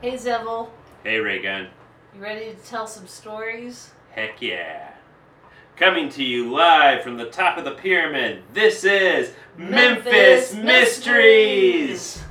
Hey 0.00 0.14
Zevil, 0.14 0.68
Hey, 1.02 1.18
Raygun. 1.18 1.68
you 2.14 2.20
ready 2.22 2.50
to 2.54 2.56
tell 2.68 2.86
some 2.86 3.06
stories? 3.06 3.90
Heck 4.12 4.40
yeah. 4.42 4.90
Coming 5.76 6.08
to 6.10 6.22
you 6.22 6.50
live 6.52 7.02
from 7.02 7.16
the 7.16 7.26
top 7.30 7.58
of 7.58 7.64
the 7.64 7.72
pyramid, 7.72 8.42
this 8.52 8.84
is 8.84 9.32
Memphis, 9.56 10.52
Memphis 10.52 10.54
Mysteries! 10.54 12.14
Tonight, 12.14 12.23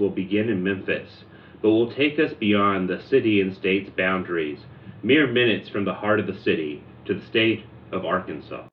will 0.00 0.10
begin 0.10 0.48
in 0.48 0.64
Memphis, 0.64 1.24
but 1.62 1.70
will 1.70 1.92
take 1.92 2.18
us 2.18 2.32
beyond 2.32 2.88
the 2.88 3.02
city 3.08 3.40
and 3.40 3.54
state's 3.54 3.90
boundaries, 3.90 4.60
mere 5.02 5.26
minutes 5.26 5.68
from 5.68 5.84
the 5.84 5.94
heart 5.94 6.18
of 6.18 6.26
the 6.26 6.40
city 6.42 6.82
to 7.04 7.14
the 7.14 7.26
state 7.26 7.64
of 7.92 8.04
Arkansas. 8.04 8.66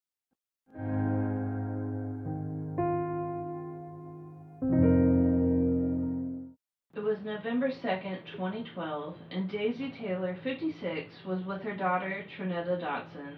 It 6.96 7.04
was 7.04 7.18
November 7.24 7.70
2nd, 7.70 8.20
2012, 8.32 9.16
and 9.32 9.50
Daisy 9.50 9.94
Taylor, 10.02 10.38
56, 10.44 11.10
was 11.26 11.46
with 11.46 11.62
her 11.62 11.76
daughter, 11.76 12.26
Trinetta 12.38 12.82
Dotson. 12.82 13.36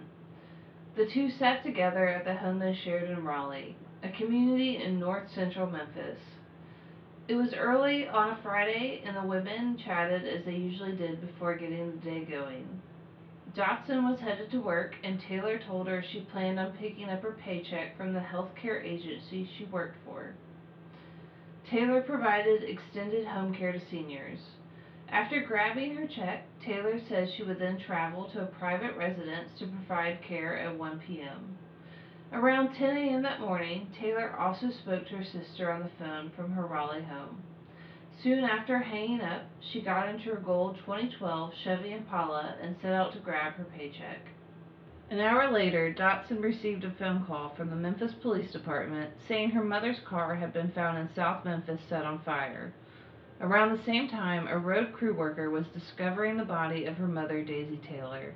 The 0.95 1.05
two 1.13 1.29
sat 1.29 1.63
together 1.63 2.07
at 2.07 2.25
the 2.25 2.35
home 2.35 2.59
they 2.59 2.77
shared 2.83 3.09
in 3.09 3.23
Raleigh, 3.23 3.75
a 4.03 4.09
community 4.09 4.81
in 4.83 4.99
north 4.99 5.29
central 5.33 5.69
Memphis. 5.69 6.19
It 7.29 7.35
was 7.35 7.53
early 7.53 8.07
on 8.07 8.31
a 8.31 8.39
Friday, 8.41 9.03
and 9.05 9.15
the 9.15 9.21
women 9.21 9.77
chatted 9.77 10.25
as 10.25 10.43
they 10.45 10.55
usually 10.55 10.93
did 10.93 11.21
before 11.21 11.53
getting 11.53 11.91
the 11.91 11.97
day 12.03 12.21
going. 12.21 12.81
Dotson 13.55 14.09
was 14.09 14.19
headed 14.19 14.49
to 14.49 14.57
work, 14.57 14.95
and 15.03 15.21
Taylor 15.21 15.59
told 15.59 15.87
her 15.87 16.01
she 16.01 16.21
planned 16.21 16.57
on 16.59 16.71
picking 16.71 17.07
up 17.07 17.21
her 17.21 17.37
paycheck 17.45 17.95
from 17.95 18.13
the 18.13 18.19
healthcare 18.19 18.83
agency 18.83 19.47
she 19.55 19.65
worked 19.65 19.97
for. 20.03 20.33
Taylor 21.69 22.01
provided 22.01 22.63
extended 22.63 23.27
home 23.27 23.53
care 23.53 23.73
to 23.73 23.81
seniors. 23.91 24.39
After 25.09 25.39
grabbing 25.39 25.93
her 25.97 26.07
check, 26.07 26.45
Taylor 26.65 26.99
said 27.07 27.29
she 27.37 27.43
would 27.43 27.59
then 27.59 27.77
travel 27.77 28.27
to 28.31 28.41
a 28.41 28.47
private 28.47 28.97
residence 28.97 29.51
to 29.59 29.67
provide 29.67 30.23
care 30.27 30.57
at 30.57 30.75
1 30.75 30.99
p.m. 31.05 31.55
Around 32.31 32.75
10 32.75 32.95
a.m. 32.95 33.23
that 33.23 33.41
morning, 33.41 33.87
Taylor 33.99 34.35
also 34.37 34.69
spoke 34.69 35.07
to 35.07 35.17
her 35.17 35.23
sister 35.23 35.71
on 35.71 35.81
the 35.81 35.89
phone 35.97 36.29
from 36.35 36.51
her 36.51 36.67
Raleigh 36.67 37.01
home. 37.01 37.41
Soon 38.21 38.43
after 38.43 38.77
hanging 38.77 39.21
up, 39.21 39.45
she 39.59 39.81
got 39.81 40.07
into 40.07 40.29
her 40.29 40.39
gold 40.39 40.77
2012 40.85 41.53
Chevy 41.63 41.91
Impala 41.91 42.55
and 42.61 42.75
set 42.81 42.93
out 42.93 43.13
to 43.13 43.19
grab 43.19 43.53
her 43.53 43.63
paycheck. 43.63 44.27
An 45.09 45.19
hour 45.19 45.51
later, 45.51 45.91
Dotson 45.91 46.39
received 46.39 46.83
a 46.83 46.91
phone 46.91 47.25
call 47.25 47.55
from 47.55 47.71
the 47.71 47.75
Memphis 47.75 48.13
Police 48.21 48.51
Department 48.51 49.11
saying 49.27 49.49
her 49.49 49.63
mother's 49.63 49.99
car 50.07 50.35
had 50.35 50.53
been 50.53 50.71
found 50.71 50.99
in 50.99 51.09
South 51.15 51.43
Memphis 51.43 51.81
set 51.89 52.05
on 52.05 52.19
fire. 52.19 52.73
Around 53.41 53.75
the 53.75 53.83
same 53.85 54.07
time, 54.07 54.47
a 54.47 54.57
road 54.59 54.93
crew 54.93 55.15
worker 55.15 55.49
was 55.49 55.65
discovering 55.73 56.37
the 56.37 56.45
body 56.45 56.85
of 56.85 56.97
her 56.97 57.07
mother, 57.07 57.43
Daisy 57.43 57.77
Taylor. 57.89 58.35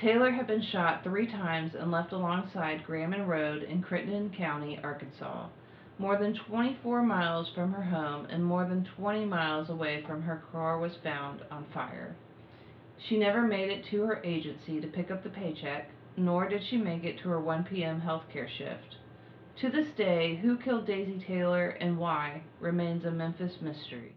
Taylor 0.00 0.30
had 0.30 0.46
been 0.46 0.62
shot 0.62 1.02
three 1.02 1.26
times 1.26 1.74
and 1.74 1.90
left 1.90 2.12
alongside 2.12 2.84
Grammon 2.84 3.26
Road 3.26 3.64
in 3.64 3.82
Crittenden 3.82 4.30
County, 4.30 4.78
Arkansas, 4.84 5.48
more 5.98 6.16
than 6.16 6.34
24 6.34 7.02
miles 7.02 7.48
from 7.52 7.72
her 7.72 7.82
home 7.82 8.26
and 8.26 8.44
more 8.44 8.64
than 8.64 8.84
20 8.96 9.24
miles 9.24 9.68
away 9.68 10.04
from 10.06 10.22
her 10.22 10.44
car 10.52 10.78
was 10.78 10.92
found 11.02 11.40
on 11.50 11.66
fire. 11.74 12.14
She 13.08 13.18
never 13.18 13.42
made 13.42 13.70
it 13.70 13.86
to 13.86 14.02
her 14.04 14.22
agency 14.22 14.80
to 14.80 14.86
pick 14.86 15.10
up 15.10 15.24
the 15.24 15.30
paycheck, 15.30 15.90
nor 16.16 16.48
did 16.48 16.62
she 16.62 16.76
make 16.76 17.02
it 17.02 17.18
to 17.18 17.28
her 17.30 17.40
1 17.40 17.64
p.m. 17.64 18.00
healthcare 18.00 18.48
shift. 18.48 18.98
To 19.60 19.68
this 19.68 19.88
day, 19.96 20.36
who 20.36 20.58
killed 20.58 20.86
Daisy 20.86 21.24
Taylor 21.26 21.70
and 21.70 21.98
why 21.98 22.42
remains 22.60 23.04
a 23.04 23.10
Memphis 23.10 23.60
mystery. 23.60 24.14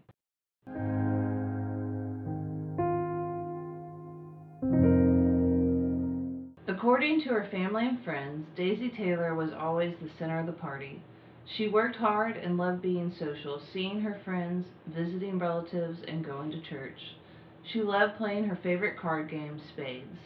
According 6.82 7.20
to 7.20 7.28
her 7.28 7.46
family 7.48 7.86
and 7.86 8.02
friends, 8.02 8.44
Daisy 8.56 8.88
Taylor 8.88 9.36
was 9.36 9.52
always 9.52 9.94
the 10.02 10.10
center 10.18 10.40
of 10.40 10.46
the 10.46 10.52
party. 10.52 11.00
She 11.46 11.68
worked 11.68 11.94
hard 11.94 12.36
and 12.36 12.56
loved 12.56 12.82
being 12.82 13.14
social, 13.16 13.62
seeing 13.72 14.00
her 14.00 14.20
friends, 14.24 14.66
visiting 14.88 15.38
relatives, 15.38 16.00
and 16.08 16.24
going 16.24 16.50
to 16.50 16.60
church. 16.60 17.14
She 17.62 17.82
loved 17.82 18.16
playing 18.16 18.48
her 18.48 18.58
favorite 18.64 18.98
card 18.98 19.30
game, 19.30 19.60
spades. 19.68 20.18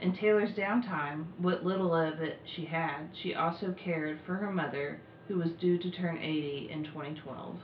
In 0.00 0.12
Taylor's 0.12 0.50
downtime, 0.50 1.26
what 1.38 1.64
little 1.64 1.94
of 1.94 2.20
it 2.20 2.40
she 2.44 2.64
had, 2.64 3.10
she 3.22 3.36
also 3.36 3.72
cared 3.72 4.18
for 4.26 4.34
her 4.34 4.50
mother, 4.50 4.98
who 5.28 5.36
was 5.36 5.52
due 5.60 5.78
to 5.78 5.92
turn 5.92 6.18
80 6.18 6.70
in 6.72 6.82
2012. 6.82 7.56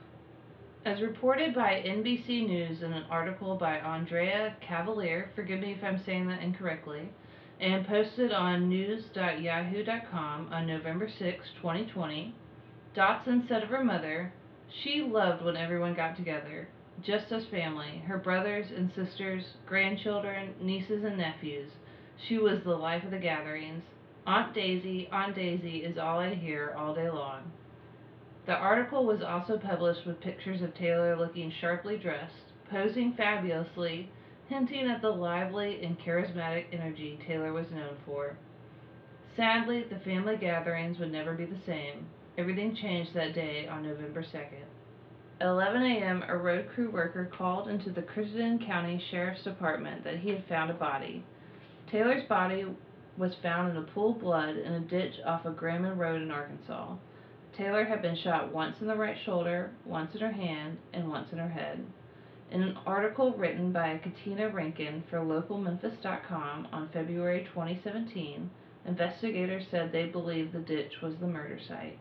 As 0.84 1.00
reported 1.00 1.52
by 1.52 1.82
NBC 1.84 2.46
News 2.46 2.80
in 2.84 2.92
an 2.92 3.06
article 3.10 3.56
by 3.56 3.80
Andrea 3.80 4.54
Cavallier, 4.60 5.30
forgive 5.34 5.58
me 5.58 5.72
if 5.72 5.82
I'm 5.82 6.00
saying 6.04 6.28
that 6.28 6.44
incorrectly, 6.44 7.10
and 7.60 7.86
posted 7.86 8.32
on 8.32 8.68
news.yahoo.com 8.68 10.48
on 10.52 10.66
November 10.66 11.08
6, 11.08 11.48
2020, 11.56 12.34
Dotson 12.94 13.48
said 13.48 13.62
of 13.62 13.70
her 13.70 13.84
mother, 13.84 14.32
She 14.82 15.02
loved 15.02 15.44
when 15.44 15.56
everyone 15.56 15.94
got 15.94 16.16
together, 16.16 16.68
just 17.02 17.32
as 17.32 17.44
family, 17.46 18.02
her 18.06 18.18
brothers 18.18 18.66
and 18.76 18.90
sisters, 18.94 19.42
grandchildren, 19.66 20.54
nieces 20.60 21.04
and 21.04 21.16
nephews. 21.16 21.70
She 22.28 22.38
was 22.38 22.62
the 22.64 22.76
life 22.76 23.04
of 23.04 23.10
the 23.10 23.18
gatherings. 23.18 23.82
Aunt 24.26 24.54
Daisy, 24.54 25.08
Aunt 25.12 25.34
Daisy 25.34 25.78
is 25.78 25.98
all 25.98 26.18
I 26.18 26.34
hear 26.34 26.74
all 26.76 26.94
day 26.94 27.08
long. 27.08 27.52
The 28.46 28.54
article 28.54 29.04
was 29.04 29.22
also 29.22 29.58
published 29.58 30.06
with 30.06 30.20
pictures 30.20 30.62
of 30.62 30.74
Taylor 30.74 31.16
looking 31.16 31.52
sharply 31.60 31.96
dressed, 31.96 32.32
posing 32.70 33.14
fabulously, 33.14 34.10
hinting 34.48 34.88
at 34.88 35.02
the 35.02 35.10
lively 35.10 35.84
and 35.84 35.98
charismatic 35.98 36.66
energy 36.72 37.18
Taylor 37.26 37.52
was 37.52 37.70
known 37.70 37.96
for. 38.04 38.36
Sadly, 39.36 39.84
the 39.90 39.98
family 39.98 40.36
gatherings 40.36 40.98
would 40.98 41.12
never 41.12 41.34
be 41.34 41.44
the 41.44 41.60
same. 41.66 42.06
Everything 42.38 42.74
changed 42.74 43.12
that 43.14 43.34
day 43.34 43.66
on 43.68 43.82
November 43.82 44.22
2nd. 44.22 44.64
At 45.40 45.48
11 45.48 45.82
a.m., 45.82 46.24
a 46.28 46.36
road 46.36 46.68
crew 46.74 46.90
worker 46.90 47.30
called 47.36 47.68
into 47.68 47.90
the 47.90 48.02
Crittenden 48.02 48.64
County 48.66 49.02
Sheriff's 49.10 49.44
Department 49.44 50.04
that 50.04 50.20
he 50.20 50.30
had 50.30 50.44
found 50.48 50.70
a 50.70 50.74
body. 50.74 51.24
Taylor's 51.90 52.26
body 52.28 52.64
was 53.18 53.34
found 53.42 53.70
in 53.70 53.76
a 53.76 53.82
pool 53.82 54.12
of 54.12 54.20
blood 54.20 54.56
in 54.56 54.72
a 54.72 54.80
ditch 54.80 55.14
off 55.26 55.44
of 55.44 55.56
Grammon 55.56 55.98
Road 55.98 56.22
in 56.22 56.30
Arkansas. 56.30 56.94
Taylor 57.56 57.84
had 57.84 58.02
been 58.02 58.16
shot 58.16 58.52
once 58.52 58.76
in 58.80 58.86
the 58.86 58.96
right 58.96 59.16
shoulder, 59.24 59.70
once 59.84 60.14
in 60.14 60.20
her 60.20 60.32
hand, 60.32 60.78
and 60.92 61.08
once 61.08 61.28
in 61.32 61.38
her 61.38 61.48
head. 61.48 61.84
In 62.52 62.62
an 62.62 62.78
article 62.86 63.32
written 63.32 63.72
by 63.72 63.98
Katina 63.98 64.48
Rankin 64.48 65.02
for 65.10 65.18
localmemphis.com 65.18 66.68
on 66.72 66.88
February 66.90 67.44
2017, 67.52 68.48
investigators 68.86 69.66
said 69.70 69.90
they 69.90 70.06
believed 70.06 70.52
the 70.52 70.60
ditch 70.60 71.00
was 71.02 71.16
the 71.16 71.26
murder 71.26 71.58
site. 71.58 71.98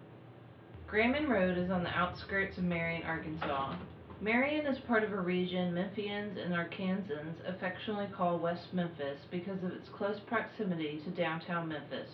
Grayman 0.88 1.28
Road 1.28 1.58
is 1.58 1.72
on 1.72 1.84
the 1.84 1.90
outskirts 1.90 2.60
of 2.60 2.64
Marion, 2.64 3.04
Arkansas. 3.04 3.76
Marion 4.22 4.68
is 4.68 4.78
part 4.80 5.04
of 5.04 5.12
a 5.12 5.20
region 5.20 5.74
Memphians 5.74 6.38
and 6.38 6.54
Arkansans 6.54 7.36
affectionately 7.48 8.08
call 8.16 8.38
West 8.38 8.72
Memphis 8.72 9.20
because 9.32 9.62
of 9.64 9.72
its 9.72 9.90
close 9.90 10.20
proximity 10.28 11.02
to 11.04 11.10
downtown 11.10 11.68
Memphis, 11.68 12.10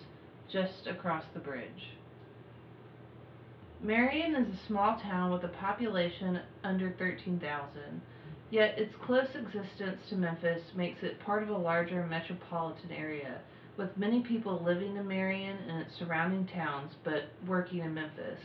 just 0.50 0.88
across 0.88 1.26
the 1.34 1.40
bridge. 1.40 1.92
Marion 3.84 4.36
is 4.36 4.54
a 4.54 4.68
small 4.68 5.00
town 5.00 5.32
with 5.32 5.44
a 5.44 5.50
population 5.50 6.40
under 6.64 6.92
13,000, 6.98 8.02
yet 8.52 8.78
its 8.78 8.94
close 9.06 9.30
existence 9.34 10.02
to 10.10 10.16
Memphis 10.16 10.62
makes 10.76 11.02
it 11.02 11.20
part 11.22 11.42
of 11.42 11.50
a 11.50 11.58
larger 11.58 12.06
metropolitan 12.06 12.92
area, 12.92 13.40
with 13.78 13.98
many 13.98 14.20
people 14.22 14.62
living 14.64 14.98
in 14.98 15.08
Marion 15.08 15.58
and 15.68 15.82
its 15.82 15.98
surrounding 15.98 16.46
towns 16.48 16.92
but 17.04 17.30
working 17.48 17.80
in 17.80 17.94
Memphis. 17.94 18.40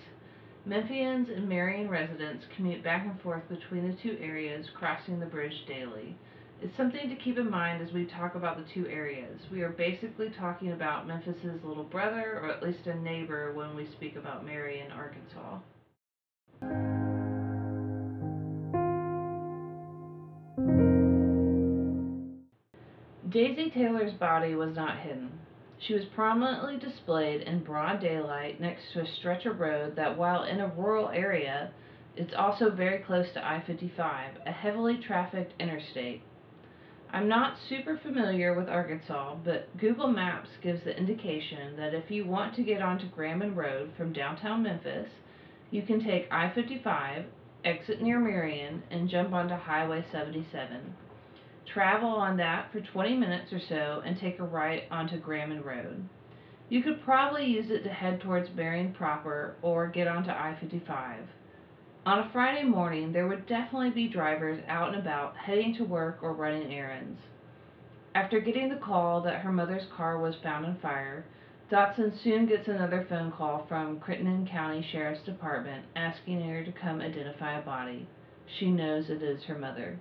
Memphians 0.66 1.28
and 1.36 1.48
Marion 1.48 1.88
residents 1.88 2.44
commute 2.56 2.82
back 2.82 3.04
and 3.04 3.20
forth 3.20 3.42
between 3.48 3.88
the 3.88 3.96
two 4.02 4.16
areas, 4.20 4.66
crossing 4.74 5.20
the 5.20 5.26
bridge 5.26 5.64
daily. 5.68 6.16
It's 6.62 6.76
something 6.76 7.08
to 7.08 7.16
keep 7.16 7.36
in 7.38 7.50
mind 7.50 7.86
as 7.86 7.92
we 7.92 8.06
talk 8.06 8.34
about 8.34 8.56
the 8.56 8.72
two 8.72 8.88
areas. 8.88 9.40
We 9.52 9.62
are 9.62 9.70
basically 9.70 10.30
talking 10.30 10.72
about 10.72 11.06
Memphis's 11.06 11.62
little 11.62 11.84
brother, 11.84 12.40
or 12.42 12.50
at 12.50 12.62
least 12.62 12.86
a 12.86 12.94
neighbor, 12.94 13.52
when 13.52 13.76
we 13.76 13.86
speak 13.92 14.16
about 14.16 14.46
Marion, 14.46 14.90
Arkansas. 14.90 15.58
Daisy 23.36 23.68
Taylor's 23.68 24.14
body 24.14 24.54
was 24.54 24.74
not 24.74 25.00
hidden. 25.00 25.30
She 25.78 25.92
was 25.92 26.06
prominently 26.14 26.78
displayed 26.78 27.42
in 27.42 27.62
broad 27.62 28.00
daylight 28.00 28.62
next 28.62 28.90
to 28.94 29.02
a 29.02 29.06
stretch 29.06 29.44
of 29.44 29.60
road 29.60 29.94
that, 29.96 30.16
while 30.16 30.44
in 30.44 30.58
a 30.58 30.68
rural 30.68 31.10
area, 31.10 31.70
is 32.16 32.32
also 32.32 32.70
very 32.70 33.00
close 33.00 33.26
to 33.34 33.46
I 33.46 33.62
55, 33.66 34.38
a 34.46 34.50
heavily 34.50 34.96
trafficked 34.96 35.52
interstate. 35.60 36.22
I'm 37.12 37.28
not 37.28 37.58
super 37.68 37.98
familiar 37.98 38.54
with 38.54 38.70
Arkansas, 38.70 39.34
but 39.44 39.68
Google 39.76 40.08
Maps 40.08 40.48
gives 40.62 40.82
the 40.84 40.96
indication 40.96 41.76
that 41.76 41.92
if 41.92 42.10
you 42.10 42.24
want 42.24 42.54
to 42.54 42.64
get 42.64 42.80
onto 42.80 43.10
Graman 43.10 43.54
Road 43.54 43.90
from 43.98 44.14
downtown 44.14 44.62
Memphis, 44.62 45.10
you 45.70 45.82
can 45.82 46.02
take 46.02 46.26
I 46.32 46.48
55, 46.54 47.26
exit 47.66 48.00
near 48.00 48.18
Marion, 48.18 48.82
and 48.90 49.10
jump 49.10 49.34
onto 49.34 49.56
Highway 49.56 50.06
77. 50.10 50.94
Travel 51.72 52.08
on 52.08 52.36
that 52.38 52.70
for 52.72 52.80
20 52.80 53.16
minutes 53.16 53.52
or 53.52 53.60
so 53.68 54.02
and 54.04 54.18
take 54.18 54.38
a 54.38 54.44
right 54.44 54.84
onto 54.90 55.20
Graman 55.20 55.64
Road. 55.64 56.08
You 56.68 56.82
could 56.82 57.02
probably 57.02 57.44
use 57.44 57.70
it 57.70 57.84
to 57.84 57.90
head 57.90 58.20
towards 58.20 58.54
Marion 58.54 58.92
proper 58.92 59.56
or 59.62 59.86
get 59.88 60.08
onto 60.08 60.30
I 60.30 60.56
55. 60.60 61.20
On 62.06 62.18
a 62.20 62.30
Friday 62.32 62.64
morning, 62.64 63.12
there 63.12 63.26
would 63.26 63.46
definitely 63.46 63.90
be 63.90 64.08
drivers 64.08 64.62
out 64.68 64.94
and 64.94 64.96
about 64.96 65.36
heading 65.36 65.74
to 65.74 65.84
work 65.84 66.18
or 66.22 66.32
running 66.32 66.72
errands. 66.72 67.20
After 68.14 68.40
getting 68.40 68.68
the 68.68 68.76
call 68.76 69.20
that 69.22 69.40
her 69.40 69.52
mother's 69.52 69.86
car 69.96 70.18
was 70.18 70.36
found 70.36 70.64
on 70.64 70.78
fire, 70.80 71.26
Dotson 71.70 72.16
soon 72.22 72.46
gets 72.46 72.68
another 72.68 73.04
phone 73.08 73.32
call 73.32 73.66
from 73.66 73.98
Crittenden 73.98 74.46
County 74.46 74.86
Sheriff's 74.90 75.24
Department 75.24 75.84
asking 75.96 76.40
her 76.48 76.64
to 76.64 76.72
come 76.72 77.00
identify 77.00 77.58
a 77.58 77.62
body. 77.62 78.06
She 78.58 78.70
knows 78.70 79.10
it 79.10 79.22
is 79.22 79.42
her 79.44 79.58
mother. 79.58 79.98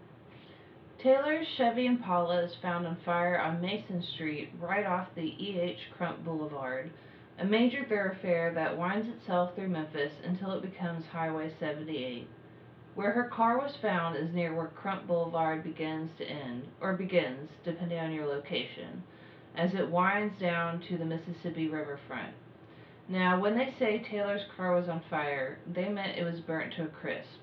Taylor's 1.03 1.45
Chevy 1.57 1.87
Impala 1.87 2.43
is 2.43 2.55
found 2.61 2.87
on 2.87 2.95
fire 3.03 3.39
on 3.39 3.61
Mason 3.61 4.01
Street 4.01 4.51
right 4.59 4.85
off 4.85 5.13
the 5.13 5.21
E.H. 5.21 5.77
Crump 5.95 6.23
Boulevard, 6.23 6.89
a 7.37 7.45
major 7.45 7.85
thoroughfare 7.85 8.53
that 8.53 8.77
winds 8.77 9.09
itself 9.09 9.53
through 9.55 9.67
Memphis 9.67 10.13
until 10.23 10.53
it 10.53 10.61
becomes 10.61 11.05
Highway 11.05 11.53
78. 11.59 12.27
Where 12.95 13.11
her 13.11 13.29
car 13.29 13.57
was 13.57 13.75
found 13.81 14.15
is 14.15 14.33
near 14.33 14.55
where 14.55 14.67
Crump 14.67 15.05
Boulevard 15.05 15.63
begins 15.63 16.09
to 16.17 16.25
end, 16.25 16.65
or 16.79 16.93
begins, 16.93 17.49
depending 17.65 17.99
on 17.99 18.13
your 18.13 18.25
location, 18.25 19.03
as 19.55 19.73
it 19.73 19.91
winds 19.91 20.39
down 20.39 20.79
to 20.87 20.97
the 20.97 21.05
Mississippi 21.05 21.67
riverfront. 21.67 22.33
Now, 23.09 23.39
when 23.39 23.57
they 23.57 23.75
say 23.77 23.99
Taylor's 24.09 24.45
car 24.55 24.73
was 24.73 24.87
on 24.87 25.01
fire, 25.09 25.59
they 25.67 25.89
meant 25.89 26.17
it 26.17 26.23
was 26.23 26.39
burnt 26.39 26.73
to 26.75 26.83
a 26.83 26.87
crisp. 26.87 27.41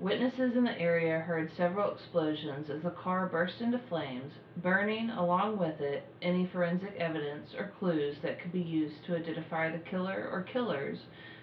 Witnesses 0.00 0.54
in 0.54 0.62
the 0.62 0.80
area 0.80 1.18
heard 1.18 1.50
several 1.56 1.90
explosions 1.90 2.70
as 2.70 2.82
the 2.82 2.90
car 2.90 3.26
burst 3.26 3.60
into 3.60 3.80
flames, 3.88 4.32
burning 4.58 5.10
along 5.10 5.58
with 5.58 5.80
it 5.80 6.04
any 6.22 6.46
forensic 6.46 6.94
evidence 6.98 7.52
or 7.58 7.72
clues 7.80 8.16
that 8.22 8.40
could 8.40 8.52
be 8.52 8.60
used 8.60 9.04
to 9.04 9.16
identify 9.16 9.68
the 9.68 9.90
killer 9.90 10.28
or 10.30 10.42
killers, 10.42 11.00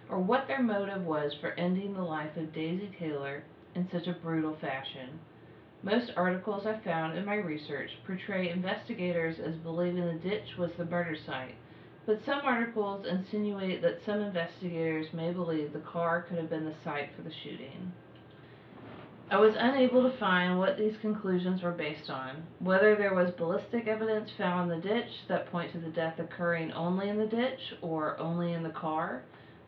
or 0.10 0.19
what 0.19 0.48
their 0.48 0.63
motive 0.63 1.04
was 1.04 1.34
for 1.42 1.52
ending 1.60 1.94
the 1.94 2.02
life 2.02 2.38
of 2.38 2.54
Daisy 2.54 2.90
Taylor 2.98 3.44
in 3.75 3.90
such 3.92 4.07
a 4.07 4.13
brutal 4.13 4.56
fashion. 4.62 5.19
Most 5.84 6.13
articles 6.16 6.66
I 6.66 6.80
found 6.80 7.18
in 7.18 7.25
my 7.25 7.36
research 7.36 7.90
portray 8.07 8.52
investigators 8.52 9.38
as 9.38 9.56
believing 9.56 10.06
the 10.06 10.30
ditch 10.30 10.57
was 10.57 10.72
the 10.78 10.86
murder 10.86 11.18
site, 11.25 11.56
but 12.06 12.24
some 12.25 12.40
articles 12.46 13.06
insinuate 13.06 13.81
that 13.81 14.06
some 14.06 14.22
investigators 14.22 15.12
may 15.12 15.34
believe 15.34 15.74
the 15.74 15.80
car 15.80 16.22
could 16.22 16.38
have 16.38 16.50
been 16.50 16.63
the 16.63 16.75
site 16.86 17.10
for 17.18 17.22
the 17.22 17.34
shooting. 17.44 17.92
I 19.31 19.39
was 19.39 19.56
unable 19.57 20.04
to 20.04 20.18
find 20.19 20.60
what 20.60 20.77
these 20.77 20.95
conclusions 21.01 21.63
were 21.63 21.72
based 21.72 22.12
on, 22.12 22.44
whether 22.60 22.95
there 22.95 23.16
was 23.16 23.31
ballistic 23.31 23.88
evidence 23.88 24.30
found 24.38 24.72
in 24.72 24.80
the 24.80 24.88
ditch 24.88 25.10
that 25.27 25.51
point 25.51 25.72
to 25.72 25.80
the 25.80 25.89
death 25.89 26.19
occurring 26.19 26.72
only 26.74 27.10
in 27.10 27.18
the 27.18 27.25
ditch 27.25 27.74
or 27.81 28.19
only 28.19 28.54
in 28.54 28.62
the 28.62 28.69
car, 28.69 29.24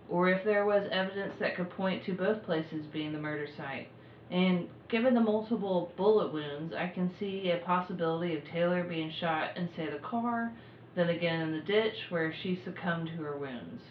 or 0.09 0.29
if 0.29 0.43
there 0.45 0.65
was 0.65 0.87
evidence 0.91 1.33
that 1.39 1.55
could 1.55 1.71
point 1.71 2.05
to 2.05 2.13
both 2.13 2.43
places 2.43 2.85
being 2.93 3.11
the 3.11 3.19
murder 3.19 3.47
site. 3.57 3.87
And 4.29 4.69
given 4.89 5.15
the 5.15 5.21
multiple 5.21 5.91
bullet 5.97 6.31
wounds, 6.31 6.75
I 6.75 6.89
can 6.89 7.09
see 7.19 7.49
a 7.49 7.57
possibility 7.65 8.37
of 8.37 8.45
Taylor 8.45 8.83
being 8.83 9.11
shot 9.19 9.57
in, 9.57 9.69
say, 9.75 9.89
the 9.89 9.97
car, 9.99 10.53
then 10.93 11.09
again 11.09 11.41
in 11.41 11.51
the 11.51 11.61
ditch 11.61 11.95
where 12.09 12.31
she 12.31 12.61
succumbed 12.63 13.07
to 13.07 13.23
her 13.23 13.37
wounds 13.37 13.81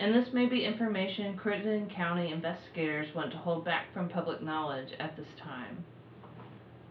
and 0.00 0.14
this 0.14 0.32
may 0.32 0.46
be 0.46 0.64
information 0.64 1.36
Crittenden 1.36 1.90
County 1.94 2.32
investigators 2.32 3.14
want 3.14 3.30
to 3.32 3.36
hold 3.36 3.66
back 3.66 3.92
from 3.92 4.08
public 4.08 4.42
knowledge 4.42 4.88
at 4.98 5.14
this 5.14 5.28
time. 5.38 5.84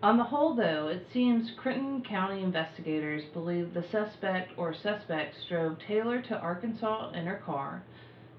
On 0.04 0.16
the 0.16 0.24
whole, 0.24 0.56
though, 0.56 0.88
it 0.90 1.08
seems 1.12 1.50
Crittenden 1.58 2.04
County 2.04 2.44
investigators 2.44 3.24
believe 3.34 3.74
the 3.74 3.84
suspect 3.92 4.52
or 4.58 4.76
suspects 4.76 5.38
drove 5.50 5.78
Taylor 5.80 6.22
to 6.22 6.40
Arkansas 6.40 7.12
in 7.14 7.26
her 7.26 7.42
car, 7.44 7.84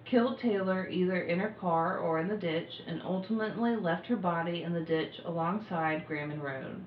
killed 0.04 0.38
Taylor 0.38 0.88
either 0.88 1.20
in 1.20 1.40
her 1.40 1.54
car 1.60 1.98
or 1.98 2.20
in 2.20 2.28
the 2.28 2.36
ditch, 2.36 2.70
and 2.86 3.02
ultimately 3.02 3.74
left 3.74 4.06
her 4.06 4.16
body 4.16 4.62
in 4.62 4.72
the 4.72 4.80
ditch 4.80 5.14
alongside 5.24 6.06
Graman 6.06 6.40
Road. 6.40 6.80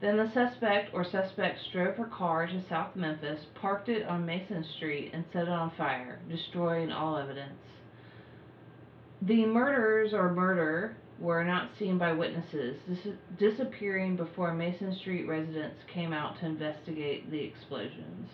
Then 0.00 0.18
the 0.18 0.30
suspect 0.32 0.92
or 0.92 1.04
suspects 1.04 1.66
drove 1.72 1.96
her 1.96 2.04
car 2.04 2.46
to 2.46 2.62
South 2.68 2.94
Memphis, 2.96 3.40
parked 3.54 3.88
it 3.88 4.06
on 4.06 4.26
Mason 4.26 4.64
Street, 4.76 5.10
and 5.14 5.24
set 5.32 5.44
it 5.44 5.48
on 5.48 5.70
fire, 5.76 6.20
destroying 6.28 6.92
all 6.92 7.16
evidence. 7.16 7.58
The 9.22 9.46
murderers 9.46 10.12
or 10.12 10.32
murder 10.34 10.96
were 11.18 11.44
not 11.44 11.70
seen 11.78 11.96
by 11.96 12.12
witnesses, 12.12 12.76
dis- 12.86 13.14
disappearing 13.38 14.16
before 14.16 14.52
Mason 14.52 14.94
Street 14.96 15.26
residents 15.26 15.82
came 15.92 16.12
out 16.12 16.38
to 16.40 16.46
investigate 16.46 17.30
the 17.30 17.40
explosions. 17.40 18.28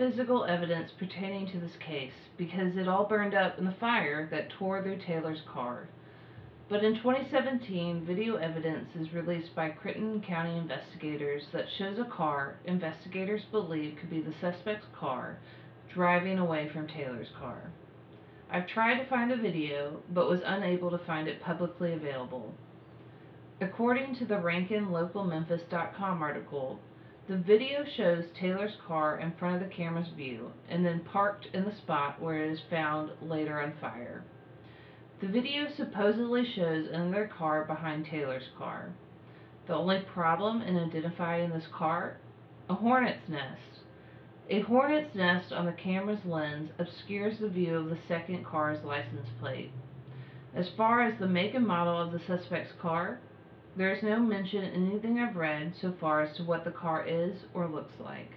Physical 0.00 0.46
evidence 0.46 0.90
pertaining 0.98 1.46
to 1.46 1.60
this 1.60 1.76
case 1.86 2.14
because 2.38 2.74
it 2.78 2.88
all 2.88 3.04
burned 3.04 3.34
up 3.34 3.58
in 3.58 3.66
the 3.66 3.74
fire 3.78 4.26
that 4.30 4.48
tore 4.48 4.82
through 4.82 4.98
Taylor's 5.06 5.42
car. 5.52 5.90
But 6.70 6.82
in 6.82 6.96
2017, 6.96 8.06
video 8.06 8.36
evidence 8.36 8.88
is 8.98 9.12
released 9.12 9.54
by 9.54 9.68
Crittenden 9.68 10.22
County 10.22 10.56
investigators 10.56 11.42
that 11.52 11.66
shows 11.76 11.98
a 11.98 12.06
car 12.06 12.56
investigators 12.64 13.42
believe 13.52 13.98
could 14.00 14.08
be 14.08 14.22
the 14.22 14.32
suspect's 14.40 14.86
car 14.98 15.36
driving 15.92 16.38
away 16.38 16.70
from 16.72 16.88
Taylor's 16.88 17.28
car. 17.38 17.70
I've 18.50 18.68
tried 18.68 19.00
to 19.00 19.08
find 19.10 19.30
the 19.30 19.36
video 19.36 20.00
but 20.14 20.30
was 20.30 20.40
unable 20.46 20.90
to 20.92 21.04
find 21.06 21.28
it 21.28 21.42
publicly 21.42 21.92
available. 21.92 22.54
According 23.60 24.14
to 24.16 24.24
the 24.24 24.36
RankinLocalMemphis.com 24.36 26.22
article, 26.22 26.80
the 27.30 27.36
video 27.36 27.84
shows 27.96 28.24
Taylor's 28.40 28.74
car 28.88 29.20
in 29.20 29.32
front 29.38 29.54
of 29.54 29.68
the 29.68 29.72
camera's 29.72 30.08
view 30.16 30.50
and 30.68 30.84
then 30.84 30.98
parked 31.12 31.46
in 31.54 31.64
the 31.64 31.76
spot 31.76 32.20
where 32.20 32.42
it 32.42 32.50
is 32.50 32.58
found 32.68 33.08
later 33.22 33.60
on 33.60 33.72
fire. 33.80 34.24
The 35.20 35.28
video 35.28 35.68
supposedly 35.76 36.44
shows 36.56 36.88
another 36.92 37.30
car 37.38 37.66
behind 37.66 38.06
Taylor's 38.06 38.48
car. 38.58 38.92
The 39.68 39.74
only 39.74 40.00
problem 40.12 40.60
in 40.60 40.76
identifying 40.76 41.50
this 41.50 41.68
car? 41.72 42.16
A 42.68 42.74
hornet's 42.74 43.28
nest. 43.28 43.78
A 44.48 44.62
hornet's 44.62 45.14
nest 45.14 45.52
on 45.52 45.66
the 45.66 45.72
camera's 45.72 46.24
lens 46.24 46.70
obscures 46.80 47.38
the 47.38 47.48
view 47.48 47.76
of 47.76 47.90
the 47.90 47.98
second 48.08 48.44
car's 48.44 48.84
license 48.84 49.28
plate. 49.38 49.70
As 50.52 50.66
far 50.76 51.02
as 51.02 51.16
the 51.20 51.28
make 51.28 51.54
and 51.54 51.64
model 51.64 51.96
of 51.96 52.10
the 52.10 52.18
suspect's 52.26 52.72
car, 52.82 53.20
there 53.76 53.94
is 53.94 54.02
no 54.02 54.18
mention 54.18 54.64
in 54.64 54.90
anything 54.90 55.18
I've 55.18 55.36
read 55.36 55.74
so 55.80 55.92
far 56.00 56.22
as 56.22 56.36
to 56.36 56.44
what 56.44 56.64
the 56.64 56.70
car 56.70 57.04
is 57.06 57.34
or 57.54 57.68
looks 57.68 57.94
like. 58.00 58.32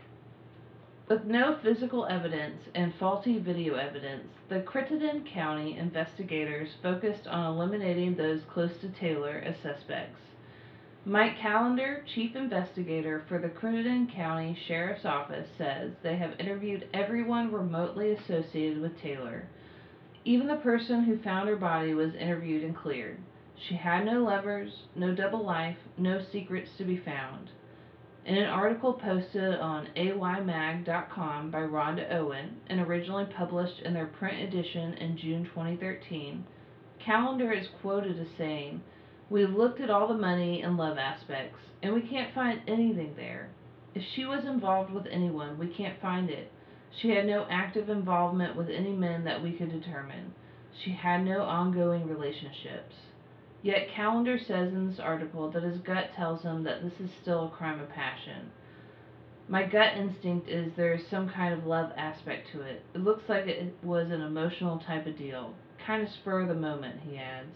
With 1.09 1.25
no 1.25 1.57
physical 1.61 2.05
evidence 2.05 2.61
and 2.73 2.93
faulty 2.95 3.37
video 3.37 3.75
evidence, 3.75 4.29
the 4.47 4.61
Crittenden 4.61 5.25
County 5.25 5.77
investigators 5.77 6.69
focused 6.81 7.27
on 7.27 7.53
eliminating 7.53 8.15
those 8.15 8.41
close 8.43 8.77
to 8.77 8.87
Taylor 8.89 9.43
as 9.45 9.57
suspects. 9.57 10.21
Mike 11.05 11.37
Callender, 11.41 12.05
chief 12.15 12.33
investigator 12.35 13.25
for 13.27 13.37
the 13.37 13.49
Crittenden 13.49 14.07
County 14.07 14.57
Sheriff's 14.67 15.03
Office, 15.03 15.49
says 15.57 15.91
they 16.01 16.15
have 16.15 16.39
interviewed 16.39 16.87
everyone 16.93 17.51
remotely 17.51 18.13
associated 18.13 18.81
with 18.81 18.97
Taylor. 19.01 19.45
Even 20.23 20.47
the 20.47 20.55
person 20.55 21.03
who 21.03 21.17
found 21.17 21.49
her 21.49 21.57
body 21.57 21.93
was 21.93 22.15
interviewed 22.15 22.63
and 22.63 22.73
cleared. 22.73 23.17
She 23.69 23.75
had 23.75 24.05
no 24.05 24.21
lovers, 24.21 24.87
no 24.93 25.15
double 25.15 25.41
life, 25.41 25.77
no 25.97 26.21
secrets 26.33 26.75
to 26.77 26.83
be 26.83 26.97
found. 26.97 27.49
In 28.25 28.37
an 28.37 28.49
article 28.49 28.93
posted 28.93 29.55
on 29.55 29.87
aymag.com 29.95 31.49
by 31.49 31.61
Rhonda 31.61 32.11
Owen 32.11 32.59
and 32.67 32.81
originally 32.81 33.25
published 33.25 33.79
in 33.79 33.93
their 33.93 34.07
print 34.07 34.41
edition 34.41 34.95
in 34.95 35.15
June 35.15 35.45
2013, 35.45 36.45
Callender 36.99 37.53
is 37.53 37.69
quoted 37.81 38.19
as 38.19 38.27
saying, 38.37 38.81
We 39.29 39.45
looked 39.45 39.79
at 39.79 39.89
all 39.89 40.09
the 40.09 40.13
money 40.13 40.61
and 40.61 40.75
love 40.75 40.97
aspects, 40.97 41.59
and 41.81 41.93
we 41.93 42.01
can't 42.01 42.33
find 42.33 42.61
anything 42.67 43.13
there. 43.15 43.49
If 43.95 44.03
she 44.13 44.25
was 44.25 44.43
involved 44.43 44.91
with 44.91 45.05
anyone, 45.07 45.57
we 45.57 45.67
can't 45.67 46.01
find 46.01 46.29
it. 46.29 46.51
She 47.01 47.11
had 47.11 47.25
no 47.25 47.45
active 47.49 47.89
involvement 47.89 48.57
with 48.57 48.69
any 48.69 48.91
men 48.91 49.23
that 49.23 49.41
we 49.41 49.53
could 49.53 49.71
determine. 49.71 50.33
She 50.83 50.91
had 50.91 51.23
no 51.23 51.43
ongoing 51.43 52.09
relationships. 52.09 52.93
Yet 53.63 53.87
Callender 53.95 54.37
says 54.37 54.73
in 54.73 54.89
this 54.89 54.99
article 54.99 55.49
that 55.51 55.63
his 55.63 55.79
gut 55.79 56.11
tells 56.13 56.43
him 56.43 56.63
that 56.63 56.83
this 56.83 56.99
is 56.99 57.09
still 57.21 57.45
a 57.45 57.57
crime 57.57 57.79
of 57.79 57.89
passion. 57.89 58.51
My 59.47 59.63
gut 59.65 59.95
instinct 59.97 60.49
is 60.49 60.73
there 60.75 60.93
is 60.93 61.07
some 61.07 61.29
kind 61.29 61.53
of 61.53 61.65
love 61.65 61.91
aspect 61.95 62.49
to 62.51 62.61
it. 62.61 62.83
It 62.93 62.99
looks 62.99 63.29
like 63.29 63.47
it 63.47 63.73
was 63.81 64.11
an 64.11 64.21
emotional 64.21 64.79
type 64.79 65.07
of 65.07 65.17
deal. 65.17 65.53
Kind 65.85 66.03
of 66.03 66.09
spur 66.09 66.41
of 66.41 66.49
the 66.49 66.55
moment, 66.55 66.99
he 67.07 67.17
adds. 67.17 67.55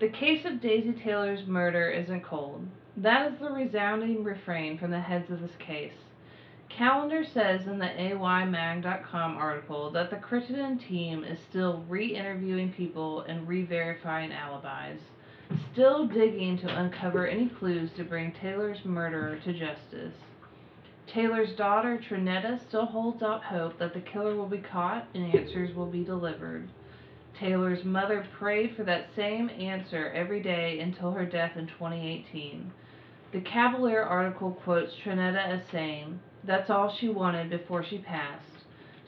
The 0.00 0.08
case 0.08 0.44
of 0.44 0.60
Daisy 0.60 0.92
Taylor's 0.92 1.46
murder 1.46 1.88
isn't 1.90 2.24
cold. 2.24 2.66
That 2.96 3.32
is 3.32 3.38
the 3.38 3.50
resounding 3.50 4.24
refrain 4.24 4.76
from 4.76 4.90
the 4.90 5.00
heads 5.00 5.30
of 5.30 5.40
this 5.40 5.56
case. 5.58 5.92
Callender 6.76 7.24
says 7.24 7.66
in 7.66 7.78
the 7.78 7.86
AYMag.com 7.86 9.36
article 9.36 9.90
that 9.90 10.08
the 10.08 10.16
Crittenden 10.16 10.78
team 10.78 11.24
is 11.24 11.38
still 11.40 11.84
re 11.88 12.14
interviewing 12.14 12.72
people 12.72 13.22
and 13.22 13.46
re 13.46 13.62
verifying 13.64 14.32
alibis, 14.32 15.00
still 15.72 16.06
digging 16.06 16.56
to 16.58 16.78
uncover 16.80 17.26
any 17.26 17.48
clues 17.48 17.90
to 17.96 18.04
bring 18.04 18.32
Taylor's 18.32 18.84
murderer 18.84 19.36
to 19.44 19.52
justice. 19.52 20.14
Taylor's 21.06 21.52
daughter, 21.56 21.98
Trinetta, 21.98 22.60
still 22.60 22.86
holds 22.86 23.22
out 23.22 23.42
hope 23.42 23.76
that 23.78 23.92
the 23.92 24.00
killer 24.00 24.36
will 24.36 24.48
be 24.48 24.58
caught 24.58 25.08
and 25.12 25.34
answers 25.34 25.74
will 25.74 25.90
be 25.90 26.04
delivered. 26.04 26.68
Taylor's 27.38 27.84
mother 27.84 28.24
prayed 28.38 28.76
for 28.76 28.84
that 28.84 29.14
same 29.16 29.50
answer 29.50 30.12
every 30.14 30.40
day 30.40 30.78
until 30.78 31.10
her 31.10 31.26
death 31.26 31.56
in 31.56 31.66
2018. 31.66 32.70
The 33.32 33.40
Cavallier 33.40 34.04
article 34.04 34.52
quotes 34.62 34.94
Trinetta 34.94 35.44
as 35.44 35.66
saying, 35.72 36.20
That's 36.44 36.70
all 36.70 36.90
she 36.90 37.08
wanted 37.08 37.50
before 37.50 37.84
she 37.84 37.98
passed. 37.98 38.64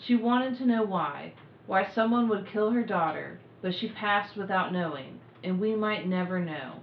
She 0.07 0.17
wanted 0.17 0.59
to 0.59 0.67
know 0.67 0.83
why, 0.83 1.33
why 1.67 1.89
someone 1.95 2.29
would 2.29 2.47
kill 2.53 2.71
her 2.71 2.83
daughter, 2.83 3.39
but 3.62 3.75
she 3.75 3.89
passed 3.89 4.37
without 4.37 4.73
knowing, 4.73 5.21
and 5.45 5.61
we 5.61 5.75
might 5.75 6.07
never 6.07 6.41
know. 6.41 6.81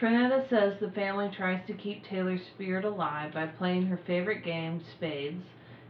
Trinetta 0.00 0.48
says 0.48 0.80
the 0.80 0.90
family 0.90 1.30
tries 1.36 1.64
to 1.66 1.72
keep 1.72 2.04
Taylor's 2.04 2.40
spirit 2.54 2.84
alive 2.84 3.32
by 3.32 3.46
playing 3.46 3.86
her 3.86 4.00
favorite 4.06 4.44
game, 4.44 4.82
spades, 4.96 5.44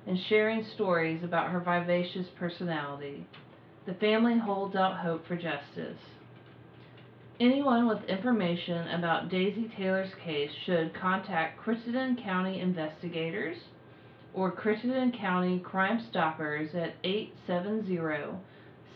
and 0.06 0.18
sharing 0.28 0.62
stories 0.62 1.22
about 1.22 1.50
her 1.50 1.60
vivacious 1.60 2.26
personality. 2.38 3.26
The 3.86 3.94
family 3.94 4.38
holds 4.38 4.76
out 4.76 4.98
hope 4.98 5.26
for 5.26 5.36
justice. 5.36 5.98
Anyone 7.40 7.88
with 7.88 8.04
information 8.04 8.86
about 8.88 9.28
Daisy 9.28 9.68
Taylor's 9.76 10.12
case 10.24 10.52
should 10.64 10.94
contact 10.94 11.58
Crittenden 11.58 12.16
County 12.22 12.60
investigators 12.60 13.56
or 14.32 14.52
Crittenden 14.52 15.10
County 15.10 15.58
Crime 15.58 16.00
Stoppers 16.08 16.76
at 16.76 16.94
870 17.02 18.38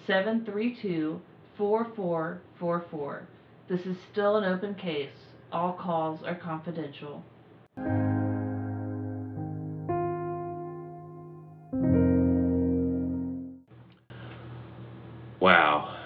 732 0.06 1.20
4444. 1.56 3.28
This 3.68 3.80
is 3.80 3.96
still 4.12 4.36
an 4.36 4.44
open 4.44 4.76
case. 4.76 5.10
All 5.50 5.72
calls 5.72 6.20
are 6.24 6.36
confidential. 6.36 7.24
Wow. 15.40 15.97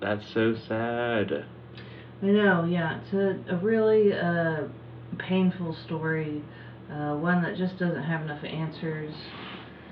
That's 0.00 0.24
so 0.32 0.54
sad. 0.68 1.44
I 2.22 2.26
know, 2.26 2.64
yeah. 2.64 3.00
It's 3.00 3.12
a, 3.12 3.54
a 3.54 3.58
really 3.58 4.12
uh, 4.12 4.68
painful 5.18 5.76
story, 5.86 6.42
uh, 6.90 7.14
one 7.16 7.42
that 7.42 7.56
just 7.56 7.78
doesn't 7.78 8.02
have 8.02 8.22
enough 8.22 8.44
answers. 8.44 9.14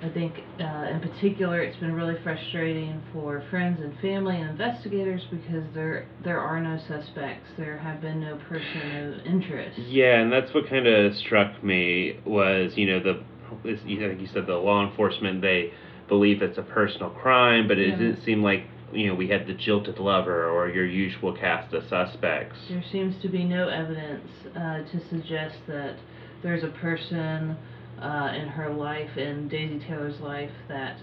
I 0.00 0.08
think, 0.10 0.34
uh, 0.60 0.86
in 0.92 1.00
particular, 1.00 1.60
it's 1.60 1.76
been 1.78 1.92
really 1.92 2.16
frustrating 2.22 3.02
for 3.12 3.42
friends 3.50 3.80
and 3.82 3.98
family 4.00 4.36
and 4.40 4.50
investigators 4.50 5.22
because 5.28 5.64
there 5.74 6.06
there 6.22 6.38
are 6.38 6.60
no 6.60 6.78
suspects. 6.86 7.48
There 7.56 7.78
have 7.78 8.00
been 8.00 8.20
no 8.20 8.36
person 8.48 9.18
of 9.18 9.26
interest. 9.26 9.78
Yeah, 9.78 10.20
and 10.20 10.32
that's 10.32 10.54
what 10.54 10.68
kind 10.68 10.86
of 10.86 11.16
struck 11.16 11.64
me 11.64 12.20
was, 12.24 12.72
you 12.76 12.86
know, 12.86 13.00
the, 13.00 13.24
think 13.64 14.20
you 14.20 14.28
said 14.32 14.46
the 14.46 14.54
law 14.54 14.88
enforcement, 14.88 15.42
they 15.42 15.72
believe 16.06 16.42
it's 16.42 16.58
a 16.58 16.62
personal 16.62 17.10
crime, 17.10 17.66
but 17.66 17.78
it 17.78 17.88
Yeah. 17.88 17.96
didn't 17.96 18.24
seem 18.24 18.42
like, 18.42 18.64
you 18.92 19.08
know, 19.08 19.14
we 19.14 19.28
had 19.28 19.46
the 19.46 19.54
jilted 19.54 19.98
lover 19.98 20.48
or 20.48 20.68
your 20.68 20.86
usual 20.86 21.36
cast 21.36 21.72
of 21.74 21.82
suspects. 21.88 22.56
There 22.68 22.84
seems 22.90 23.20
to 23.22 23.28
be 23.28 23.44
no 23.44 23.68
evidence 23.68 24.28
uh, 24.56 24.82
to 24.90 25.08
suggest 25.10 25.56
that 25.66 25.96
there's 26.42 26.64
a 26.64 26.68
person 26.68 27.56
uh, 28.00 28.32
in 28.34 28.48
her 28.48 28.72
life, 28.72 29.16
in 29.16 29.48
Daisy 29.48 29.84
Taylor's 29.86 30.20
life, 30.20 30.52
that 30.68 30.98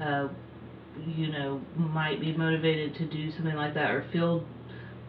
uh, 0.00 0.28
you 1.16 1.28
know 1.28 1.60
might 1.76 2.20
be 2.20 2.32
motivated 2.36 2.94
to 2.94 3.06
do 3.06 3.30
something 3.32 3.54
like 3.54 3.74
that 3.74 3.90
or 3.90 4.06
feel 4.12 4.44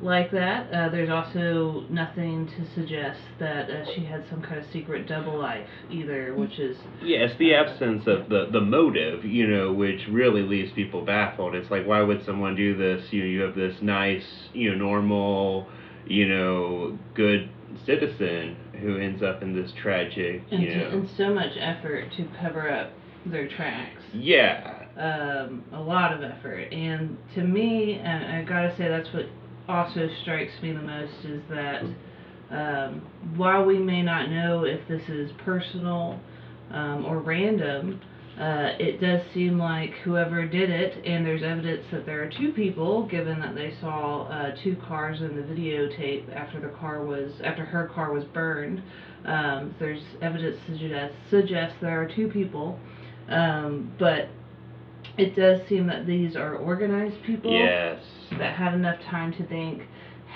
like 0.02 0.32
that. 0.32 0.72
Uh, 0.72 0.90
there's 0.90 1.10
also 1.10 1.86
nothing 1.90 2.48
to 2.48 2.74
suggest 2.76 3.20
that 3.40 3.70
uh, 3.70 3.86
she 3.96 4.06
had 4.06 4.24
some 4.30 4.42
kind 4.42 4.58
of 4.58 4.66
secret 4.72 5.08
double 5.08 5.38
life 5.40 5.68
either, 5.90 6.36
which 6.36 6.60
is 6.60 6.78
Yeah, 7.02 7.20
it's 7.20 7.38
the 7.40 7.54
absence 7.56 8.04
of 8.08 8.30
the, 8.30 8.48
the 8.52 8.62
motive, 8.62 9.26
you 9.26 9.48
know, 9.48 9.74
which 9.74 10.02
really 10.10 10.42
leaves 10.44 10.72
people 10.74 11.04
baffled. 11.04 11.56
It's 11.56 11.72
like, 11.72 11.86
why 11.86 12.02
would 12.02 12.24
someone 12.26 12.56
do 12.56 12.78
this? 12.78 13.12
You 13.12 13.22
know, 13.22 13.28
you 13.28 13.42
have 13.42 13.56
this 13.56 13.76
nice, 13.82 14.26
you 14.54 14.72
know, 14.72 14.78
normal, 14.78 15.68
you 16.06 16.28
know, 16.28 16.98
good 17.16 17.50
citizen 17.86 18.56
who 18.80 18.98
ends 18.98 19.24
up 19.24 19.42
in 19.42 19.56
this 19.56 19.72
tragic, 19.82 20.44
and, 20.52 20.64
you 20.64 20.76
know. 20.76 20.90
and 20.90 21.10
so 21.18 21.34
much 21.34 21.52
effort 21.60 22.12
to 22.18 22.28
cover 22.40 22.70
up 22.70 22.92
their 23.26 23.48
tracks. 23.48 24.02
Yeah. 24.14 24.86
um, 24.98 25.64
a 25.74 25.82
lot 25.82 26.14
of 26.14 26.24
effort. 26.24 26.72
And 26.72 27.18
to 27.36 27.44
me, 27.44 28.00
and 28.02 28.26
I 28.26 28.44
gotta 28.44 28.76
say, 28.78 28.88
that's 28.88 29.12
what 29.14 29.26
also 29.68 30.08
strikes 30.22 30.54
me 30.62 30.72
the 30.72 30.82
most 30.82 31.26
is 31.26 31.42
that 31.50 31.84
um, 32.50 33.02
while 33.36 33.66
we 33.66 33.78
may 33.78 34.02
not 34.02 34.30
know 34.30 34.64
if 34.64 34.88
this 34.88 35.02
is 35.10 35.32
personal 35.44 36.20
um, 36.72 37.06
or 37.06 37.20
random, 37.20 38.00
uh, 38.40 38.76
it 38.80 39.02
does 39.02 39.22
seem 39.34 39.58
like 39.58 39.92
whoever 40.04 40.46
did 40.46 40.70
it, 40.70 41.04
and 41.06 41.26
there's 41.26 41.42
evidence 41.42 41.84
that 41.92 42.06
there 42.06 42.22
are 42.22 42.30
two 42.30 42.52
people, 42.52 43.08
given 43.08 43.40
that 43.40 43.56
they 43.56 43.74
saw 43.82 44.28
uh, 44.28 44.56
two 44.64 44.76
cars 44.88 45.20
in 45.22 45.36
the 45.36 45.42
videotape 45.42 46.32
after 46.36 46.60
the 46.60 46.70
car 46.78 47.04
was 47.04 47.32
after 47.44 47.66
her 47.66 47.88
car 47.88 48.14
was 48.14 48.24
burned. 48.26 48.82
Um, 49.26 49.76
there's 49.80 50.04
evidence 50.22 50.58
to 50.68 50.78
suggest 50.78 51.14
suggest 51.32 51.76
there 51.82 52.00
are 52.00 52.08
two 52.08 52.28
people, 52.28 52.80
um, 53.28 53.92
but 53.98 54.30
it 55.18 55.36
does 55.36 55.60
seem 55.68 55.88
that 55.88 56.06
these 56.06 56.36
are 56.36 56.56
organized 56.56 57.22
people 57.24 57.52
Yes. 57.52 58.00
that 58.38 58.54
had 58.56 58.74
enough 58.74 59.00
time 59.02 59.34
to 59.34 59.44
think, 59.44 59.88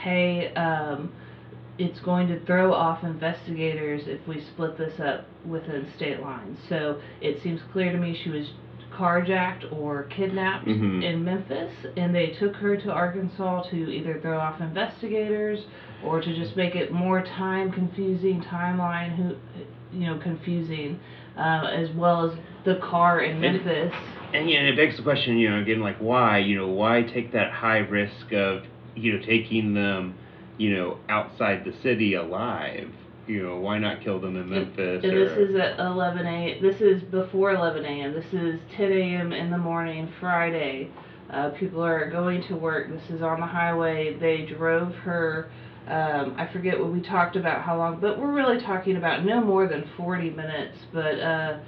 hey, 0.01 0.53
um, 0.55 1.11
it's 1.77 1.99
going 1.99 2.27
to 2.27 2.39
throw 2.41 2.73
off 2.73 3.03
investigators 3.03 4.03
if 4.07 4.25
we 4.27 4.39
split 4.41 4.77
this 4.77 4.99
up 4.99 5.25
within 5.45 5.87
state 5.95 6.21
lines. 6.21 6.59
So 6.69 6.97
it 7.21 7.41
seems 7.41 7.61
clear 7.71 7.91
to 7.91 7.97
me 7.97 8.13
she 8.23 8.29
was 8.29 8.51
carjacked 8.93 9.71
or 9.71 10.03
kidnapped 10.03 10.67
Mhm. 10.67 11.01
in 11.03 11.23
Memphis, 11.23 11.71
and 11.95 12.13
they 12.13 12.27
took 12.27 12.55
her 12.57 12.75
to 12.75 12.91
Arkansas 12.91 13.63
to 13.69 13.75
either 13.91 14.19
throw 14.19 14.37
off 14.37 14.59
investigators 14.61 15.65
or 16.03 16.19
to 16.21 16.33
just 16.35 16.57
make 16.57 16.75
it 16.75 16.91
more 16.91 17.21
time 17.21 17.71
confusing, 17.71 18.41
timeline, 18.41 19.15
who, 19.15 19.35
you 19.97 20.05
know, 20.07 20.17
confusing, 20.17 20.99
uh, 21.37 21.69
as 21.71 21.89
well 21.91 22.25
as 22.25 22.33
the 22.65 22.75
car 22.75 23.21
in 23.21 23.39
Memphis. 23.39 23.93
And 24.33 24.49
yeah, 24.49 24.59
and 24.59 24.67
it 24.67 24.77
begs 24.77 24.97
the 24.97 25.03
question, 25.03 25.37
you 25.37 25.49
know, 25.49 25.61
again, 25.61 25.81
like 25.81 25.97
why, 25.97 26.39
you 26.39 26.55
know, 26.57 26.67
why 26.67 27.01
take 27.01 27.33
that 27.33 27.51
high 27.51 27.79
risk 27.79 28.31
of, 28.31 28.63
you 28.95 29.13
know, 29.17 29.25
taking 29.25 29.73
them, 29.73 30.15
you 30.57 30.75
know, 30.75 30.99
outside 31.09 31.65
the 31.65 31.73
city 31.81 32.13
alive? 32.13 32.89
You 33.27 33.43
know, 33.43 33.59
why 33.59 33.77
not 33.77 34.01
kill 34.03 34.19
them 34.19 34.35
in 34.35 34.49
Memphis? 34.49 35.03
And 35.03 35.13
or, 35.13 35.29
this 35.29 35.49
is 35.49 35.55
at 35.55 35.79
11 35.79 36.25
a. 36.25 36.59
This 36.61 36.81
is 36.81 37.03
before 37.03 37.51
11 37.51 37.85
a.m. 37.85 38.13
This 38.13 38.33
is 38.33 38.59
10 38.75 38.91
a.m. 38.91 39.31
in 39.33 39.51
the 39.51 39.57
morning, 39.57 40.11
Friday. 40.19 40.89
Uh, 41.29 41.49
people 41.51 41.83
are 41.83 42.09
going 42.09 42.45
to 42.47 42.55
work. 42.55 42.89
This 42.89 43.09
is 43.09 43.21
on 43.21 43.39
the 43.39 43.45
highway. 43.45 44.17
They 44.19 44.45
drove 44.45 44.93
her. 44.95 45.49
Um, 45.87 46.35
I 46.37 46.47
forget 46.51 46.79
what 46.79 46.91
we 46.91 47.01
talked 47.01 47.35
about 47.35 47.63
how 47.63 47.77
long, 47.77 47.99
but 47.99 48.19
we're 48.19 48.33
really 48.33 48.61
talking 48.61 48.97
about 48.97 49.25
no 49.25 49.41
more 49.41 49.67
than 49.67 49.89
40 49.97 50.29
minutes, 50.31 50.77
but 50.93 51.19
uh, 51.19 51.59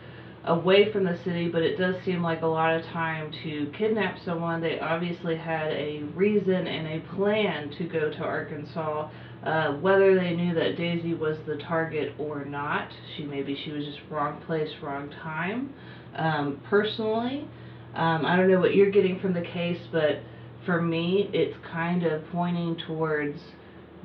away 0.45 0.91
from 0.91 1.03
the 1.05 1.17
city. 1.23 1.49
But 1.49 1.63
it 1.63 1.77
does 1.77 1.95
seem 2.03 2.21
like 2.21 2.41
a 2.41 2.47
lot 2.47 2.75
of 2.75 2.85
time 2.87 3.31
to 3.43 3.71
kidnap 3.77 4.17
someone. 4.25 4.61
They 4.61 4.79
obviously 4.79 5.35
had 5.35 5.71
a 5.71 6.03
reason 6.15 6.67
and 6.67 6.87
a 6.87 7.15
plan 7.15 7.71
to 7.77 7.83
go 7.85 8.09
to 8.09 8.23
Arkansas. 8.23 9.09
Uh, 9.43 9.73
whether 9.73 10.15
they 10.15 10.33
knew 10.33 10.53
that 10.53 10.77
Daisy 10.77 11.13
was 11.13 11.37
the 11.45 11.57
target 11.57 12.13
or 12.17 12.45
not, 12.45 12.87
she 13.15 13.23
maybe 13.25 13.59
she 13.65 13.71
was 13.71 13.83
just 13.83 13.99
wrong 14.09 14.41
place, 14.45 14.69
wrong 14.81 15.09
time. 15.21 15.73
Um, 16.15 16.61
personally, 16.69 17.47
um, 17.93 18.25
I 18.25 18.37
don't 18.37 18.49
know 18.49 18.59
what 18.59 18.73
you're 18.73 18.91
getting 18.91 19.19
from 19.19 19.33
the 19.33 19.41
case, 19.41 19.81
but 19.91 20.21
for 20.65 20.81
me, 20.81 21.29
it's 21.33 21.57
kind 21.71 22.03
of 22.03 22.23
pointing 22.31 22.77
towards 22.87 23.37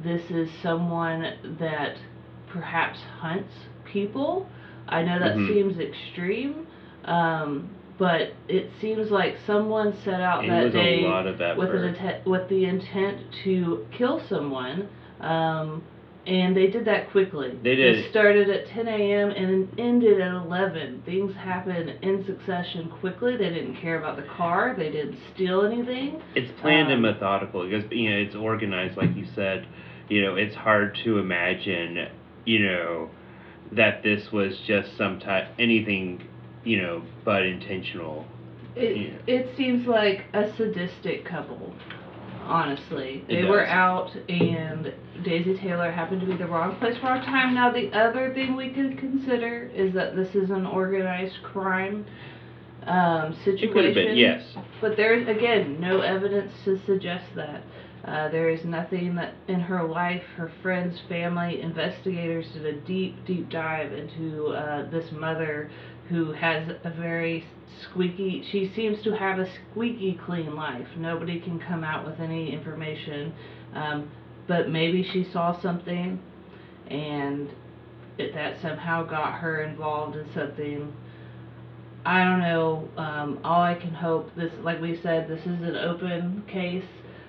this 0.02 0.23
is 0.30 0.49
someone 0.62 1.57
that 1.61 1.97
perhaps 2.50 2.99
hunts 3.21 3.52
people. 3.85 4.49
I 4.88 5.02
know 5.02 5.18
that 5.18 5.37
Mhm. 5.37 5.47
seems 5.47 5.78
extreme, 5.78 6.66
um, 7.04 7.68
but 7.99 8.33
it 8.49 8.71
seems 8.80 9.11
like 9.11 9.37
someone 9.47 9.92
set 9.92 10.21
out 10.21 10.45
It 10.45 10.49
that 10.49 10.73
day 10.73 11.04
a 11.04 11.09
lot 11.09 11.26
of 11.26 11.38
that 11.38 11.57
with 11.57 11.71
an 11.75 11.85
intent, 11.85 12.26
with 12.26 12.49
the 12.49 12.64
intent 12.64 13.18
to 13.45 13.87
kill 13.90 14.21
someone. 14.21 14.88
Um, 15.21 15.83
and 16.26 16.54
they 16.54 16.66
did 16.66 16.85
that 16.85 17.11
quickly. 17.11 17.59
They 17.62 17.75
did. 17.75 17.97
It 17.97 18.11
started 18.11 18.50
at 18.50 18.66
10 18.66 18.87
a.m. 18.87 19.30
and 19.30 19.66
ended 19.78 20.21
at 20.21 20.33
11. 20.33 21.02
Things 21.07 21.35
happened 21.35 21.95
in 22.02 22.23
succession 22.25 22.90
quickly. 23.00 23.37
They 23.37 23.49
didn't 23.49 23.76
care 23.76 23.99
about 23.99 24.16
the 24.16 24.23
car. 24.23 24.75
They 24.76 24.90
didn't 24.90 25.16
steal 25.35 25.62
anything. 25.64 26.21
It's 26.35 26.50
planned 26.61 26.90
and 26.92 27.04
Um, 27.04 27.12
methodical 27.12 27.64
because 27.66 27.90
you 27.90 28.11
know 28.11 28.16
it's 28.18 28.35
organized, 28.35 28.97
like 28.99 29.16
you 29.16 29.25
said. 29.35 29.66
You 30.11 30.23
know, 30.23 30.35
it's 30.37 30.54
hard 30.54 30.95
to 31.04 31.18
imagine, 31.18 32.09
you 32.45 32.61
know, 32.66 33.11
that 33.72 34.02
this 34.02 34.32
was 34.32 34.58
just 34.66 34.96
some 34.96 35.20
type 35.20 35.48
anything, 35.58 36.26
you 36.64 36.80
know, 36.80 37.02
but 37.25 37.44
intentional. 37.44 38.26
It 38.76 39.22
it 39.26 39.56
seems 39.56 39.87
like 39.87 40.25
a 40.32 40.54
sadistic 40.56 41.25
couple. 41.25 41.75
Honestly, 42.44 43.25
It 43.28 43.42
they 43.42 43.44
were 43.44 43.66
out, 43.66 44.10
and 44.30 44.94
Daisy 45.22 45.54
Taylor 45.58 45.90
happened 45.90 46.22
to 46.22 46.26
be 46.26 46.34
the 46.34 46.46
wrong 46.46 46.76
place, 46.76 46.96
wrong 47.02 47.20
time. 47.22 47.54
Now, 47.54 47.70
the 47.70 47.92
other 47.92 48.32
thing 48.32 48.56
we 48.56 48.70
could 48.70 48.96
consider 48.96 49.70
is 49.75 49.92
that 49.92 50.16
this 50.16 50.34
is 50.34 50.48
an 50.48 50.64
organized 50.64 51.42
crime 51.42 52.06
um, 52.87 53.34
situation. 53.44 53.68
It 53.68 53.72
could 53.72 53.84
have 53.84 53.94
been, 53.94 54.16
yes. 54.16 54.44
But 54.80 54.96
there's 54.96 55.28
again 55.28 55.78
no 55.78 56.00
evidence 56.00 56.52
to 56.64 56.80
suggest 56.87 57.26
that. 57.34 57.62
Uh, 58.05 58.28
there 58.28 58.49
is 58.49 58.64
nothing 58.64 59.14
that 59.17 59.35
in 59.49 59.61
her 59.61 59.83
life, 59.83 60.23
her 60.37 60.50
friends, 60.62 60.99
family, 61.09 61.61
investigators 61.61 62.47
did 62.52 62.64
a 62.64 62.81
deep, 62.83 63.25
deep 63.26 63.49
dive 63.50 63.93
into 63.93 64.49
uh, 64.49 64.88
this 64.90 65.11
mother 65.12 65.71
who 66.09 66.33
has 66.33 66.69
a 66.85 66.90
very 66.90 67.45
squeaky. 67.83 68.45
She 68.50 68.73
seems 68.75 69.02
to 69.02 69.12
have 69.17 69.38
a 69.38 69.49
squeaky 69.73 70.19
clean 70.25 70.55
life. 70.55 70.87
Nobody 70.97 71.40
can 71.40 71.59
come 71.59 71.85
out 71.85 72.07
with 72.07 72.21
any 72.21 72.52
information, 72.52 73.33
um, 73.75 74.11
but 74.47 74.71
maybe 74.71 75.02
she 75.02 75.25
saw 75.33 75.61
something, 75.61 76.19
and 76.88 77.50
it, 78.17 78.33
that 78.35 78.61
somehow 78.62 79.05
got 79.05 79.35
her 79.35 79.62
involved 79.62 80.17
in 80.17 80.26
something 80.33 80.93
I 82.09 82.25
don't 82.25 82.40
know. 82.40 82.88
Um, 82.97 83.38
all 83.45 83.61
I 83.61 83.75
can 83.75 83.93
hope 83.93 84.35
this, 84.35 84.52
like 84.62 84.81
we 84.81 84.99
said, 85.02 85.28
this 85.28 85.40
is 85.40 85.61
an 85.62 85.76
open 85.76 86.43
case. 86.49 86.85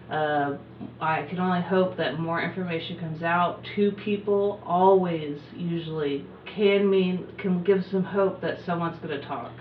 Uh, 0.10 0.58
I 1.00 1.24
can 1.30 1.39
only 1.39 1.62
hope 1.62 1.98
that 1.98 2.20
more 2.20 2.42
information 2.42 2.98
comes 3.00 3.22
out. 3.22 3.62
Two 3.75 3.92
people 3.92 4.60
always, 4.66 5.38
usually, 5.56 6.25
can 6.56 6.89
mean 6.89 7.28
can 7.38 7.63
give 7.63 7.86
some 7.92 8.04
hope 8.04 8.42
that 8.42 8.58
someone's 8.66 8.98
going 9.00 9.20
to 9.20 9.25
talk. 9.25 9.51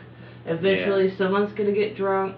Eventually, 0.46 1.14
someone's 1.18 1.52
going 1.52 1.72
to 1.72 1.78
get 1.78 1.96
drunk. 1.96 2.36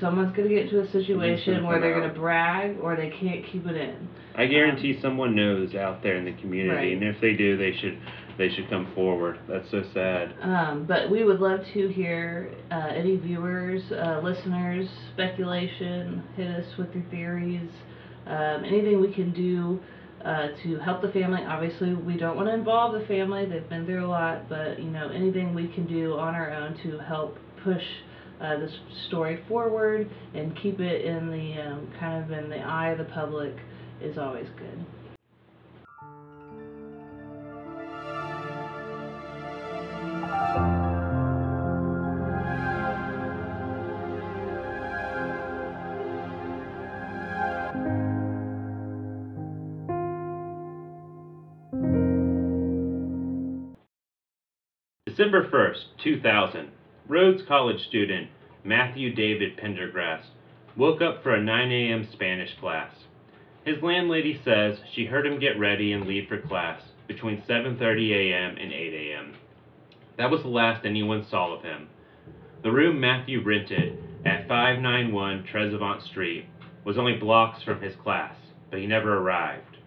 Someone's 0.00 0.34
going 0.34 0.48
to 0.48 0.54
get 0.54 0.64
into 0.64 0.80
a 0.80 0.90
situation 0.90 1.64
where 1.64 1.80
they're 1.80 1.94
going 2.00 2.12
to 2.12 2.18
brag 2.18 2.78
or 2.80 2.96
they 2.96 3.10
can't 3.10 3.44
keep 3.46 3.66
it 3.66 3.76
in. 3.76 4.08
I 4.34 4.46
guarantee 4.46 4.98
someone 5.00 5.36
knows 5.36 5.74
out 5.74 6.02
there 6.02 6.16
in 6.16 6.24
the 6.24 6.32
community, 6.32 6.74
Right. 6.76 6.92
and 6.94 7.04
if 7.04 7.20
they 7.20 7.34
do, 7.34 7.56
they 7.56 7.76
should 7.76 7.98
they 8.38 8.48
should 8.50 8.68
come 8.68 8.92
forward. 8.94 9.38
That's 9.48 9.70
so 9.70 9.82
sad. 9.92 10.34
Um, 10.42 10.84
but 10.86 11.10
we 11.10 11.24
would 11.24 11.40
love 11.40 11.60
to 11.74 11.88
hear 11.88 12.52
uh, 12.70 12.88
any 12.94 13.16
viewers, 13.16 13.82
uh, 13.92 14.20
listeners, 14.22 14.88
speculation. 15.12 16.22
Hit 16.36 16.50
us 16.50 16.66
with 16.78 16.94
your 16.94 17.04
theories. 17.10 17.70
Um, 18.26 18.64
anything 18.64 19.00
we 19.00 19.12
can 19.12 19.32
do 19.32 19.80
uh, 20.24 20.48
to 20.62 20.78
help 20.78 21.02
the 21.02 21.12
family. 21.12 21.42
Obviously, 21.44 21.94
we 21.94 22.16
don't 22.16 22.36
want 22.36 22.48
to 22.48 22.54
involve 22.54 22.98
the 22.98 23.06
family. 23.06 23.46
They've 23.46 23.68
been 23.68 23.84
through 23.84 24.06
a 24.06 24.08
lot, 24.08 24.48
but 24.48 24.78
you 24.78 24.90
know, 24.90 25.08
anything 25.10 25.54
we 25.54 25.68
can 25.68 25.86
do 25.86 26.14
on 26.14 26.34
our 26.34 26.50
own 26.50 26.76
to 26.82 26.98
help 26.98 27.38
push 27.62 27.82
uh, 28.40 28.58
this 28.58 28.72
story 29.06 29.44
forward 29.48 30.10
and 30.34 30.56
keep 30.60 30.80
it 30.80 31.04
in 31.04 31.30
the 31.30 31.62
um, 31.62 31.88
kind 32.00 32.24
of 32.24 32.30
in 32.36 32.50
the 32.50 32.58
eye 32.58 32.90
of 32.90 32.98
the 32.98 33.04
public 33.04 33.54
is 34.02 34.18
always 34.18 34.46
good. 34.58 34.84
December 55.16 55.48
1st, 55.48 55.84
2000. 56.02 56.68
Rhodes 57.06 57.42
College 57.46 57.86
student 57.86 58.28
Matthew 58.64 59.14
David 59.14 59.56
Pendergrass 59.56 60.24
woke 60.76 61.02
up 61.02 61.22
for 61.22 61.34
a 61.34 61.40
9 61.40 61.70
a.m. 61.70 62.08
Spanish 62.12 62.50
class. 62.58 62.92
His 63.64 63.80
landlady 63.80 64.40
says 64.44 64.78
she 64.92 65.04
heard 65.04 65.24
him 65.24 65.38
get 65.38 65.56
ready 65.56 65.92
and 65.92 66.04
leave 66.04 66.28
for 66.28 66.38
class 66.38 66.82
between 67.06 67.42
7:30 67.48 68.10
a.m. 68.10 68.56
and 68.56 68.72
8 68.72 68.92
a.m. 68.92 69.34
That 70.16 70.30
was 70.30 70.42
the 70.42 70.48
last 70.48 70.86
anyone 70.86 71.26
saw 71.28 71.54
of 71.54 71.62
him. 71.62 71.88
The 72.62 72.70
room 72.70 73.00
Matthew 73.00 73.42
rented 73.42 73.98
at 74.24 74.46
591 74.46 75.44
Trezevant 75.50 76.02
Street 76.02 76.46
was 76.84 76.96
only 76.96 77.16
blocks 77.16 77.62
from 77.64 77.80
his 77.80 77.96
class, 77.96 78.36
but 78.70 78.78
he 78.78 78.86
never 78.86 79.18
arrived. 79.18 79.78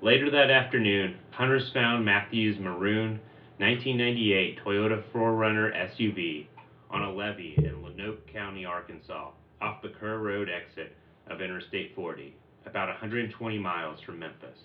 Later 0.00 0.30
that 0.30 0.50
afternoon, 0.50 1.18
hunters 1.30 1.70
found 1.74 2.04
Matthew's 2.04 2.58
maroon 2.58 3.20
1998 3.58 4.60
Toyota 4.64 5.02
4Runner 5.12 5.76
SUV 5.90 6.46
on 6.90 7.02
a 7.02 7.12
levee 7.12 7.54
in 7.58 7.82
Lonoke 7.82 8.32
County, 8.32 8.64
Arkansas, 8.64 9.30
off 9.60 9.82
the 9.82 9.88
Kerr 9.88 10.18
Road 10.18 10.48
exit 10.48 10.96
of 11.26 11.42
Interstate 11.42 11.94
40, 11.94 12.34
about 12.64 12.88
120 12.88 13.58
miles 13.58 14.00
from 14.00 14.18
Memphis. 14.18 14.58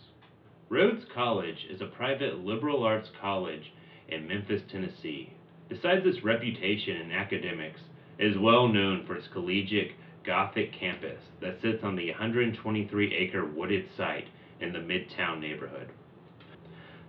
Rhodes 0.70 1.04
College 1.14 1.66
is 1.70 1.82
a 1.82 1.88
private 1.88 2.40
liberal 2.40 2.84
arts 2.84 3.10
college 3.20 3.74
in 4.10 4.28
Memphis, 4.28 4.62
Tennessee. 4.72 5.34
Besides 5.70 6.06
its 6.06 6.24
reputation 6.24 6.98
in 6.98 7.12
academics, 7.12 7.82
it 8.18 8.28
is 8.28 8.38
well 8.38 8.68
known 8.68 9.06
for 9.06 9.16
its 9.16 9.28
collegiate 9.34 9.92
Gothic 10.26 10.72
campus 10.72 11.20
that 11.42 11.62
sits 11.62 11.84
on 11.84 11.96
the 11.96 12.10
123 12.12 13.14
acre 13.14 13.46
wooded 13.46 13.86
site 13.98 14.28
in 14.62 14.72
the 14.72 14.80
Midtown 14.80 15.40
neighborhood. 15.40 15.90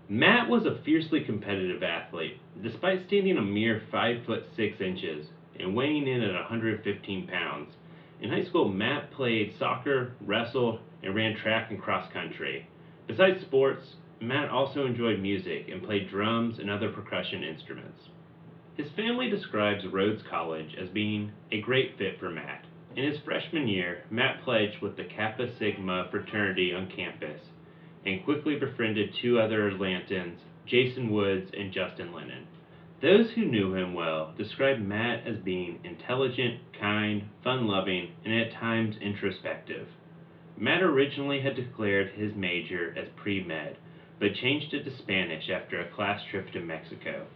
Matt 0.09 0.49
was 0.49 0.67
a 0.67 0.83
fiercely 0.85 1.25
competitive 1.25 1.83
athlete, 1.83 2.41
despite 2.63 3.07
standing 3.07 3.39
a 3.39 3.43
mere 3.43 3.83
5 3.91 4.25
foot 4.27 4.45
6 4.57 4.81
inches 4.81 5.27
and 5.59 5.75
weighing 5.75 6.07
in 6.07 6.21
at 6.23 6.35
115 6.35 7.27
pounds. 7.27 7.71
In 8.21 8.31
high 8.31 8.45
school, 8.45 8.69
Matt 8.69 9.13
played 9.13 9.55
soccer, 9.59 10.13
wrestled, 10.21 10.81
and 11.03 11.15
ran 11.15 11.37
track 11.37 11.71
and 11.71 11.81
cross 11.81 12.11
country. 12.13 12.69
Besides 13.07 13.41
sports, 13.43 13.97
Matt 14.21 14.49
also 14.49 14.87
enjoyed 14.87 15.21
music 15.21 15.69
and 15.69 15.83
played 15.83 16.09
drums 16.09 16.59
and 16.59 16.71
other 16.71 16.91
percussion 16.91 17.43
instruments. 17.43 18.09
His 18.77 18.91
family 18.97 19.29
describes 19.29 19.87
Rhodes 19.87 20.23
College 20.29 20.75
as 20.81 20.89
being 20.89 21.33
a 21.53 21.61
great 21.61 21.97
fit 21.99 22.19
for 22.19 22.31
Matt. 22.31 22.65
In 22.97 23.05
his 23.05 23.21
freshman 23.25 23.69
year, 23.69 24.05
Matt 24.11 24.43
pledged 24.43 24.81
with 24.81 24.97
the 24.97 25.05
Kappa 25.05 25.49
Sigma 25.59 26.09
fraternity 26.11 26.73
on 26.73 26.91
campus 26.91 27.41
and 28.07 28.25
quickly 28.25 28.57
befriended 28.57 29.15
two 29.21 29.39
other 29.39 29.71
Atlantans, 29.71 30.39
Jason 30.67 31.11
Woods 31.11 31.51
and 31.57 31.73
Justin 31.73 32.13
Lennon. 32.13 32.47
Those 33.03 33.31
who 33.33 33.45
knew 33.45 33.75
him 33.75 33.95
well 33.95 34.33
described 34.39 34.81
Matt 34.81 35.27
as 35.27 35.39
being 35.39 35.81
intelligent, 35.85 36.61
kind, 36.81 37.25
fun 37.43 37.67
loving, 37.67 38.13
and 38.25 38.33
at 38.33 38.53
times 38.53 38.97
introspective. 39.01 39.89
Matt 40.57 40.83
originally 40.83 41.41
had 41.41 41.57
declared 41.57 42.13
his 42.13 42.35
major 42.35 42.95
as 42.97 43.09
pre 43.17 43.43
med, 43.43 43.77
but 44.25 44.35
changed 44.37 44.73
it 44.73 44.85
to 44.85 44.97
Spanish 45.03 45.51
after 45.51 45.79
a 45.79 45.95
class 45.95 46.19
trip 46.31 46.51
to 46.51 46.59
Mexico. 46.59 47.27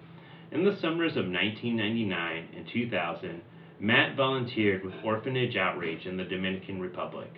In 0.50 0.64
the 0.64 0.78
summers 0.80 1.18
of 1.18 1.28
1999 1.28 2.48
and 2.56 2.66
2000, 2.72 3.42
Matt 3.78 4.16
volunteered 4.16 4.82
with 4.82 4.94
Orphanage 5.04 5.54
Outreach 5.54 6.06
in 6.06 6.16
the 6.16 6.24
Dominican 6.24 6.80
Republic. 6.80 7.30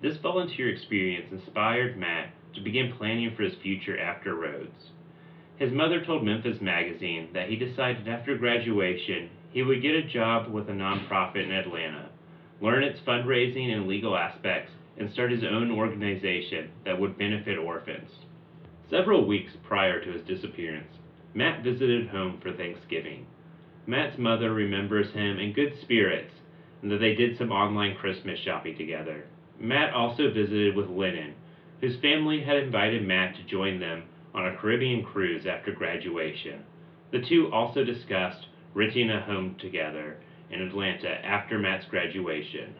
This 0.00 0.18
volunteer 0.18 0.68
experience 0.68 1.32
inspired 1.32 1.98
Matt 1.98 2.30
to 2.54 2.60
begin 2.60 2.94
planning 2.96 3.34
for 3.34 3.42
his 3.42 3.56
future 3.60 3.98
after 3.98 4.36
Rhodes. 4.36 4.90
His 5.56 5.72
mother 5.72 6.04
told 6.04 6.22
Memphis 6.24 6.60
Magazine 6.60 7.30
that 7.34 7.48
he 7.48 7.56
decided 7.56 8.06
after 8.06 8.38
graduation 8.38 9.30
he 9.50 9.64
would 9.64 9.82
get 9.82 9.96
a 9.96 10.04
job 10.04 10.52
with 10.52 10.68
a 10.68 10.72
nonprofit 10.72 11.42
in 11.42 11.50
Atlanta, 11.50 12.08
learn 12.60 12.84
its 12.84 13.00
fundraising 13.00 13.74
and 13.74 13.88
legal 13.88 14.16
aspects, 14.16 14.70
and 14.96 15.12
start 15.12 15.32
his 15.32 15.42
own 15.42 15.72
organization 15.72 16.70
that 16.84 17.00
would 17.00 17.18
benefit 17.18 17.58
orphans. 17.58 18.08
Several 18.92 19.24
weeks 19.24 19.52
prior 19.66 20.04
to 20.04 20.10
his 20.10 20.20
disappearance, 20.20 20.98
Matt 21.32 21.64
visited 21.64 22.08
home 22.08 22.38
for 22.42 22.52
Thanksgiving. 22.52 23.24
Matt's 23.86 24.18
mother 24.18 24.52
remembers 24.52 25.10
him 25.14 25.38
in 25.38 25.54
good 25.54 25.72
spirits 25.80 26.34
and 26.82 26.90
that 26.90 26.98
they 26.98 27.14
did 27.14 27.38
some 27.38 27.50
online 27.50 27.96
Christmas 27.96 28.38
shopping 28.40 28.76
together. 28.76 29.24
Matt 29.58 29.94
also 29.94 30.30
visited 30.30 30.76
with 30.76 30.90
Lennon, 30.90 31.32
whose 31.80 31.96
family 32.02 32.42
had 32.42 32.58
invited 32.58 33.02
Matt 33.02 33.34
to 33.36 33.42
join 33.44 33.80
them 33.80 34.02
on 34.34 34.46
a 34.46 34.56
Caribbean 34.56 35.02
cruise 35.02 35.46
after 35.46 35.72
graduation. 35.72 36.62
The 37.12 37.22
two 37.26 37.50
also 37.50 37.84
discussed 37.84 38.44
renting 38.74 39.08
a 39.08 39.22
home 39.22 39.56
together 39.58 40.18
in 40.50 40.60
Atlanta 40.60 41.24
after 41.24 41.58
Matt's 41.58 41.86
graduation. 41.86 42.74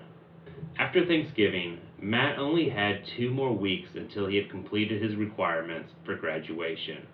After 0.79 1.05
Thanksgiving, 1.05 1.79
Matt 2.01 2.39
only 2.39 2.69
had 2.71 3.05
two 3.17 3.31
more 3.31 3.53
weeks 3.53 3.91
until 3.95 4.27
he 4.27 4.37
had 4.37 4.49
completed 4.49 5.03
his 5.03 5.17
requirements 5.17 5.93
for 6.05 6.17
graduation. 6.17 7.07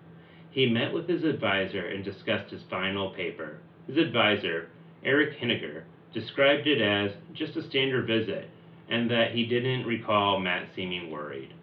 He 0.49 0.65
met 0.65 0.93
with 0.93 1.07
his 1.09 1.23
advisor 1.23 1.85
and 1.85 2.03
discussed 2.03 2.51
his 2.51 2.63
final 2.69 3.11
paper. 3.11 3.59
His 3.85 3.97
advisor, 3.97 4.69
Eric 5.03 5.37
Henniger, 5.37 5.83
described 6.13 6.67
it 6.67 6.81
as 6.81 7.11
just 7.33 7.57
a 7.57 7.67
standard 7.69 8.07
visit 8.07 8.49
and 8.89 9.11
that 9.11 9.31
he 9.31 9.45
didn't 9.45 9.85
recall 9.85 10.39
Matt 10.39 10.69
seeming 10.75 11.11
worried. 11.11 11.53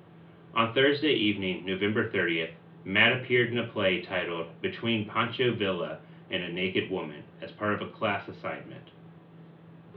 On 0.54 0.72
Thursday 0.74 1.12
evening, 1.12 1.64
November 1.64 2.10
30th, 2.10 2.52
Matt 2.84 3.20
appeared 3.20 3.50
in 3.50 3.58
a 3.58 3.66
play 3.68 4.02
titled 4.02 4.46
Between 4.60 5.08
Pancho 5.08 5.54
Villa 5.54 5.98
and 6.30 6.42
a 6.42 6.52
Naked 6.52 6.90
Woman 6.90 7.24
as 7.42 7.50
part 7.52 7.74
of 7.74 7.82
a 7.82 7.90
class 7.92 8.28
assignment. 8.28 8.90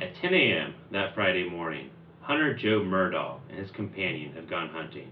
At 0.02 0.16
10 0.16 0.34
a.m. 0.34 0.76
that 0.92 1.14
Friday 1.14 1.50
morning, 1.50 1.90
Hunter 2.22 2.54
Joe 2.54 2.80
Murdahl 2.80 3.42
and 3.50 3.60
his 3.60 3.70
companion 3.72 4.32
had 4.32 4.50
gone 4.50 4.70
hunting. 4.70 5.12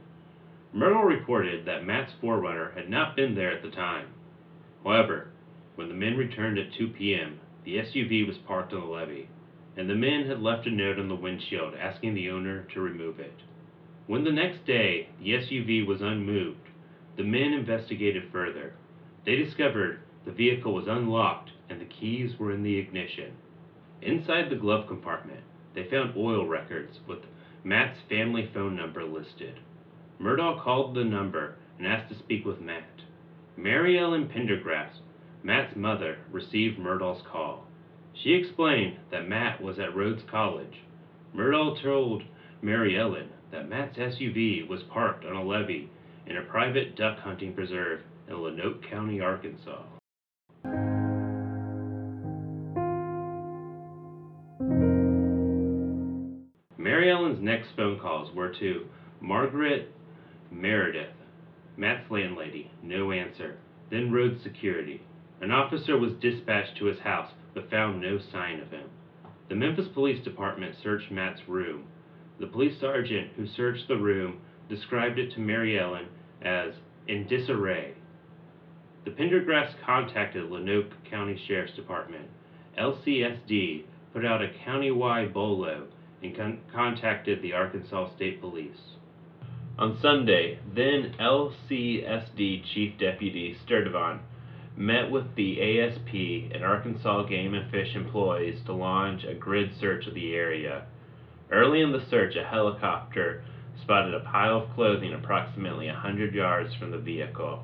Murdahl 0.73 1.03
reported 1.03 1.65
that 1.65 1.85
Matt's 1.85 2.13
4Runner 2.23 2.73
had 2.73 2.89
not 2.89 3.13
been 3.13 3.35
there 3.35 3.51
at 3.51 3.61
the 3.61 3.69
time. 3.69 4.07
However, 4.85 5.27
when 5.75 5.89
the 5.89 5.93
men 5.93 6.15
returned 6.15 6.57
at 6.57 6.71
2 6.71 6.87
p.m., 6.91 7.37
the 7.65 7.75
SUV 7.79 8.25
was 8.25 8.37
parked 8.37 8.71
on 8.71 8.79
the 8.79 8.85
levee, 8.85 9.27
and 9.75 9.89
the 9.89 9.93
men 9.93 10.25
had 10.25 10.41
left 10.41 10.67
a 10.67 10.71
note 10.71 10.99
on 10.99 11.09
the 11.09 11.15
windshield 11.15 11.73
asking 11.75 12.13
the 12.13 12.29
owner 12.29 12.61
to 12.73 12.79
remove 12.79 13.19
it. 13.19 13.41
When 14.05 14.23
the 14.23 14.31
next 14.31 14.65
day 14.65 15.09
the 15.19 15.31
SUV 15.33 15.85
was 15.85 16.01
unmoved, 16.01 16.69
the 17.17 17.25
men 17.25 17.51
investigated 17.51 18.31
further. 18.31 18.71
They 19.25 19.35
discovered 19.35 19.99
the 20.23 20.31
vehicle 20.31 20.73
was 20.73 20.87
unlocked 20.87 21.49
and 21.69 21.81
the 21.81 21.85
keys 21.85 22.39
were 22.39 22.53
in 22.53 22.63
the 22.63 22.77
ignition. 22.77 23.33
Inside 24.01 24.49
the 24.49 24.55
glove 24.55 24.87
compartment, 24.87 25.41
they 25.73 25.89
found 25.89 26.15
oil 26.15 26.45
records 26.45 26.99
with 27.07 27.19
Matt's 27.63 27.99
family 28.07 28.49
phone 28.53 28.75
number 28.75 29.03
listed. 29.03 29.59
Murdahl 30.19 30.61
called 30.61 30.95
the 30.95 31.03
number 31.03 31.55
and 31.77 31.87
asked 31.87 32.11
to 32.11 32.19
speak 32.19 32.45
with 32.45 32.61
Matt. 32.61 33.01
Mary 33.55 33.99
Ellen 33.99 34.27
Pendergrass, 34.27 34.99
Matt's 35.43 35.75
mother, 35.75 36.19
received 36.31 36.79
Murdahl's 36.79 37.23
call. 37.31 37.65
She 38.13 38.33
explained 38.33 38.97
that 39.11 39.27
Matt 39.27 39.61
was 39.61 39.79
at 39.79 39.95
Rhodes 39.95 40.23
College. 40.29 40.81
Murdahl 41.35 41.81
told 41.81 42.23
Mary 42.61 42.99
Ellen 42.99 43.29
that 43.51 43.69
Matt's 43.69 43.97
SUV 43.97 44.67
was 44.67 44.83
parked 44.83 45.25
on 45.25 45.35
a 45.35 45.43
levee 45.43 45.89
in 46.25 46.37
a 46.37 46.41
private 46.41 46.95
duck 46.95 47.19
hunting 47.19 47.53
preserve 47.53 48.01
in 48.27 48.35
Lonoke 48.35 48.87
County, 48.89 49.21
Arkansas. 49.21 49.83
Next 57.57 57.75
phone 57.75 57.97
calls 57.99 58.31
were 58.35 58.53
to 58.59 58.85
Margaret 59.19 59.91
Meredith, 60.51 61.15
Matt's 61.75 62.11
landlady, 62.11 62.69
no 62.83 63.11
answer. 63.11 63.57
Then 63.89 64.11
Rhodes 64.11 64.43
Security. 64.43 65.01
An 65.41 65.49
officer 65.49 65.97
was 65.97 66.13
dispatched 66.21 66.77
to 66.77 66.85
his 66.85 66.99
house 66.99 67.31
but 67.55 67.71
found 67.71 67.99
no 67.99 68.19
sign 68.31 68.59
of 68.59 68.69
him. 68.69 68.87
The 69.49 69.55
Memphis 69.55 69.87
Police 69.95 70.23
Department 70.23 70.75
searched 70.83 71.09
Matt's 71.09 71.41
room. 71.47 71.85
The 72.39 72.45
police 72.45 72.79
sergeant 72.79 73.31
who 73.35 73.47
searched 73.47 73.87
the 73.87 73.97
room 73.97 74.39
described 74.69 75.17
it 75.17 75.31
to 75.33 75.39
Mary 75.39 75.79
Ellen 75.79 76.09
as 76.43 76.73
in 77.07 77.27
disarray. 77.27 77.95
The 79.03 79.11
Pendergrass 79.11 79.73
contacted 79.83 80.51
Lonoke 80.51 80.91
County 81.09 81.41
Sheriff's 81.47 81.75
Department. 81.75 82.27
LCSD 82.77 83.85
put 84.13 84.23
out 84.23 84.43
a 84.43 84.51
countywide 84.63 85.33
bolo 85.33 85.87
and 86.21 86.35
con- 86.35 86.59
contacted 86.73 87.41
the 87.41 87.53
Arkansas 87.53 88.15
State 88.15 88.41
Police. 88.41 88.95
On 89.77 89.97
Sunday, 90.01 90.59
then 90.73 91.13
LCSD 91.19 92.63
Chief 92.73 92.97
Deputy 92.97 93.55
Sturdivant 93.65 94.19
met 94.75 95.09
with 95.11 95.35
the 95.35 95.61
ASP 95.61 96.53
and 96.53 96.63
Arkansas 96.63 97.23
Game 97.23 97.53
and 97.53 97.69
Fish 97.71 97.95
employees 97.95 98.59
to 98.65 98.73
launch 98.73 99.23
a 99.23 99.33
grid 99.33 99.71
search 99.79 100.07
of 100.07 100.13
the 100.13 100.33
area. 100.33 100.85
Early 101.51 101.81
in 101.81 101.91
the 101.91 102.05
search, 102.09 102.35
a 102.35 102.43
helicopter 102.43 103.43
spotted 103.81 104.13
a 104.13 104.19
pile 104.19 104.63
of 104.63 104.73
clothing 104.75 105.13
approximately 105.13 105.87
a 105.87 105.93
100 105.93 106.33
yards 106.33 106.73
from 106.75 106.91
the 106.91 106.97
vehicle. 106.97 107.63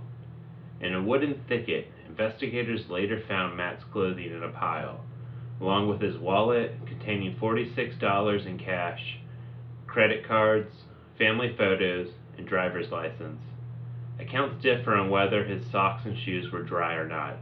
In 0.81 0.93
a 0.93 1.01
wooden 1.01 1.41
thicket, 1.47 1.87
investigators 2.07 2.89
later 2.89 3.21
found 3.27 3.57
Matt's 3.57 3.83
clothing 3.91 4.31
in 4.31 4.43
a 4.43 4.49
pile, 4.49 5.01
along 5.61 5.89
with 5.89 6.01
his 6.01 6.17
wallet 6.17 6.75
containing 6.85 7.35
$46 7.35 8.45
in 8.45 8.57
cash, 8.57 9.19
credit 9.87 10.27
cards, 10.27 10.71
family 11.17 11.55
photos, 11.57 12.09
and 12.37 12.47
driver's 12.47 12.91
license. 12.91 13.39
Accounts 14.19 14.61
differ 14.61 14.95
on 14.95 15.09
whether 15.09 15.43
his 15.43 15.63
socks 15.71 16.03
and 16.05 16.17
shoes 16.17 16.51
were 16.51 16.63
dry 16.63 16.93
or 16.93 17.07
not, 17.07 17.37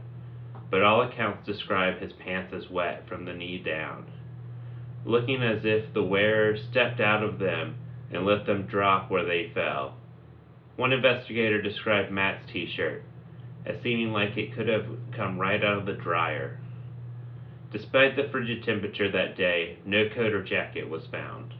but 0.70 0.82
all 0.82 1.02
accounts 1.02 1.46
describe 1.46 2.00
his 2.00 2.12
pants 2.12 2.52
as 2.54 2.70
wet 2.70 3.06
from 3.08 3.24
the 3.24 3.34
knee 3.34 3.58
down, 3.58 4.06
looking 5.04 5.42
as 5.42 5.60
if 5.64 5.92
the 5.92 6.02
wearer 6.02 6.56
stepped 6.56 7.00
out 7.00 7.22
of 7.22 7.38
them 7.38 7.76
and 8.10 8.24
let 8.24 8.46
them 8.46 8.66
drop 8.66 9.10
where 9.10 9.24
they 9.24 9.50
fell. 9.54 9.96
One 10.76 10.92
investigator 10.92 11.60
described 11.60 12.10
Matt's 12.10 12.50
t 12.50 12.66
shirt 12.74 13.04
as 13.64 13.76
seeming 13.82 14.12
like 14.12 14.36
it 14.36 14.54
could 14.54 14.68
have 14.68 14.86
come 15.16 15.38
right 15.38 15.62
out 15.62 15.78
of 15.78 15.86
the 15.86 15.92
dryer. 15.92 16.58
Despite 17.72 18.16
the 18.16 18.28
frigid 18.30 18.64
temperature 18.64 19.10
that 19.10 19.34
day, 19.34 19.78
no 19.86 20.06
coat 20.10 20.34
or 20.34 20.42
jacket 20.42 20.90
was 20.90 21.06
found. 21.06 21.54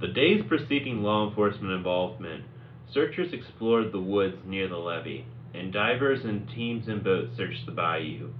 The 0.00 0.08
days 0.08 0.42
preceding 0.48 1.04
law 1.04 1.28
enforcement 1.28 1.72
involvement, 1.72 2.44
searchers 2.92 3.32
explored 3.32 3.92
the 3.92 4.00
woods 4.00 4.38
near 4.44 4.66
the 4.66 4.78
levee, 4.78 5.26
and 5.54 5.72
divers 5.72 6.24
and 6.24 6.48
teams 6.48 6.88
and 6.88 7.04
boats 7.04 7.36
searched 7.36 7.64
the 7.64 7.70
bayou. 7.70 8.30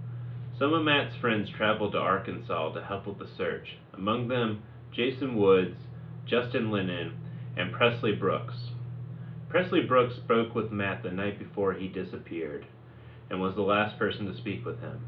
Some 0.59 0.75
of 0.75 0.83
Matt's 0.85 1.15
friends 1.15 1.49
traveled 1.49 1.93
to 1.93 1.99
Arkansas 1.99 2.73
to 2.73 2.83
help 2.83 3.07
with 3.07 3.19
the 3.19 3.29
search, 3.37 3.77
among 3.95 4.27
them 4.27 4.63
Jason 4.93 5.37
Woods, 5.37 5.77
Justin 6.27 6.73
Lennon, 6.73 7.13
and 7.57 7.73
Presley 7.73 8.17
Brooks. 8.17 8.71
Presley 9.49 9.83
Brooks 9.83 10.17
spoke 10.17 10.57
with 10.57 10.73
Matt 10.73 11.05
the 11.05 11.13
night 11.13 11.39
before 11.39 11.73
he 11.73 11.87
disappeared 11.87 12.67
and 13.31 13.41
was 13.41 13.55
the 13.55 13.63
last 13.63 13.97
person 13.97 14.27
to 14.27 14.37
speak 14.37 14.65
with 14.65 14.81
him. 14.81 15.01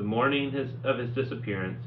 The 0.00 0.06
morning 0.06 0.50
his, 0.50 0.70
of 0.82 0.96
his 0.96 1.14
disappearance, 1.14 1.84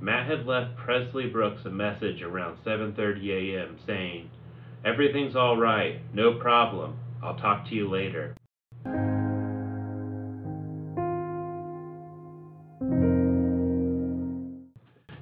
Matt 0.00 0.26
had 0.26 0.46
left 0.46 0.78
Presley 0.78 1.28
Brooks 1.28 1.66
a 1.66 1.70
message 1.70 2.22
around 2.22 2.56
7:30 2.64 3.54
a.m. 3.54 3.76
saying, 3.86 4.30
"Everything's 4.82 5.36
all 5.36 5.58
right, 5.58 6.00
no 6.14 6.32
problem. 6.32 6.96
I'll 7.22 7.36
talk 7.36 7.68
to 7.68 7.74
you 7.74 7.86
later." 7.86 8.34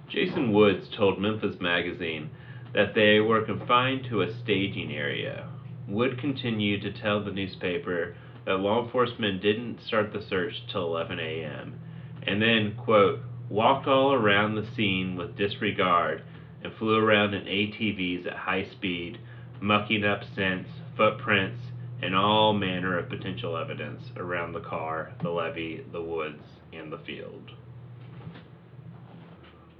Jason 0.08 0.52
Woods 0.52 0.88
told 0.96 1.20
Memphis 1.20 1.60
Magazine 1.60 2.30
that 2.72 2.94
they 2.94 3.18
were 3.18 3.42
confined 3.42 4.04
to 4.10 4.22
a 4.22 4.32
staging 4.44 4.94
area. 4.94 5.48
Wood 5.88 6.18
continued 6.18 6.82
to 6.82 6.92
tell 6.92 7.20
the 7.20 7.32
newspaper 7.32 8.14
that 8.44 8.58
law 8.60 8.84
enforcement 8.84 9.42
didn't 9.42 9.80
start 9.80 10.12
the 10.12 10.22
search 10.22 10.54
till 10.70 10.84
11 10.84 11.18
a.m. 11.18 11.80
and 12.26 12.40
then, 12.42 12.74
quote, 12.76 13.20
walked 13.48 13.86
all 13.86 14.12
around 14.12 14.54
the 14.54 14.68
scene 14.76 15.16
with 15.16 15.36
disregard 15.36 16.22
and 16.62 16.72
flew 16.74 16.96
around 16.96 17.34
in 17.34 17.44
ATVs 17.44 18.26
at 18.26 18.36
high 18.36 18.66
speed, 18.70 19.18
mucking 19.60 20.04
up 20.04 20.22
scents, 20.34 20.70
footprints, 20.96 21.60
and 22.02 22.14
all 22.14 22.52
manner 22.52 22.98
of 22.98 23.08
potential 23.08 23.56
evidence 23.56 24.02
around 24.16 24.52
the 24.52 24.60
car, 24.60 25.12
the 25.22 25.30
levee, 25.30 25.84
the 25.92 26.02
woods, 26.02 26.42
and 26.72 26.92
the 26.92 26.98
field. 26.98 27.52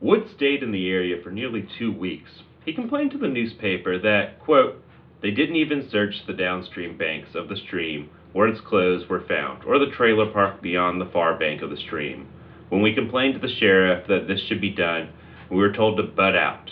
Wood 0.00 0.28
stayed 0.34 0.62
in 0.62 0.72
the 0.72 0.88
area 0.88 1.22
for 1.22 1.30
nearly 1.30 1.68
two 1.78 1.92
weeks. 1.92 2.30
He 2.64 2.72
complained 2.72 3.10
to 3.12 3.18
the 3.18 3.28
newspaper 3.28 3.98
that, 3.98 4.38
quote, 4.40 4.82
they 5.20 5.30
didn't 5.32 5.56
even 5.56 5.88
search 5.90 6.14
the 6.26 6.32
downstream 6.32 6.96
banks 6.96 7.34
of 7.34 7.48
the 7.48 7.56
stream 7.56 8.10
where 8.32 8.48
its 8.48 8.60
clothes 8.60 9.08
were 9.08 9.24
found, 9.26 9.64
or 9.64 9.78
the 9.78 9.90
trailer 9.96 10.30
park 10.30 10.60
beyond 10.60 11.00
the 11.00 11.10
far 11.12 11.38
bank 11.38 11.62
of 11.62 11.70
the 11.70 11.76
stream. 11.76 12.28
When 12.68 12.82
we 12.82 12.94
complained 12.94 13.34
to 13.34 13.40
the 13.40 13.54
sheriff 13.54 14.06
that 14.08 14.28
this 14.28 14.40
should 14.42 14.60
be 14.60 14.70
done, 14.70 15.10
we 15.50 15.56
were 15.56 15.72
told 15.72 15.96
to 15.96 16.02
butt 16.02 16.36
out, 16.36 16.70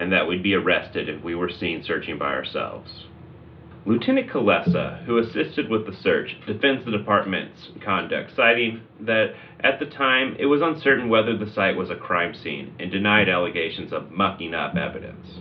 and 0.00 0.12
that 0.12 0.26
we'd 0.26 0.42
be 0.42 0.54
arrested 0.54 1.08
if 1.08 1.22
we 1.22 1.34
were 1.34 1.50
seen 1.50 1.84
searching 1.84 2.18
by 2.18 2.34
ourselves. 2.34 3.04
Lieutenant 3.86 4.28
Kalesa, 4.28 5.02
who 5.06 5.16
assisted 5.16 5.70
with 5.70 5.86
the 5.86 5.96
search, 6.02 6.36
defends 6.46 6.84
the 6.84 6.90
department's 6.90 7.68
conduct, 7.82 8.32
citing 8.36 8.82
that 9.00 9.32
at 9.60 9.78
the 9.78 9.86
time 9.86 10.36
it 10.38 10.46
was 10.46 10.60
uncertain 10.60 11.08
whether 11.08 11.36
the 11.38 11.50
site 11.52 11.76
was 11.76 11.88
a 11.88 11.96
crime 11.96 12.34
scene 12.34 12.74
and 12.78 12.90
denied 12.90 13.28
allegations 13.28 13.92
of 13.92 14.10
mucking 14.10 14.52
up 14.52 14.76
evidence. 14.76 15.38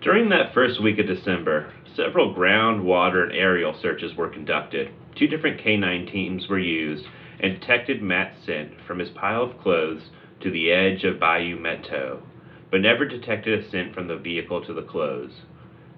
During 0.00 0.28
that 0.28 0.54
first 0.54 0.80
week 0.80 1.00
of 1.00 1.08
December, 1.08 1.72
several 1.96 2.32
ground, 2.32 2.84
water, 2.84 3.24
and 3.24 3.32
aerial 3.32 3.74
searches 3.74 4.14
were 4.14 4.28
conducted. 4.28 4.90
Two 5.16 5.26
different 5.26 5.58
canine 5.58 6.06
teams 6.06 6.48
were 6.48 6.60
used 6.60 7.08
and 7.40 7.58
detected 7.58 8.00
Matt's 8.00 8.40
scent 8.46 8.80
from 8.86 9.00
his 9.00 9.08
pile 9.08 9.42
of 9.42 9.58
clothes 9.58 10.10
to 10.38 10.52
the 10.52 10.70
edge 10.70 11.02
of 11.02 11.18
Bayou 11.18 11.58
Meto, 11.58 12.20
but 12.70 12.80
never 12.80 13.06
detected 13.06 13.58
a 13.58 13.68
scent 13.68 13.92
from 13.92 14.06
the 14.06 14.16
vehicle 14.16 14.64
to 14.64 14.72
the 14.72 14.82
clothes. 14.82 15.42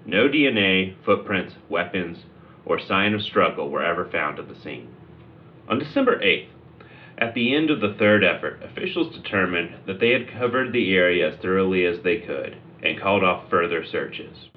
No 0.03 0.27
DNA, 0.27 0.95
footprints, 1.05 1.53
weapons, 1.69 2.25
or 2.65 2.79
sign 2.79 3.13
of 3.13 3.21
struggle 3.21 3.69
were 3.69 3.83
ever 3.83 4.05
found 4.05 4.39
at 4.39 4.47
the 4.47 4.55
scene. 4.55 4.87
On 5.69 5.77
December 5.77 6.19
8th, 6.19 6.47
at 7.19 7.35
the 7.35 7.53
end 7.53 7.69
of 7.69 7.81
the 7.81 7.93
third 7.93 8.23
effort, 8.23 8.63
officials 8.63 9.15
determined 9.15 9.75
that 9.85 9.99
they 9.99 10.09
had 10.09 10.27
covered 10.27 10.73
the 10.73 10.91
area 10.95 11.31
as 11.31 11.39
thoroughly 11.39 11.85
as 11.85 12.01
they 12.01 12.17
could 12.17 12.57
and 12.83 12.99
called 12.99 13.23
off 13.23 13.49
further 13.49 13.83
searches. 13.85 14.49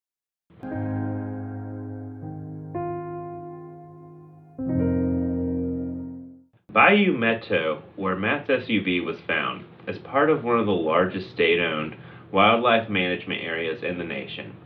Bayou 6.75 7.17
Meto, 7.17 7.83
where 7.95 8.17
Matt's 8.17 8.51
SUV 8.51 9.05
was 9.05 9.21
found, 9.29 9.65
is 9.87 9.99
part 9.99 10.29
of 10.29 10.43
one 10.43 10.59
of 10.59 10.67
the 10.67 10.73
largest 10.73 11.31
state 11.31 11.61
owned 11.61 11.97
wildlife 12.33 12.89
management 12.89 13.43
areas 13.45 13.85
in 13.85 13.97
the 13.97 14.05
nation, 14.05 14.57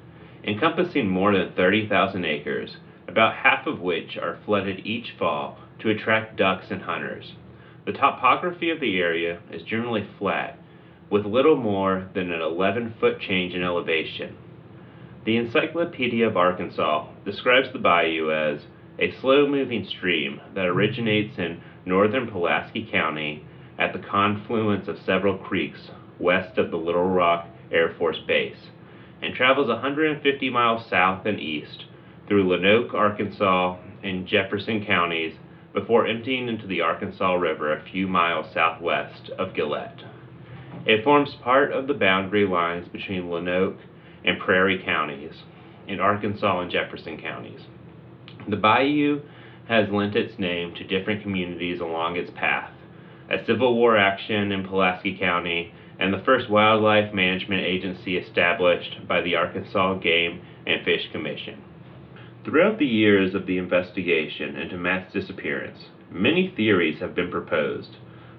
encompassing 0.43 1.07
more 1.07 1.37
than 1.37 1.53
30,000 1.53 2.25
acres, 2.25 2.79
about 3.07 3.35
half 3.35 3.67
of 3.67 3.81
which 3.81 4.17
are 4.17 4.39
flooded 4.47 4.87
each 4.87 5.13
fall 5.19 5.59
to 5.81 5.91
attract 5.91 6.37
ducks 6.37 6.71
and 6.71 6.81
hunters. 6.81 7.35
The 7.85 7.93
topography 7.93 8.71
of 8.71 8.81
the 8.81 8.99
area 8.99 9.41
is 9.53 9.63
generally 9.63 10.09
flat, 10.19 10.59
with 11.11 11.25
little 11.25 11.57
more 11.57 12.09
than 12.15 12.31
an 12.31 12.41
11 12.41 12.95
foot 13.01 13.21
change 13.21 13.55
in 13.55 13.63
elevation. 13.63 14.37
The 15.25 15.37
Encyclopedia 15.37 16.27
of 16.27 16.37
Arkansas 16.37 17.09
describes 17.25 17.73
the 17.73 17.79
bayou 17.79 18.31
as 18.31 18.61
a 18.99 19.13
slow 19.21 19.47
moving 19.47 19.87
stream 19.87 20.41
that 20.55 20.67
originates 20.67 21.39
in 21.39 21.61
northern 21.85 22.31
Pulaski 22.31 22.89
County 22.91 23.45
at 23.79 23.93
the 23.93 23.99
confluence 23.99 24.89
of 24.89 24.99
several 25.05 25.39
creeks 25.39 25.91
west 26.19 26.59
of 26.59 26.71
the 26.71 26.77
Little 26.77 27.09
Rock 27.09 27.47
Air 27.71 27.95
Force 27.97 28.19
Base 28.27 28.71
and 29.23 29.35
travels 29.35 29.69
150 29.69 30.51
miles 30.51 30.89
south 30.89 31.27
and 31.27 31.41
east 31.41 31.85
through 32.27 32.45
Lonoke, 32.45 32.95
Arkansas, 32.95 33.79
and 34.03 34.27
Jefferson 34.27 34.85
counties 34.85 35.35
before 35.73 36.07
emptying 36.07 36.49
into 36.49 36.67
the 36.67 36.81
Arkansas 36.81 37.35
River 37.35 37.73
a 37.73 37.85
few 37.91 38.07
miles 38.07 38.53
southwest 38.53 39.31
of 39.39 39.55
Gillett. 39.55 40.05
It 40.87 41.05
forms 41.05 41.35
part 41.43 41.73
of 41.73 41.87
the 41.87 41.95
boundary 41.95 42.47
lines 42.47 42.89
between 42.89 43.25
Lonoke 43.25 43.79
and 44.25 44.39
Prairie 44.39 44.83
counties 44.83 45.43
in 45.87 46.01
Arkansas 46.01 46.61
and 46.61 46.71
Jefferson 46.71 47.19
counties. 47.21 47.61
The 48.49 48.57
bayou 48.57 49.21
has 49.69 49.91
lent 49.91 50.17
its 50.17 50.39
name 50.39 50.75
to 50.75 50.85
different 50.85 51.23
communities 51.23 51.81
along 51.81 52.17
its 52.17 52.31
path, 52.31 52.73
a 53.31 53.45
Civil 53.45 53.75
War 53.75 53.97
action 53.97 54.51
in 54.53 54.67
Pulaski 54.67 55.17
County, 55.19 55.73
and 55.99 56.13
the 56.13 56.23
first 56.25 56.49
wildlife 56.49 57.13
management 57.13 57.63
agency 57.63 58.17
established 58.17 59.07
by 59.07 59.21
the 59.21 59.37
Arkansas 59.37 59.95
Game 59.99 60.41
and 60.67 60.85
Fish 60.85 61.11
Commission. 61.13 61.63
Throughout 62.45 62.79
the 62.79 62.87
years 62.87 63.35
of 63.35 63.47
the 63.47 63.59
investigation 63.59 64.57
into 64.57 64.79
Matt's 64.79 65.13
disappearance, 65.13 65.79
many 66.11 66.53
theories 66.57 67.01
have 67.01 67.15
been 67.15 67.31
proposed, 67.31 67.97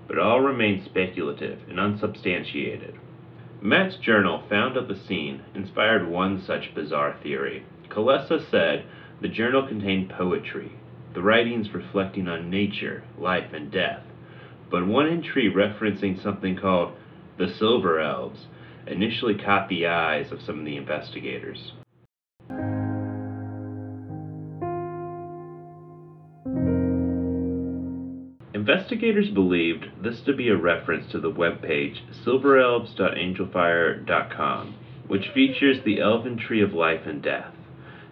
but 0.10 0.18
all 0.18 0.42
remain 0.42 0.84
speculative 0.84 1.60
and 1.70 1.80
unsubstantiated. 1.80 2.96
Matt's 3.62 3.96
journal 3.98 4.44
found 4.50 4.76
at 4.76 4.88
the 4.88 5.00
scene 5.08 5.44
inspired 5.54 6.10
one 6.10 6.42
such 6.42 6.74
bizarre 6.74 7.16
theory. 7.22 7.64
Kulesa 7.90 8.50
said 8.50 8.86
the 9.22 9.28
journal 9.28 9.68
contained 9.68 10.10
poetry, 10.10 10.72
the 11.14 11.22
writings 11.22 11.74
reflecting 11.74 12.28
on 12.28 12.50
nature, 12.50 13.04
life, 13.20 13.54
and 13.54 13.72
death, 13.72 14.02
but 14.72 14.88
one 14.88 15.08
entry 15.08 15.52
referencing 15.52 16.22
something 16.22 16.58
called 16.58 16.94
the 17.38 17.54
Silver 17.60 18.00
Elves 18.00 18.48
initially 18.88 19.36
caught 19.36 19.70
the 19.70 19.86
eyes 19.86 20.32
of 20.32 20.42
some 20.42 20.60
of 20.60 20.66
the 20.66 20.78
investigators. 20.78 21.74
Investigators 29.00 29.34
believed 29.34 30.04
this 30.04 30.20
to 30.24 30.34
be 30.34 30.50
a 30.50 30.58
reference 30.58 31.10
to 31.10 31.22
the 31.22 31.32
webpage 31.32 32.00
silverelves.angelfire.com, 32.26 34.76
which 35.08 35.30
features 35.30 35.78
the 35.86 36.02
Elven 36.02 36.36
Tree 36.36 36.62
of 36.62 36.74
Life 36.74 37.06
and 37.06 37.22
Death. 37.22 37.54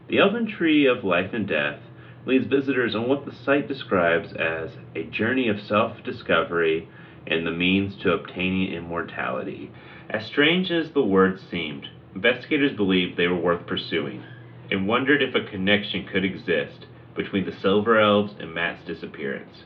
The 0.07 0.19
Elven 0.19 0.47
Tree 0.47 0.85
of 0.85 1.03
Life 1.03 1.33
and 1.33 1.45
Death 1.45 1.79
leads 2.25 2.47
visitors 2.47 2.95
on 2.95 3.09
what 3.09 3.25
the 3.25 3.33
site 3.33 3.67
describes 3.67 4.31
as 4.31 4.77
a 4.95 5.03
journey 5.03 5.49
of 5.49 5.59
self 5.59 6.01
discovery 6.05 6.87
and 7.27 7.45
the 7.45 7.51
means 7.51 7.97
to 7.97 8.13
obtaining 8.13 8.71
immortality. 8.71 9.69
As 10.09 10.25
strange 10.25 10.71
as 10.71 10.91
the 10.91 11.03
words 11.03 11.41
seemed, 11.51 11.89
investigators 12.15 12.77
believed 12.77 13.17
they 13.17 13.27
were 13.27 13.35
worth 13.35 13.67
pursuing 13.67 14.23
and 14.71 14.87
wondered 14.87 15.21
if 15.21 15.35
a 15.35 15.41
connection 15.41 16.07
could 16.07 16.23
exist 16.23 16.85
between 17.13 17.43
the 17.43 17.51
Silver 17.51 17.99
Elves 17.99 18.35
and 18.39 18.53
Matt's 18.53 18.85
disappearance. 18.85 19.65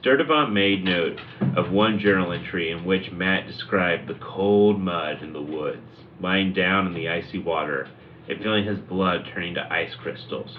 Sturtevant 0.00 0.50
made 0.50 0.82
note 0.82 1.20
of 1.54 1.72
one 1.72 1.98
journal 1.98 2.32
entry 2.32 2.70
in 2.70 2.86
which 2.86 3.12
Matt 3.12 3.46
described 3.46 4.08
the 4.08 4.14
cold 4.14 4.80
mud 4.80 5.22
in 5.22 5.34
the 5.34 5.42
woods, 5.42 6.06
lying 6.18 6.54
down 6.54 6.86
in 6.86 6.94
the 6.94 7.10
icy 7.10 7.38
water, 7.38 7.86
and 8.26 8.38
feeling 8.42 8.64
his 8.64 8.78
blood 8.78 9.28
turning 9.34 9.52
to 9.56 9.70
ice 9.72 9.94
crystals. 9.94 10.56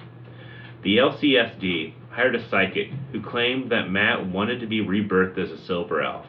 The 0.84 0.97
LCSD 0.97 1.93
hired 2.12 2.36
a 2.36 2.49
psychic 2.49 2.91
who 3.12 3.19
claimed 3.19 3.71
that 3.71 3.89
Matt 3.89 4.27
wanted 4.27 4.60
to 4.60 4.67
be 4.67 4.80
rebirthed 4.80 5.39
as 5.39 5.49
a 5.49 5.65
silver 5.65 6.04
elf. 6.04 6.27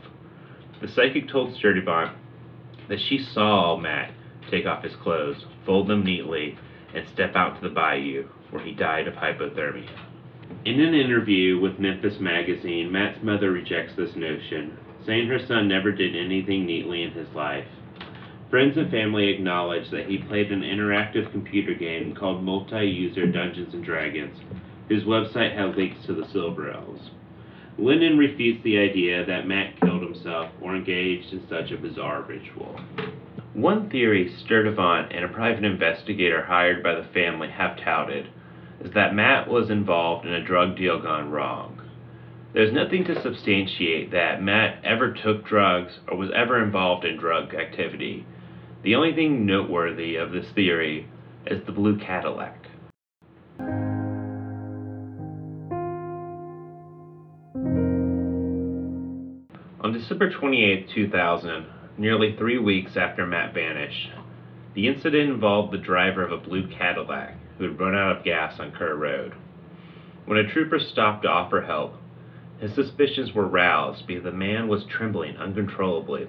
The 0.80 0.88
psychic 0.88 1.28
told 1.28 1.54
Sturtevant 1.54 2.12
that 2.88 3.00
she 3.00 3.18
saw 3.18 3.76
Matt 3.76 4.12
take 4.50 4.64
off 4.64 4.84
his 4.84 4.96
clothes, 4.96 5.44
fold 5.66 5.86
them 5.86 6.02
neatly, 6.02 6.56
and 6.94 7.06
step 7.12 7.36
out 7.36 7.56
to 7.56 7.68
the 7.68 7.74
bayou, 7.74 8.28
where 8.50 8.64
he 8.64 8.72
died 8.72 9.06
of 9.06 9.14
hypothermia. 9.14 9.90
In 10.64 10.80
an 10.80 10.94
interview 10.94 11.58
with 11.58 11.80
Memphis 11.80 12.20
Magazine, 12.20 12.92
Matt's 12.92 13.22
mother 13.22 13.50
rejects 13.50 13.94
this 13.96 14.14
notion, 14.14 14.76
saying 15.04 15.26
her 15.26 15.38
son 15.38 15.66
never 15.66 15.90
did 15.90 16.14
anything 16.14 16.66
neatly 16.66 17.02
in 17.02 17.10
his 17.10 17.26
life. 17.34 17.66
Friends 18.48 18.76
and 18.76 18.90
family 18.90 19.28
acknowledge 19.28 19.90
that 19.90 20.06
he 20.06 20.18
played 20.18 20.52
an 20.52 20.62
interactive 20.62 21.32
computer 21.32 21.74
game 21.74 22.14
called 22.14 22.44
Multi 22.44 22.84
User 22.86 23.26
Dungeons 23.26 23.74
and 23.74 23.82
Dragons, 23.82 24.38
whose 24.88 25.04
website 25.04 25.56
had 25.56 25.76
links 25.76 26.04
to 26.06 26.14
the 26.14 26.28
Silver 26.28 26.70
Elves. 26.70 27.10
Refutes 27.78 28.62
the 28.62 28.78
idea 28.78 29.24
that 29.24 29.48
Matt 29.48 29.80
killed 29.80 30.02
himself 30.02 30.50
or 30.60 30.76
engaged 30.76 31.32
in 31.32 31.48
such 31.48 31.70
a 31.70 31.76
bizarre 31.76 32.22
ritual. 32.22 32.78
One 33.54 33.90
theory 33.90 34.32
Sturtevant 34.44 35.12
and 35.12 35.24
a 35.24 35.28
private 35.28 35.64
investigator 35.64 36.44
hired 36.44 36.82
by 36.82 36.94
the 36.94 37.08
family 37.12 37.48
have 37.48 37.78
touted 37.78 38.28
is 38.82 38.92
that 38.94 39.14
Matt 39.14 39.48
was 39.48 39.70
involved 39.70 40.26
in 40.26 40.32
a 40.32 40.44
drug 40.44 40.76
deal 40.76 41.00
gone 41.00 41.30
wrong. 41.30 41.80
There's 42.52 42.72
nothing 42.72 43.04
to 43.04 43.22
substantiate 43.22 44.10
that 44.10 44.42
Matt 44.42 44.84
ever 44.84 45.12
took 45.14 45.46
drugs 45.46 46.00
or 46.08 46.16
was 46.16 46.30
ever 46.34 46.62
involved 46.62 47.04
in 47.04 47.16
drug 47.16 47.54
activity. 47.54 48.26
The 48.82 48.96
only 48.96 49.14
thing 49.14 49.46
noteworthy 49.46 50.16
of 50.16 50.32
this 50.32 50.46
theory 50.54 51.08
is 51.46 51.64
the 51.64 51.72
blue 51.72 51.98
Cadillac. 51.98 52.66
On 59.80 59.92
December 59.92 60.30
28, 60.30 60.90
2000, 60.94 61.66
nearly 61.98 62.36
three 62.36 62.58
weeks 62.58 62.96
after 62.96 63.26
Matt 63.26 63.54
vanished, 63.54 64.10
the 64.74 64.88
incident 64.88 65.30
involved 65.30 65.72
the 65.72 65.78
driver 65.78 66.24
of 66.24 66.32
a 66.32 66.36
blue 66.36 66.68
Cadillac 66.68 67.36
who 67.58 67.64
had 67.64 67.80
run 67.80 67.94
out 67.94 68.16
of 68.16 68.24
gas 68.24 68.58
on 68.58 68.72
Kerr 68.72 68.94
Road. 68.94 69.34
When 70.24 70.38
a 70.38 70.48
trooper 70.48 70.78
stopped 70.78 71.22
to 71.22 71.28
offer 71.28 71.62
help, 71.62 71.94
his 72.58 72.74
suspicions 72.74 73.32
were 73.32 73.46
roused 73.46 74.06
because 74.06 74.24
the 74.24 74.30
man 74.30 74.68
was 74.68 74.84
trembling 74.84 75.36
uncontrollably. 75.36 76.28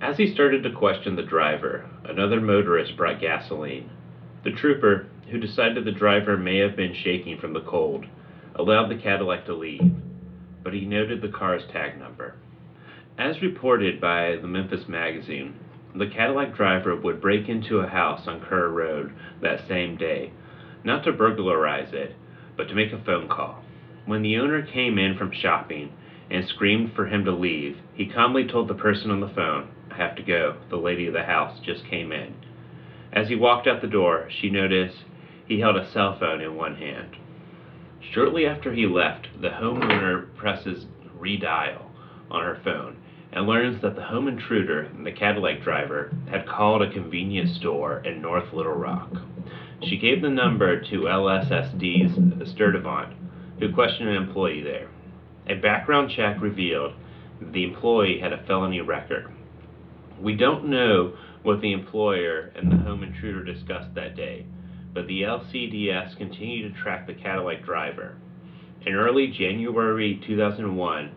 As 0.00 0.18
he 0.18 0.32
started 0.32 0.62
to 0.62 0.70
question 0.70 1.16
the 1.16 1.22
driver, 1.22 1.86
another 2.04 2.40
motorist 2.40 2.96
brought 2.96 3.20
gasoline. 3.20 3.90
The 4.44 4.50
trooper, 4.50 5.06
who 5.30 5.40
decided 5.40 5.84
the 5.84 5.92
driver 5.92 6.36
may 6.36 6.58
have 6.58 6.76
been 6.76 6.94
shaking 6.94 7.38
from 7.38 7.54
the 7.54 7.62
cold, 7.62 8.04
allowed 8.54 8.88
the 8.88 9.02
Cadillac 9.02 9.46
to 9.46 9.54
leave, 9.54 9.92
but 10.62 10.74
he 10.74 10.84
noted 10.84 11.22
the 11.22 11.28
car's 11.28 11.64
tag 11.72 11.98
number. 11.98 12.34
As 13.18 13.40
reported 13.40 13.98
by 13.98 14.36
the 14.36 14.46
Memphis 14.46 14.86
Magazine, 14.86 15.54
the 15.98 16.06
Cadillac 16.06 16.54
driver 16.54 16.94
would 16.94 17.22
break 17.22 17.48
into 17.48 17.78
a 17.78 17.88
house 17.88 18.28
on 18.28 18.40
Kerr 18.40 18.68
Road 18.68 19.14
that 19.40 19.66
same 19.66 19.96
day, 19.96 20.30
not 20.84 21.04
to 21.04 21.12
burglarize 21.12 21.92
it, 21.94 22.14
but 22.54 22.68
to 22.68 22.74
make 22.74 22.92
a 22.92 23.02
phone 23.02 23.28
call. 23.28 23.62
When 24.04 24.20
the 24.20 24.36
owner 24.36 24.62
came 24.62 24.98
in 24.98 25.16
from 25.16 25.32
shopping 25.32 25.92
and 26.30 26.46
screamed 26.46 26.92
for 26.94 27.06
him 27.06 27.24
to 27.24 27.32
leave, 27.32 27.78
he 27.94 28.06
calmly 28.06 28.46
told 28.46 28.68
the 28.68 28.74
person 28.74 29.10
on 29.10 29.20
the 29.20 29.28
phone, 29.34 29.68
I 29.90 29.96
have 29.96 30.16
to 30.16 30.22
go. 30.22 30.56
The 30.68 30.76
lady 30.76 31.06
of 31.06 31.14
the 31.14 31.22
house 31.22 31.58
just 31.64 31.86
came 31.86 32.12
in. 32.12 32.34
As 33.12 33.28
he 33.28 33.36
walked 33.36 33.66
out 33.66 33.80
the 33.80 33.88
door, 33.88 34.28
she 34.28 34.50
noticed 34.50 34.98
he 35.46 35.60
held 35.60 35.76
a 35.76 35.90
cell 35.92 36.18
phone 36.18 36.42
in 36.42 36.56
one 36.56 36.76
hand. 36.76 37.16
Shortly 38.12 38.46
after 38.46 38.74
he 38.74 38.86
left, 38.86 39.28
the 39.40 39.48
homeowner 39.48 40.26
presses 40.36 40.84
redial 41.18 41.86
on 42.30 42.44
her 42.44 42.60
phone 42.62 42.98
and 43.32 43.46
learns 43.46 43.82
that 43.82 43.96
the 43.96 44.04
home 44.04 44.28
intruder, 44.28 44.82
and 44.82 45.04
the 45.04 45.12
Cadillac 45.12 45.62
driver, 45.62 46.12
had 46.30 46.46
called 46.46 46.82
a 46.82 46.92
convenience 46.92 47.56
store 47.56 47.98
in 47.98 48.22
North 48.22 48.52
Little 48.52 48.72
Rock. 48.72 49.10
She 49.82 49.98
gave 49.98 50.22
the 50.22 50.30
number 50.30 50.80
to 50.80 51.00
LSSD's 51.00 52.16
Sturdivant, 52.52 53.12
who 53.58 53.74
questioned 53.74 54.08
an 54.08 54.16
employee 54.16 54.62
there. 54.62 54.88
A 55.48 55.54
background 55.54 56.10
check 56.14 56.40
revealed 56.40 56.94
the 57.40 57.64
employee 57.64 58.18
had 58.20 58.32
a 58.32 58.42
felony 58.46 58.80
record. 58.80 59.30
We 60.20 60.34
don't 60.34 60.68
know 60.68 61.14
what 61.42 61.60
the 61.60 61.72
employer 61.72 62.50
and 62.56 62.72
the 62.72 62.76
home 62.76 63.02
intruder 63.02 63.44
discussed 63.44 63.94
that 63.94 64.16
day, 64.16 64.46
but 64.94 65.06
the 65.06 65.22
LCDS 65.22 66.16
continued 66.16 66.74
to 66.74 66.80
track 66.80 67.06
the 67.06 67.14
Cadillac 67.14 67.64
driver. 67.64 68.16
In 68.86 68.94
early 68.94 69.28
January 69.28 70.20
2001, 70.26 71.10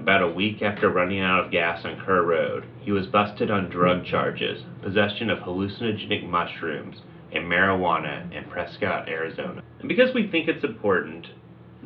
about 0.00 0.22
a 0.22 0.28
week 0.28 0.62
after 0.62 0.88
running 0.88 1.20
out 1.20 1.44
of 1.44 1.50
gas 1.50 1.84
on 1.84 2.00
Kerr 2.04 2.22
Road, 2.22 2.64
he 2.80 2.92
was 2.92 3.06
busted 3.06 3.50
on 3.50 3.68
drug 3.68 4.04
charges, 4.04 4.62
possession 4.82 5.28
of 5.28 5.38
hallucinogenic 5.38 6.28
mushrooms, 6.28 7.02
and 7.32 7.44
marijuana 7.44 8.32
in 8.32 8.44
Prescott, 8.44 9.08
Arizona. 9.08 9.62
And 9.80 9.88
because 9.88 10.14
we 10.14 10.30
think 10.30 10.48
it's 10.48 10.64
important, 10.64 11.26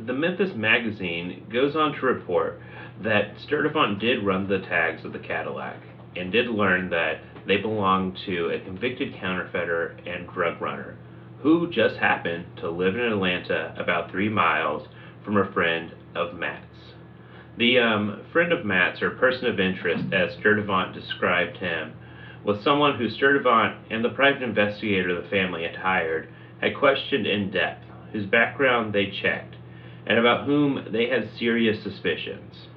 the 0.06 0.12
Memphis 0.12 0.54
Magazine 0.54 1.46
goes 1.52 1.74
on 1.74 1.92
to 1.94 2.06
report 2.06 2.60
that 3.02 3.36
Sturdivant 3.38 3.98
did 3.98 4.24
run 4.24 4.48
the 4.48 4.60
tags 4.60 5.04
of 5.04 5.12
the 5.12 5.18
Cadillac 5.18 5.80
and 6.14 6.30
did 6.30 6.48
learn 6.48 6.90
that 6.90 7.20
they 7.46 7.56
belonged 7.56 8.18
to 8.26 8.50
a 8.50 8.60
convicted 8.60 9.14
counterfeiter 9.14 9.96
and 10.06 10.28
drug 10.28 10.60
runner 10.60 10.96
who 11.40 11.68
just 11.70 11.96
happened 11.96 12.46
to 12.58 12.70
live 12.70 12.94
in 12.94 13.00
Atlanta 13.00 13.74
about 13.76 14.10
three 14.10 14.28
miles 14.28 14.86
from 15.24 15.36
a 15.36 15.52
friend 15.52 15.92
of 16.14 16.34
Matt's. 16.34 16.66
The 17.58 17.78
um, 17.78 18.22
friend 18.32 18.50
of 18.50 18.64
Matt's, 18.64 19.02
or 19.02 19.10
person 19.10 19.46
of 19.46 19.60
interest, 19.60 20.12
as 20.12 20.34
Sturdivant 20.36 20.94
described 20.94 21.58
him, 21.58 21.92
was 22.44 22.62
someone 22.62 22.96
who 22.96 23.08
Sturdivant 23.08 23.76
and 23.90 24.02
the 24.02 24.08
private 24.08 24.42
investigator 24.42 25.14
the 25.14 25.28
family 25.28 25.62
had 25.62 25.76
hired 25.76 26.28
had 26.60 26.76
questioned 26.76 27.26
in 27.26 27.50
depth, 27.50 27.84
whose 28.12 28.26
background 28.26 28.92
they 28.92 29.10
checked, 29.10 29.56
and 30.06 30.18
about 30.18 30.46
whom 30.46 30.86
they 30.90 31.08
had 31.08 31.28
serious 31.38 31.82
suspicions. 31.82 32.68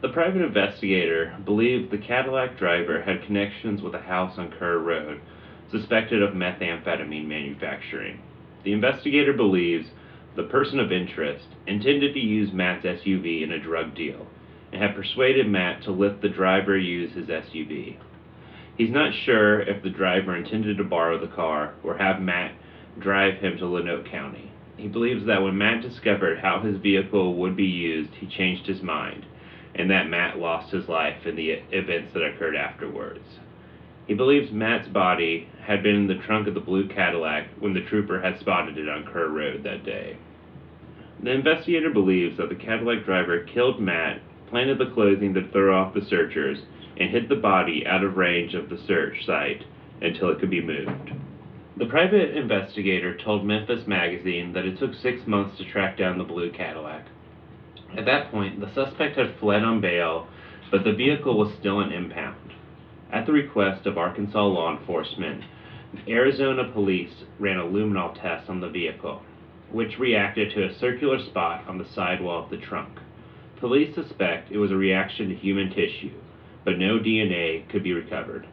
The 0.00 0.08
private 0.08 0.42
investigator 0.42 1.36
believed 1.44 1.90
the 1.90 1.98
Cadillac 1.98 2.58
driver 2.58 3.02
had 3.02 3.24
connections 3.24 3.82
with 3.82 3.94
a 3.94 4.00
house 4.00 4.38
on 4.38 4.50
Kerr 4.50 4.78
Road 4.78 5.20
suspected 5.70 6.22
of 6.22 6.34
methamphetamine 6.34 7.26
manufacturing. 7.26 8.20
The 8.64 8.72
investigator 8.72 9.32
believes 9.32 9.88
the 10.36 10.44
person 10.44 10.80
of 10.80 10.90
interest 10.90 11.46
intended 11.66 12.12
to 12.14 12.20
use 12.20 12.52
Matt's 12.52 12.84
SUV 12.84 13.42
in 13.42 13.52
a 13.52 13.62
drug 13.62 13.94
deal 13.94 14.26
and 14.72 14.82
had 14.82 14.96
persuaded 14.96 15.46
Matt 15.46 15.82
to 15.84 15.92
let 15.92 16.20
the 16.20 16.28
driver 16.28 16.76
use 16.76 17.12
his 17.14 17.26
SUV. 17.26 17.96
He's 18.76 18.90
not 18.90 19.14
sure 19.14 19.60
if 19.60 19.82
the 19.82 19.90
driver 19.90 20.34
intended 20.34 20.78
to 20.78 20.84
borrow 20.84 21.18
the 21.18 21.32
car 21.32 21.74
or 21.84 21.96
have 21.96 22.20
Matt 22.20 22.52
drive 22.98 23.38
him 23.38 23.56
to 23.58 23.64
Lonoke 23.64 24.10
County. 24.10 24.50
He 24.76 24.88
believes 24.88 25.24
that 25.26 25.42
when 25.42 25.56
Matt 25.56 25.82
discovered 25.82 26.40
how 26.40 26.60
his 26.60 26.78
vehicle 26.78 27.34
would 27.36 27.56
be 27.56 27.64
used, 27.64 28.10
he 28.14 28.26
changed 28.26 28.66
his 28.66 28.82
mind, 28.82 29.24
and 29.76 29.88
that 29.90 30.08
Matt 30.08 30.38
lost 30.38 30.72
his 30.72 30.88
life 30.88 31.24
in 31.24 31.36
the 31.36 31.50
events 31.70 32.12
that 32.12 32.24
occurred 32.24 32.56
afterwards. 32.56 33.38
He 34.06 34.14
believes 34.14 34.50
Matt's 34.50 34.88
body 34.88 35.48
had 35.62 35.82
been 35.82 35.94
in 35.94 36.06
the 36.08 36.22
trunk 36.26 36.48
of 36.48 36.54
the 36.54 36.60
blue 36.60 36.88
Cadillac 36.88 37.46
when 37.60 37.72
the 37.72 37.80
trooper 37.80 38.20
had 38.20 38.38
spotted 38.40 38.76
it 38.76 38.88
on 38.88 39.06
Kerr 39.06 39.28
Road 39.28 39.62
that 39.62 39.84
day. 39.84 40.18
The 41.22 41.30
investigator 41.30 41.90
believes 41.90 42.36
that 42.36 42.48
the 42.48 42.54
Cadillac 42.54 43.04
driver 43.04 43.40
killed 43.44 43.80
Matt, 43.80 44.20
planted 44.48 44.78
the 44.78 44.90
clothing 44.90 45.34
to 45.34 45.48
throw 45.48 45.74
off 45.74 45.94
the 45.94 46.04
searchers, 46.04 46.58
and 46.96 47.10
hid 47.10 47.28
the 47.28 47.36
body 47.36 47.86
out 47.86 48.04
of 48.04 48.16
range 48.16 48.54
of 48.54 48.68
the 48.68 48.78
search 48.86 49.24
site 49.24 49.64
until 50.00 50.28
it 50.30 50.38
could 50.38 50.50
be 50.50 50.62
moved. 50.62 51.12
The 51.76 51.86
private 51.86 52.36
investigator 52.36 53.16
told 53.16 53.44
Memphis 53.44 53.86
Magazine 53.86 54.52
that 54.52 54.64
it 54.64 54.78
took 54.78 54.94
six 54.94 55.26
months 55.26 55.58
to 55.58 55.64
track 55.64 55.98
down 55.98 56.18
the 56.18 56.24
blue 56.24 56.52
Cadillac. 56.52 57.06
At 57.96 58.04
that 58.04 58.30
point, 58.30 58.60
the 58.60 58.72
suspect 58.74 59.16
had 59.16 59.34
fled 59.40 59.64
on 59.64 59.80
bail, 59.80 60.28
but 60.70 60.84
the 60.84 60.92
vehicle 60.92 61.36
was 61.36 61.52
still 61.58 61.80
an 61.80 61.92
impound. 61.92 62.52
At 63.12 63.26
the 63.26 63.32
request 63.32 63.86
of 63.86 63.98
Arkansas 63.98 64.44
law 64.44 64.76
enforcement, 64.76 65.42
Arizona 66.08 66.64
police 66.72 67.24
ran 67.38 67.58
a 67.58 67.64
luminol 67.64 68.14
test 68.20 68.48
on 68.48 68.60
the 68.60 68.68
vehicle, 68.68 69.22
which 69.74 69.98
reacted 69.98 70.52
to 70.52 70.64
a 70.64 70.78
circular 70.78 71.18
spot 71.18 71.66
on 71.68 71.78
the 71.78 71.88
sidewall 71.94 72.44
of 72.44 72.50
the 72.50 72.56
trunk. 72.56 72.96
Police 73.58 73.94
suspect 73.94 74.52
it 74.52 74.58
was 74.58 74.70
a 74.70 74.76
reaction 74.76 75.28
to 75.28 75.34
human 75.34 75.70
tissue, 75.70 76.12
but 76.64 76.78
no 76.78 77.00
DNA 77.00 77.68
could 77.68 77.82
be 77.82 77.92
recovered. 77.92 78.46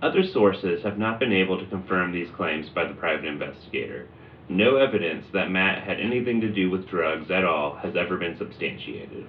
Other 0.00 0.24
sources 0.24 0.82
have 0.82 0.98
not 0.98 1.20
been 1.20 1.32
able 1.32 1.58
to 1.58 1.66
confirm 1.66 2.10
these 2.10 2.34
claims 2.36 2.70
by 2.74 2.86
the 2.86 2.94
private 2.94 3.26
investigator. 3.26 4.08
No 4.48 4.76
evidence 4.76 5.26
that 5.34 5.50
Matt 5.50 5.84
had 5.84 6.00
anything 6.00 6.40
to 6.40 6.52
do 6.52 6.70
with 6.70 6.88
drugs 6.88 7.30
at 7.30 7.44
all 7.44 7.76
has 7.76 7.94
ever 7.94 8.16
been 8.16 8.38
substantiated. 8.38 9.26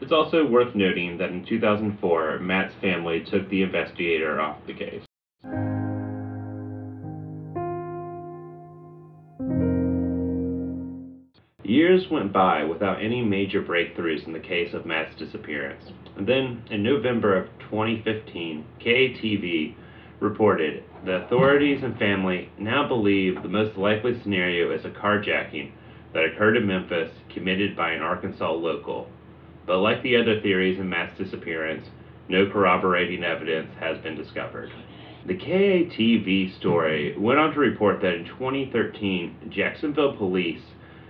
It's 0.00 0.10
also 0.10 0.46
worth 0.46 0.74
noting 0.74 1.18
that 1.18 1.30
in 1.30 1.44
2004, 1.44 2.38
Matt's 2.40 2.74
family 2.80 3.24
took 3.30 3.48
the 3.48 3.62
investigator 3.62 4.40
off 4.40 4.56
the 4.66 4.74
case. 4.74 5.04
Years 11.72 12.10
went 12.10 12.34
by 12.34 12.64
without 12.64 13.02
any 13.02 13.22
major 13.22 13.62
breakthroughs 13.62 14.26
in 14.26 14.34
the 14.34 14.38
case 14.38 14.74
of 14.74 14.84
Matt's 14.84 15.16
disappearance. 15.18 15.82
And 16.18 16.26
then, 16.26 16.62
in 16.70 16.82
November 16.82 17.34
of 17.34 17.48
2015, 17.60 18.66
KATV 18.78 19.74
reported 20.20 20.84
the 21.06 21.24
authorities 21.24 21.82
and 21.82 21.98
family 21.98 22.50
now 22.58 22.86
believe 22.86 23.42
the 23.42 23.48
most 23.48 23.78
likely 23.78 24.20
scenario 24.20 24.70
is 24.70 24.84
a 24.84 24.90
carjacking 24.90 25.72
that 26.12 26.26
occurred 26.26 26.58
in 26.58 26.66
Memphis 26.66 27.10
committed 27.32 27.74
by 27.74 27.92
an 27.92 28.02
Arkansas 28.02 28.52
local. 28.52 29.08
But 29.66 29.78
like 29.78 30.02
the 30.02 30.18
other 30.18 30.42
theories 30.42 30.78
in 30.78 30.90
Matt's 30.90 31.16
disappearance, 31.16 31.88
no 32.28 32.50
corroborating 32.50 33.24
evidence 33.24 33.70
has 33.80 33.96
been 34.02 34.14
discovered. 34.14 34.70
The 35.24 35.38
KATV 35.38 36.54
story 36.58 37.16
went 37.16 37.40
on 37.40 37.54
to 37.54 37.60
report 37.60 38.02
that 38.02 38.12
in 38.12 38.26
2013, 38.26 39.50
Jacksonville 39.50 40.18
police 40.18 40.60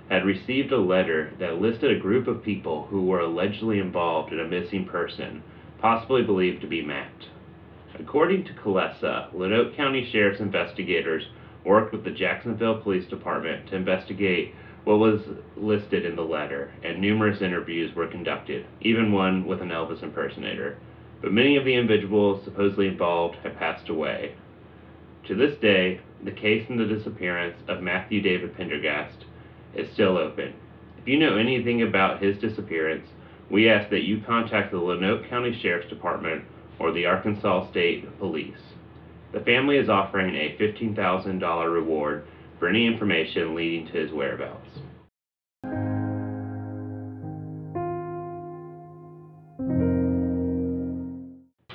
had 0.09 0.25
received 0.25 0.73
a 0.73 0.79
letter 0.79 1.33
that 1.38 1.61
listed 1.61 1.91
a 1.91 2.01
group 2.01 2.27
of 2.27 2.43
people 2.43 2.87
who 2.91 3.07
were 3.07 3.21
allegedly 3.21 3.79
involved 3.79 4.33
in 4.33 4.41
a 4.41 4.49
missing 4.49 4.85
person, 4.85 5.43
possibly 5.79 6.23
believed 6.23 6.61
to 6.61 6.67
be 6.67 6.83
Matt. 6.83 7.27
According 7.99 8.45
to 8.45 8.53
Kalesa, 8.55 9.33
Lonoke 9.35 9.77
County 9.77 10.09
Sheriff's 10.11 10.41
investigators 10.41 11.25
worked 11.65 11.93
with 11.93 12.05
the 12.05 12.11
Jacksonville 12.11 12.81
Police 12.81 13.07
Department 13.09 13.69
to 13.69 13.77
investigate 13.77 14.55
what 14.85 14.99
was 14.99 15.21
listed 15.57 16.05
in 16.05 16.17
the 16.17 16.23
letter, 16.23 16.73
and 16.83 17.01
numerous 17.01 17.41
interviews 17.41 17.95
were 17.95 18.09
conducted, 18.09 18.67
even 18.81 19.12
one 19.12 19.47
with 19.47 19.62
an 19.62 19.69
Elvis 19.69 20.03
impersonator. 20.03 20.77
But 21.21 21.33
many 21.33 21.57
of 21.57 21.65
the 21.65 21.75
individuals 21.75 22.45
supposedly 22.45 22.88
involved 22.88 23.37
have 23.45 23.57
passed 23.57 23.88
away. 23.88 24.35
To 25.29 25.37
this 25.37 25.57
day, 25.61 26.01
the 26.25 26.33
case 26.33 26.69
in 26.69 26.77
the 26.77 26.87
disappearance 26.87 27.57
of 27.69 27.83
Matthew 27.83 28.21
David 28.21 28.57
Pendergast 28.57 29.25
is 29.75 29.93
still 29.93 30.19
open. 30.19 30.55
If 30.99 31.09
you 31.09 31.19
know 31.19 31.37
anything 31.37 31.83
about 31.83 32.23
his 32.23 32.39
disappearance, 32.39 33.07
we 33.51 33.69
ask 33.69 33.91
that 33.91 34.05
you 34.05 34.23
contact 34.27 34.73
the 34.73 34.79
Lonoke 34.79 35.29
County 35.29 35.59
Sheriff's 35.61 35.89
Department 35.89 36.45
or 36.79 36.93
the 36.93 37.07
Arkansas 37.07 37.71
State 37.71 38.19
Police. 38.19 38.57
The 39.33 39.41
family 39.41 39.79
is 39.79 39.89
offering 39.89 40.35
a 40.35 40.57
$15,000 40.61 41.73
reward 41.73 42.25
for 42.59 42.69
any 42.69 42.87
information 42.87 43.55
leading 43.55 43.87
to 43.87 43.93
his 43.93 44.13
whereabouts. 44.13 44.69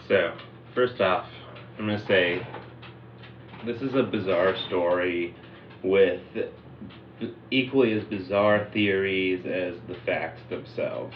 So, 0.08 0.34
first 0.74 1.02
off, 1.02 1.26
I'm 1.78 1.86
going 1.86 2.00
to 2.00 2.08
say 2.08 2.48
this 3.66 3.82
is 3.82 3.94
a 3.96 4.04
bizarre 4.04 4.56
story 4.68 5.36
with 5.84 6.22
equally 7.52 7.94
as 7.94 8.04
bizarre 8.06 8.68
theories 8.74 9.46
as 9.46 9.76
the 9.88 9.96
facts 10.06 10.42
themselves. 10.50 11.16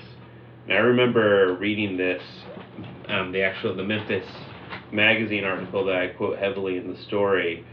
And 0.67 0.73
I 0.73 0.81
remember 0.81 1.55
reading 1.59 1.97
this, 1.97 2.21
um, 3.07 3.31
the 3.31 3.41
actual 3.41 3.75
the 3.75 3.83
Memphis 3.83 4.25
magazine 4.91 5.43
article 5.43 5.85
that 5.85 5.95
I 5.95 6.07
quote 6.09 6.37
heavily 6.37 6.77
in 6.77 6.93
the 6.93 6.99
story 7.03 7.65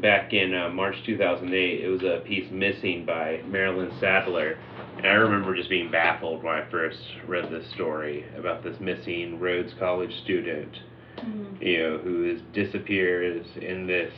back 0.00 0.32
in 0.32 0.54
uh, 0.54 0.68
March 0.68 0.96
2008. 1.06 1.84
It 1.84 1.88
was 1.88 2.02
a 2.02 2.22
piece 2.26 2.50
missing 2.50 3.04
by 3.06 3.42
Marilyn 3.46 3.90
Sadler, 3.98 4.58
and 4.96 5.06
I 5.06 5.14
remember 5.14 5.56
just 5.56 5.70
being 5.70 5.90
baffled 5.90 6.42
when 6.42 6.54
I 6.54 6.70
first 6.70 6.98
read 7.26 7.50
this 7.50 7.68
story 7.74 8.26
about 8.36 8.62
this 8.62 8.76
missing 8.80 9.40
Rhodes 9.40 9.72
College 9.78 10.12
student, 10.24 10.74
Mm-hmm. 11.18 11.62
you 11.62 11.78
know, 11.78 11.98
who 11.98 12.24
is 12.24 12.40
disappears 12.54 13.44
in 13.60 13.88
this 13.88 14.12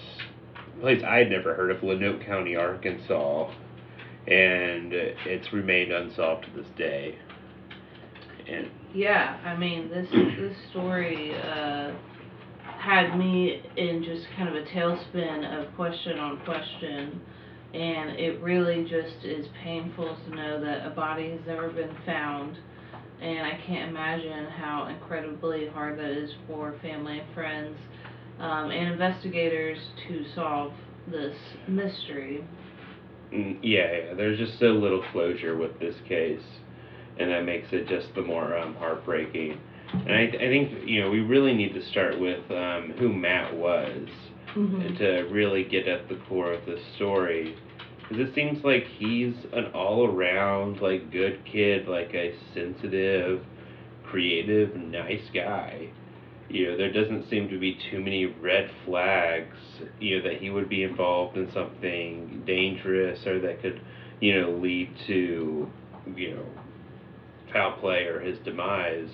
place 0.80 1.02
I'd 1.04 1.30
never 1.30 1.54
heard 1.54 1.70
of, 1.70 1.78
Lonoke 1.78 2.24
County, 2.26 2.56
Arkansas, 2.56 3.50
and 4.26 4.92
it's 4.92 5.52
remained 5.52 5.92
unsolved 5.92 6.46
to 6.46 6.50
this 6.62 6.70
day. 6.76 7.18
And 8.48 8.70
Yeah, 8.94 9.38
I 9.44 9.56
mean 9.56 9.90
this 9.90 10.08
this 10.10 10.56
story 10.70 11.34
uh, 11.34 11.92
had 12.78 13.16
me 13.16 13.62
in 13.76 14.02
just 14.04 14.26
kind 14.36 14.48
of 14.48 14.54
a 14.54 14.66
tailspin 14.66 15.60
of 15.60 15.74
question 15.76 16.18
on 16.18 16.38
question, 16.44 17.20
and 17.74 18.10
it 18.18 18.40
really 18.40 18.84
just 18.84 19.24
is 19.24 19.46
painful 19.62 20.16
to 20.26 20.34
know 20.34 20.60
that 20.60 20.86
a 20.86 20.90
body 20.90 21.30
has 21.30 21.40
never 21.46 21.68
been 21.68 21.94
found, 22.06 22.56
and 23.20 23.46
I 23.46 23.60
can't 23.66 23.90
imagine 23.90 24.46
how 24.46 24.86
incredibly 24.86 25.68
hard 25.68 25.98
that 25.98 26.10
is 26.10 26.30
for 26.46 26.74
family 26.82 27.20
and 27.20 27.34
friends 27.34 27.76
um, 28.40 28.70
and 28.70 28.92
investigators 28.92 29.78
to 30.08 30.24
solve 30.34 30.72
this 31.10 31.34
mystery. 31.68 32.44
Mm, 33.32 33.58
Yeah, 33.62 33.92
yeah, 33.92 34.14
there's 34.14 34.38
just 34.38 34.58
so 34.58 34.66
little 34.66 35.02
closure 35.12 35.56
with 35.56 35.78
this 35.78 35.94
case, 36.08 36.42
and 37.18 37.30
that 37.30 37.44
makes 37.44 37.68
it 37.72 37.86
just 37.88 38.14
the 38.14 38.22
more 38.22 38.56
um, 38.56 38.74
heartbreaking. 38.74 39.58
And 39.92 40.12
I, 40.12 40.22
I 40.22 40.48
think 40.48 40.86
you 40.86 41.02
know 41.02 41.10
we 41.10 41.20
really 41.20 41.52
need 41.54 41.74
to 41.74 41.82
start 41.90 42.18
with 42.20 42.48
um, 42.50 42.92
who 42.98 43.12
Matt 43.12 43.56
was 43.56 44.08
Mhm. 44.56 44.98
to 44.98 45.22
really 45.32 45.62
get 45.62 45.86
at 45.86 46.08
the 46.08 46.16
core 46.28 46.52
of 46.52 46.66
the 46.66 46.76
story, 46.96 47.54
because 48.00 48.18
it 48.18 48.34
seems 48.34 48.64
like 48.64 48.84
he's 48.98 49.34
an 49.52 49.66
all-around 49.66 50.80
like 50.80 51.12
good 51.12 51.38
kid, 51.44 51.86
like 51.86 52.12
a 52.14 52.34
sensitive, 52.52 53.42
creative, 54.04 54.74
nice 54.74 55.28
guy. 55.32 55.88
You 56.50 56.70
know, 56.70 56.76
there 56.76 56.92
doesn't 56.92 57.30
seem 57.30 57.48
to 57.50 57.58
be 57.58 57.78
too 57.90 58.00
many 58.00 58.26
red 58.26 58.70
flags, 58.84 59.56
you 60.00 60.18
know, 60.18 60.28
that 60.28 60.40
he 60.40 60.50
would 60.50 60.68
be 60.68 60.82
involved 60.82 61.36
in 61.36 61.50
something 61.52 62.42
dangerous 62.44 63.24
or 63.24 63.38
that 63.40 63.62
could, 63.62 63.80
you 64.20 64.40
know, 64.40 64.50
lead 64.50 64.90
to, 65.06 65.70
you 66.16 66.34
know, 66.34 66.46
foul 67.52 67.78
play 67.78 68.02
or 68.02 68.18
his 68.18 68.38
demise. 68.40 69.10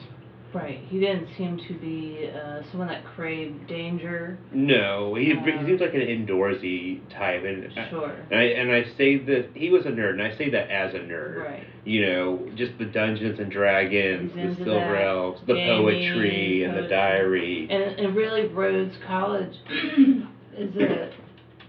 Right. 0.57 0.81
He 0.89 0.99
didn't 1.01 1.29
seem 1.37 1.59
to 1.69 1.75
be 1.75 2.31
uh, 2.35 2.63
someone 2.71 2.89
that 2.89 3.05
craved 3.05 3.67
danger. 3.67 4.39
No, 4.53 5.15
he, 5.15 5.33
Uh, 5.35 5.41
he 5.43 5.67
seems 5.67 5.81
like 5.81 5.95
an 5.95 6.01
indoorsy 6.01 7.01
type, 7.11 7.45
and 7.45 7.71
I- 7.77 7.83
and 8.31 8.39
I 8.41 8.43
and 8.43 8.73
I 8.73 8.85
say 8.97 9.17
that 9.19 9.51
he 9.55 9.71
was 9.71 9.85
a 9.87 9.91
nerd, 9.91 10.11
and 10.15 10.23
I 10.23 10.35
say 10.37 10.49
that 10.51 10.71
as 10.71 10.95
a 10.95 10.99
nerd. 11.01 11.45
Right. 11.45 11.65
You 11.85 12.07
know, 12.07 12.49
just 12.57 12.77
the 12.79 12.87
Dungeons 12.87 13.39
and 13.39 13.51
Dragons, 13.51 14.33
He's 14.35 14.57
the 14.57 14.65
Silver 14.65 14.93
that. 14.93 15.05
Elves, 15.07 15.41
the 15.47 15.55
Gaming, 15.55 15.83
poetry, 15.83 16.63
and 16.65 16.77
the 16.77 16.89
diary. 16.89 17.69
And, 17.71 17.83
and 18.01 18.17
really, 18.17 18.47
Rhodes 18.49 18.97
College 19.07 19.55
is 20.57 20.75
a 20.77 21.11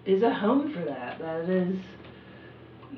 is 0.06 0.24
a 0.24 0.34
home 0.34 0.74
for 0.74 0.86
that. 0.86 1.20
That 1.20 1.50
is 1.50 1.76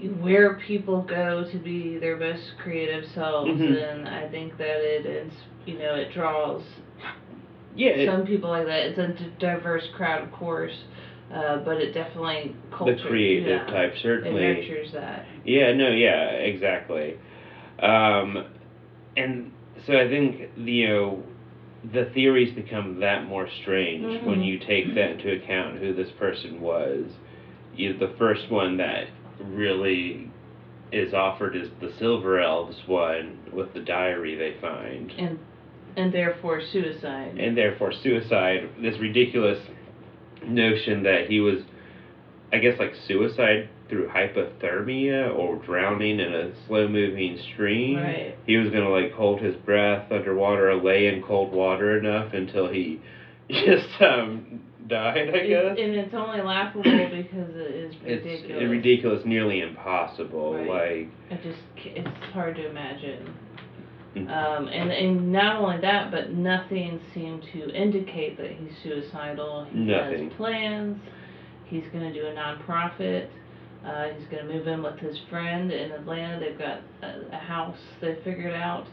where 0.08 0.54
people 0.54 1.02
go 1.02 1.44
to 1.52 1.58
be 1.58 1.98
their 1.98 2.16
most 2.16 2.58
creative 2.58 3.06
selves, 3.06 3.60
Mhm. 3.60 3.82
and 3.92 4.08
I 4.08 4.28
think 4.28 4.58
that 4.58 4.80
it 4.82 5.06
is 5.06 5.32
you 5.66 5.78
know 5.78 5.96
it 5.96 6.12
draws 6.12 6.64
yeah, 7.76 7.90
it- 7.92 8.06
some 8.08 8.26
people 8.26 8.50
like 8.50 8.66
that. 8.66 8.86
It's 8.88 8.98
a 8.98 9.08
diverse 9.40 9.88
crowd, 9.88 10.22
of 10.24 10.32
course, 10.32 10.84
uh, 11.34 11.58
but 11.58 11.78
it 11.80 11.94
definitely 11.94 12.54
the 12.86 12.94
creative 12.96 13.48
yeah, 13.48 13.66
type 13.66 13.94
It 13.94 14.00
certainly. 14.00 14.42
nurtures 14.42 14.92
that. 14.94 15.26
Yeah, 15.46 15.72
no, 15.74 15.90
yeah, 15.90 16.30
exactly. 16.32 17.16
Um, 17.80 18.44
and 19.18 19.52
so 19.86 19.98
I 19.98 20.08
think 20.08 20.50
you 20.58 20.88
know 20.88 21.24
the 21.94 22.06
theories 22.14 22.52
become 22.52 23.00
that 23.00 23.24
more 23.24 23.48
strange 23.48 24.22
when 24.24 24.40
Mhm. 24.40 24.46
you 24.46 24.58
take 24.58 24.94
that 24.96 25.12
into 25.12 25.32
account 25.32 25.78
who 25.78 25.94
this 25.94 26.10
person 26.12 26.60
was. 26.62 27.06
You 27.76 27.94
the 27.94 28.10
first 28.18 28.50
one 28.50 28.78
that 28.78 29.08
really 29.44 30.32
is 30.92 31.14
offered 31.14 31.56
is 31.56 31.70
the 31.82 31.94
Silver 32.00 32.40
Elves 32.40 32.78
one 32.88 33.38
with 33.54 33.74
the 33.74 33.80
diary 33.80 34.36
they 34.36 34.60
find. 34.60 35.12
and 35.12 35.40
and 35.98 36.14
therefore 36.14 36.62
suicide. 36.72 37.38
and 37.38 37.58
therefore 37.58 37.92
suicide. 37.92 38.70
This 38.82 38.98
ridiculous 39.00 39.60
notion 40.46 41.04
that 41.04 41.28
he 41.28 41.40
was, 41.40 41.60
I 42.54 42.60
guess, 42.60 42.80
like 42.80 42.94
suicide 43.08 43.70
through 43.90 44.08
hypothermia 44.08 45.36
or 45.36 45.58
drowning 45.58 46.20
in 46.20 46.34
a 46.34 46.52
slow 46.68 46.88
moving 46.88 47.40
stream. 47.54 47.98
Right. 47.98 48.36
He 48.46 48.58
was 48.58 48.70
gonna 48.72 48.90
like 48.90 49.12
hold 49.14 49.42
his 49.42 49.56
breath 49.56 50.12
underwater 50.12 50.70
or 50.72 50.82
lay 50.82 51.08
in 51.08 51.24
cold 51.24 51.52
water 51.52 51.98
enough 51.98 52.34
until 52.34 52.72
he 52.72 53.02
just 53.50 54.02
um 54.02 54.62
died. 54.90 55.18
I 55.18 55.20
It's- 55.22 55.48
guess. 55.48 55.78
and 55.86 55.96
it's 55.96 56.14
only 56.14 56.42
laughable 56.42 56.84
because 56.84 57.56
it 57.56 57.72
is 57.76 57.96
ridiculous. 58.02 58.02
It's 58.06 58.26
ridiculous. 58.26 58.70
ridiculous, 58.70 59.26
nearly 59.26 59.62
impossible. 59.62 60.56
Right. 60.56 61.08
Like, 61.30 61.40
It 61.40 61.44
just, 61.44 61.60
it's 61.96 62.24
hard 62.34 62.56
to 62.58 62.70
imagine. 62.70 63.34
Mhm. 64.16 64.30
Um, 64.30 64.68
and 64.70 64.92
and 64.92 65.32
not 65.32 65.58
only 65.58 65.78
that, 65.82 66.10
but 66.10 66.32
nothing 66.34 67.00
seemed 67.14 67.44
to 67.54 67.70
indicate 67.70 68.38
that 68.38 68.50
he's 68.52 68.76
suicidal. 68.84 69.66
He 69.72 69.80
Nothing. 69.82 70.30
has 70.30 70.34
plans. 70.34 70.98
He's 71.66 71.86
going 71.94 72.12
to 72.12 72.20
do 72.20 72.26
a 72.26 72.32
nonprofit. 72.34 73.28
Uh, 73.86 74.06
he's 74.18 74.26
going 74.26 74.46
to 74.48 74.52
move 74.54 74.68
in 74.68 74.82
with 74.82 74.98
his 74.98 75.18
friend 75.30 75.72
in 75.72 75.92
Atlanta. 75.92 76.40
They've 76.40 76.58
got 76.58 76.80
a, 77.04 77.32
a 77.32 77.38
house 77.38 77.78
they 78.02 78.16
figured 78.26 78.56
out. 78.56 78.88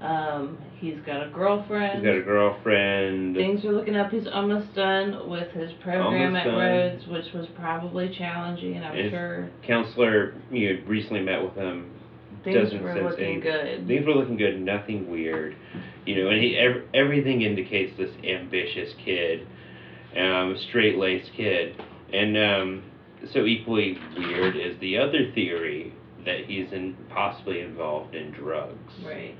Um, 0.00 0.56
he's 0.80 0.98
got 1.06 1.26
a 1.26 1.30
girlfriend. 1.30 1.98
he's 1.98 2.04
got 2.04 2.16
a 2.16 2.22
girlfriend. 2.22 3.36
Things 3.36 3.64
are 3.64 3.72
looking 3.72 3.96
up. 3.96 4.10
He's 4.10 4.26
almost 4.26 4.74
done 4.74 5.28
with 5.28 5.50
his 5.52 5.70
program 5.82 6.34
Almost 6.34 6.46
at 6.46 6.50
done. 6.50 6.58
Rhodes, 6.58 7.06
which 7.06 7.32
was 7.34 7.46
probably 7.54 8.08
challenging. 8.16 8.82
I'm 8.82 8.96
It's- 8.96 9.10
sure 9.12 9.50
Counselor, 9.66 10.34
you 10.50 10.74
know, 10.74 10.80
recently 10.86 11.22
met 11.22 11.42
with 11.42 11.54
him 11.54 11.90
things 12.42 12.72
were 12.72 12.94
looking 13.02 13.24
any- 13.24 13.40
good. 13.40 13.86
Things 13.86 14.06
were 14.06 14.14
looking 14.14 14.36
good, 14.36 14.60
nothing 14.60 15.10
weird. 15.10 15.54
You 16.06 16.24
know, 16.24 16.30
and 16.30 16.40
he 16.42 16.56
ev- 16.56 16.84
everything 16.94 17.42
indicates 17.42 17.96
this 17.98 18.10
ambitious 18.24 18.94
kid, 19.04 19.46
um, 20.16 20.56
straight 20.56 20.96
laced 20.96 21.32
kid. 21.34 21.74
And 22.12 22.36
um, 22.38 22.82
so 23.32 23.44
equally 23.44 23.98
weird 24.16 24.56
is 24.56 24.78
the 24.78 24.96
other 24.98 25.30
theory 25.34 25.92
that 26.24 26.46
he's 26.46 26.72
in 26.72 26.96
possibly 27.10 27.60
involved 27.60 28.14
in 28.14 28.30
drugs, 28.30 28.92
Right. 29.06 29.34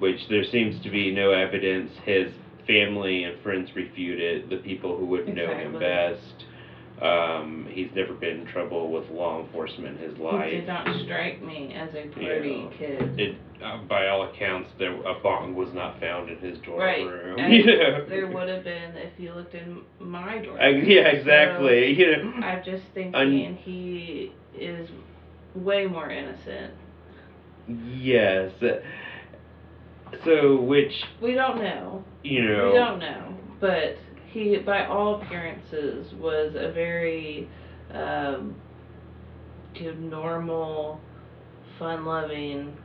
Which 0.00 0.28
there 0.28 0.44
seems 0.44 0.82
to 0.82 0.90
be 0.90 1.12
no 1.14 1.30
evidence. 1.30 1.90
His 2.04 2.32
family 2.66 3.24
and 3.24 3.40
friends 3.42 3.70
refute 3.76 4.18
it. 4.20 4.50
The 4.50 4.56
people 4.56 4.96
who 4.96 5.06
would 5.06 5.28
know 5.34 5.54
him 5.54 5.78
best. 5.78 6.44
Um, 7.00 7.66
he's 7.70 7.88
never 7.94 8.12
been 8.12 8.40
in 8.40 8.46
trouble 8.46 8.92
with 8.92 9.08
law 9.08 9.40
enforcement 9.42 9.98
in 10.00 10.10
his 10.10 10.18
life. 10.18 10.50
He 10.50 10.58
did 10.58 10.66
not 10.66 10.86
strike 11.04 11.42
me 11.42 11.72
as 11.74 11.94
a 11.94 12.08
pretty 12.08 12.68
Yeah. 12.70 12.76
kid. 12.78 13.18
It, 13.20 13.36
uh, 13.64 13.78
by 13.88 14.08
all 14.08 14.24
accounts, 14.24 14.68
there 14.78 14.92
a 14.92 15.14
bong 15.22 15.54
was 15.54 15.72
not 15.72 15.98
found 15.98 16.28
in 16.28 16.36
his 16.38 16.58
dorm 16.58 16.78
Right. 16.80 17.06
room. 17.06 17.38
And 17.38 17.54
you 17.54 17.64
know? 17.64 18.04
There 18.06 18.26
would 18.26 18.48
have 18.50 18.64
been 18.64 18.94
if 18.96 19.18
you 19.18 19.32
looked 19.32 19.54
in 19.54 19.80
my 19.98 20.38
door. 20.38 20.60
I, 20.60 20.68
yeah, 20.68 21.08
exactly. 21.08 21.92
you 21.98 22.06
know. 22.18 22.32
So 22.38 22.44
I'm 22.44 22.64
just 22.64 22.84
thinking 22.92 23.14
Un- 23.14 23.58
he 23.64 24.32
is 24.58 24.86
way 25.54 25.86
more 25.86 26.10
innocent. 26.10 26.74
yes. 27.94 28.50
So, 30.24 30.60
which 30.60 30.92
We 31.22 31.34
don't 31.34 31.58
know. 31.58 32.04
you 32.22 32.44
know, 32.44 32.70
We 32.72 32.78
don't 32.78 32.98
know. 32.98 33.34
But 33.60 33.96
he, 34.32 34.56
by 34.58 34.86
all 34.86 35.20
appearances, 35.20 36.12
was 36.14 36.54
a 36.56 36.72
very 36.72 37.48
um, 37.92 38.54
normal, 39.98 41.00
fun-loving 41.78 42.76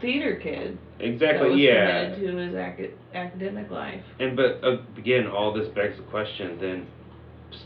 theater 0.00 0.36
kid. 0.42 0.78
that 0.98 1.04
exactly, 1.04 1.50
was 1.50 1.58
yeah. 1.58 2.10
committed 2.10 2.26
to 2.26 2.36
his 2.36 2.54
ac- 2.54 2.94
academic 3.14 3.70
life. 3.70 4.02
And 4.18 4.36
but 4.36 4.62
uh, 4.62 4.78
again, 4.96 5.26
all 5.26 5.52
this 5.52 5.68
begs 5.68 5.96
the 5.96 6.02
question. 6.04 6.58
Then, 6.60 6.86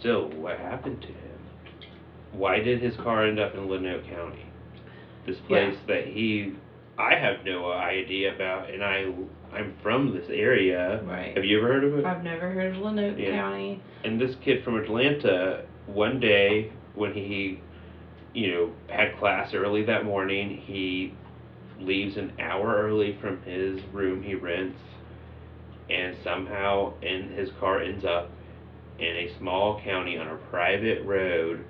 still, 0.00 0.30
what 0.30 0.58
happened 0.58 1.00
to 1.02 1.08
him? 1.08 1.16
Why 2.32 2.60
did 2.60 2.80
his 2.82 2.94
car 2.96 3.26
end 3.26 3.40
up 3.40 3.54
in 3.54 3.60
Lonoke 3.60 4.08
County? 4.08 4.46
This 5.26 5.36
place 5.48 5.76
that 5.88 6.06
he, 6.06 6.54
I 7.00 7.14
have 7.18 7.44
no 7.44 7.72
idea 7.72 8.34
about, 8.34 8.70
and 8.70 8.84
I, 8.84 9.06
I'm 9.52 9.74
from 9.82 10.14
this 10.14 10.26
area. 10.28 11.02
Right. 11.04 11.34
Have 11.34 11.44
you 11.44 11.58
ever 11.58 11.68
heard 11.68 11.84
of 11.84 11.98
it? 11.98 12.04
I've 12.04 12.22
never 12.22 12.50
heard 12.50 12.76
of 12.76 12.82
Lonoke 12.82 13.18
Yeah. 13.18 13.30
County. 13.36 13.82
And 14.04 14.20
this 14.20 14.36
kid 14.44 14.62
from 14.64 14.76
Atlanta, 14.76 15.64
one 15.86 16.20
day 16.20 16.70
when 16.94 17.12
he, 17.14 17.60
you 18.34 18.52
know, 18.52 18.70
had 18.94 19.16
class 19.18 19.54
early 19.54 19.82
that 19.84 20.04
morning, 20.04 20.58
he 20.66 21.14
leaves 21.80 22.16
an 22.18 22.32
hour 22.38 22.76
early 22.76 23.16
from 23.20 23.40
his 23.42 23.80
room 23.92 24.22
he 24.22 24.34
rents, 24.34 24.78
and 25.88 26.14
somehow 26.22 26.92
in 27.00 27.30
his 27.30 27.48
car 27.58 27.80
ends 27.80 28.04
up 28.04 28.30
in 28.98 29.16
a 29.16 29.38
small 29.38 29.80
county 29.82 30.18
on 30.18 30.28
a 30.28 30.36
private 30.50 31.02
road 31.06 31.64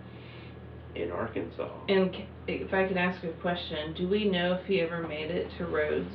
in 0.96 1.12
Arkansas. 1.12 1.70
And 1.88 2.12
c- 2.12 2.26
if 2.54 2.72
I 2.74 2.86
can 2.86 2.98
ask 2.98 3.22
a 3.24 3.28
question, 3.40 3.94
do 3.94 4.08
we 4.08 4.24
know 4.24 4.54
if 4.54 4.66
he 4.66 4.80
ever 4.80 5.06
made 5.06 5.30
it 5.30 5.48
to 5.58 5.66
Rhodes 5.66 6.08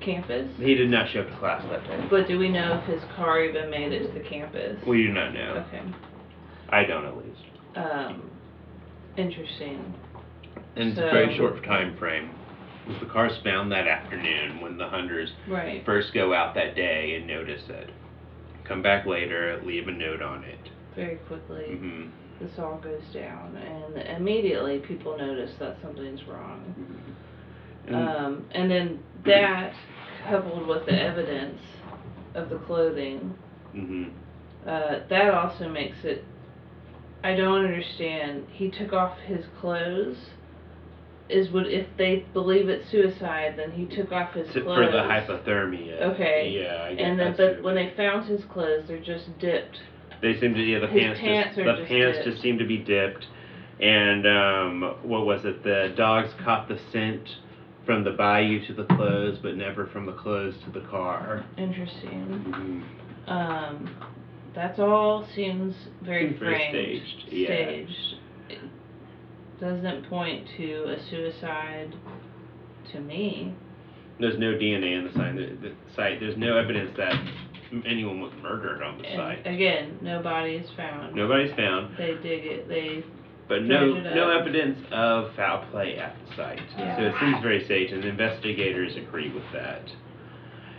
campus? 0.00 0.48
He 0.58 0.74
did 0.74 0.90
not 0.90 1.08
show 1.10 1.20
up 1.20 1.30
to 1.30 1.36
class 1.38 1.62
that 1.70 1.84
day. 1.84 2.06
But 2.10 2.28
do 2.28 2.38
we 2.38 2.48
know 2.48 2.80
if 2.82 2.84
his 2.92 3.02
car 3.16 3.42
even 3.42 3.70
made 3.70 3.92
it 3.92 4.06
to 4.06 4.12
the 4.12 4.20
campus? 4.28 4.78
We 4.86 5.02
do 5.04 5.12
not 5.12 5.32
know. 5.34 5.64
Okay. 5.68 5.82
I 6.70 6.84
don't 6.84 7.04
at 7.06 7.16
least. 7.16 7.40
Um, 7.76 8.30
interesting. 9.16 9.94
And 10.76 10.90
it's 10.90 10.98
a 10.98 11.02
very 11.02 11.30
So- 11.32 11.36
short 11.38 11.64
time 11.64 11.96
frame. 11.96 12.30
Was 12.86 12.98
the 13.00 13.06
car's 13.06 13.36
found 13.42 13.72
that 13.72 13.88
afternoon 13.88 14.60
when 14.60 14.78
the 14.78 14.86
hunters 14.86 15.32
Right. 15.48 15.84
first 15.84 16.14
go 16.14 16.32
out 16.32 16.54
that 16.54 16.76
day 16.76 17.16
and 17.16 17.26
notice 17.26 17.68
it. 17.68 17.90
Come 18.64 18.80
back 18.80 19.06
later, 19.06 19.60
leave 19.64 19.88
a 19.88 19.90
note 19.92 20.22
on 20.22 20.44
it. 20.44 20.70
Very 20.94 21.16
quickly, 21.16 21.64
hmm 21.76 22.02
this 22.40 22.58
all 22.58 22.78
goes 22.78 23.02
down, 23.14 23.56
and 23.56 23.96
immediately 24.16 24.78
people 24.78 25.16
notice 25.16 25.52
that 25.58 25.76
something's 25.82 26.22
wrong. 26.24 26.74
And, 27.86 27.96
Um, 27.96 28.44
and 28.52 28.70
then 28.70 28.98
that, 29.24 29.72
coupled 30.28 30.66
with 30.66 30.86
the 30.86 31.00
evidence 31.00 31.60
of 32.34 32.50
the 32.50 32.58
clothing, 32.58 33.34
mhm. 33.74 34.10
uh, 34.66 35.00
that 35.08 35.32
also 35.34 35.68
makes 35.68 36.04
it. 36.04 36.24
I 37.24 37.34
don't 37.34 37.64
understand. 37.64 38.46
He 38.52 38.70
took 38.70 38.92
off 38.92 39.18
his 39.20 39.46
clothes. 39.60 40.16
Is 41.28 41.50
what 41.50 41.66
if 41.66 41.86
they 41.96 42.24
believe 42.32 42.68
it's 42.68 42.88
suicide? 42.88 43.54
Then 43.56 43.72
he 43.72 43.86
took 43.86 44.12
off 44.12 44.32
his 44.34 44.48
To- 44.52 44.60
clothes. 44.60 44.86
For 44.86 44.92
the 44.92 44.98
hypothermia. 45.02 46.00
Okay. 46.02 46.50
Yeah, 46.50 46.84
I 46.84 46.94
get 46.94 47.04
And 47.04 47.18
then, 47.18 47.34
but 47.36 47.62
when 47.64 47.74
they 47.74 47.90
found 47.96 48.26
his 48.28 48.44
clothes, 48.44 48.84
they're 48.86 49.00
just 49.00 49.36
dipped. 49.40 49.80
They 50.26 50.40
seem 50.40 50.54
to 50.54 50.60
yeah 50.60 50.80
the 50.80 50.88
His 50.88 51.02
pants, 51.02 51.20
pants 51.20 51.48
just, 51.56 51.58
are 51.60 51.72
the 51.76 51.78
just 51.82 51.88
pants 51.88 52.18
dipped. 52.18 52.28
just 52.30 52.42
seem 52.42 52.58
to 52.58 52.66
be 52.66 52.78
dipped, 52.78 53.24
and 53.80 54.26
um, 54.26 54.94
what 55.04 55.24
was 55.24 55.44
it? 55.44 55.62
The 55.62 55.94
dogs 55.96 56.30
caught 56.44 56.66
the 56.66 56.78
scent 56.90 57.28
from 57.84 58.02
the 58.02 58.10
bayou 58.10 58.66
to 58.66 58.74
the 58.74 58.84
clothes, 58.86 59.38
but 59.40 59.56
never 59.56 59.86
from 59.86 60.04
the 60.06 60.12
clothes 60.14 60.54
to 60.64 60.70
the 60.72 60.84
car. 60.88 61.44
Interesting. 61.56 62.84
Mhm. 63.28 63.30
Um, 63.30 63.96
that's 64.52 64.80
all 64.80 65.26
seems 65.36 65.74
very 66.02 66.28
Seems 66.30 66.40
very 66.40 66.54
framed, 66.56 66.72
staged, 66.72 67.32
yeah. 67.32 67.46
staged. 67.46 68.14
It 68.50 68.58
doesn't 69.60 70.08
point 70.10 70.48
to 70.56 70.84
a 70.88 70.96
suicide 71.08 71.94
to 72.92 73.00
me. 73.00 73.54
There's 74.18 74.38
no 74.38 74.54
DNA 74.54 74.98
in 74.98 75.04
the. 75.04 75.10
The, 75.10 75.68
the 75.68 75.74
site. 75.94 76.18
There's 76.20 76.36
no 76.36 76.56
evidence 76.56 76.90
that 76.96 77.14
anyone 77.86 78.20
was 78.20 78.32
murdered 78.42 78.82
on 78.82 78.98
the 78.98 79.06
And 79.06 79.16
site. 79.18 79.46
again, 79.52 79.98
no 80.02 80.22
body 80.22 80.52
is 80.56 80.68
found. 80.76 81.14
Nobody's 81.14 81.54
found, 81.56 81.96
They 81.96 82.14
dig 82.22 82.46
it. 82.46 82.68
They 82.68 83.04
but 83.48 83.62
no 83.62 83.92
no 83.92 84.30
evidence 84.30 84.78
of 84.90 85.32
foul 85.36 85.64
play 85.70 85.96
at 85.98 86.16
the 86.28 86.36
site. 86.36 86.60
Yeah. 86.76 86.96
So 86.96 87.02
it 87.04 87.14
seems 87.20 87.40
very 87.42 87.64
safe, 87.68 87.92
and 87.92 88.04
investigators 88.04 88.96
agree 88.96 89.32
with 89.32 89.44
that. 89.52 89.82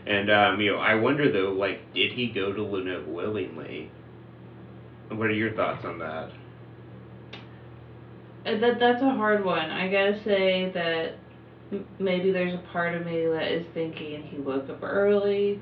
And 0.06 0.30
um, 0.30 0.60
you 0.60 0.74
know, 0.74 0.78
I 0.80 0.96
wonder 0.96 1.32
though, 1.32 1.54
like, 1.54 1.80
did 1.94 2.12
he 2.14 2.28
go 2.28 2.52
to 2.52 2.60
Lonoke 2.62 3.08
willingly? 3.08 3.90
What 5.10 5.28
are 5.28 5.34
your 5.34 5.54
thoughts 5.54 5.86
on 5.86 6.00
that? 6.00 6.30
uh, 8.46 8.58
that 8.60 8.80
that's 8.80 9.02
a 9.02 9.12
hard 9.12 9.44
one. 9.46 9.70
I 9.72 9.90
gotta 9.90 10.22
say 10.24 10.72
that 10.74 11.16
maybe 12.00 12.32
there's 12.32 12.54
a 12.54 12.64
part 12.72 12.96
of 12.96 13.06
me 13.06 13.26
that 13.28 13.52
is 13.52 13.66
thinking 13.74 14.24
he 14.24 14.38
woke 14.40 14.70
up 14.70 14.84
early. 14.84 15.60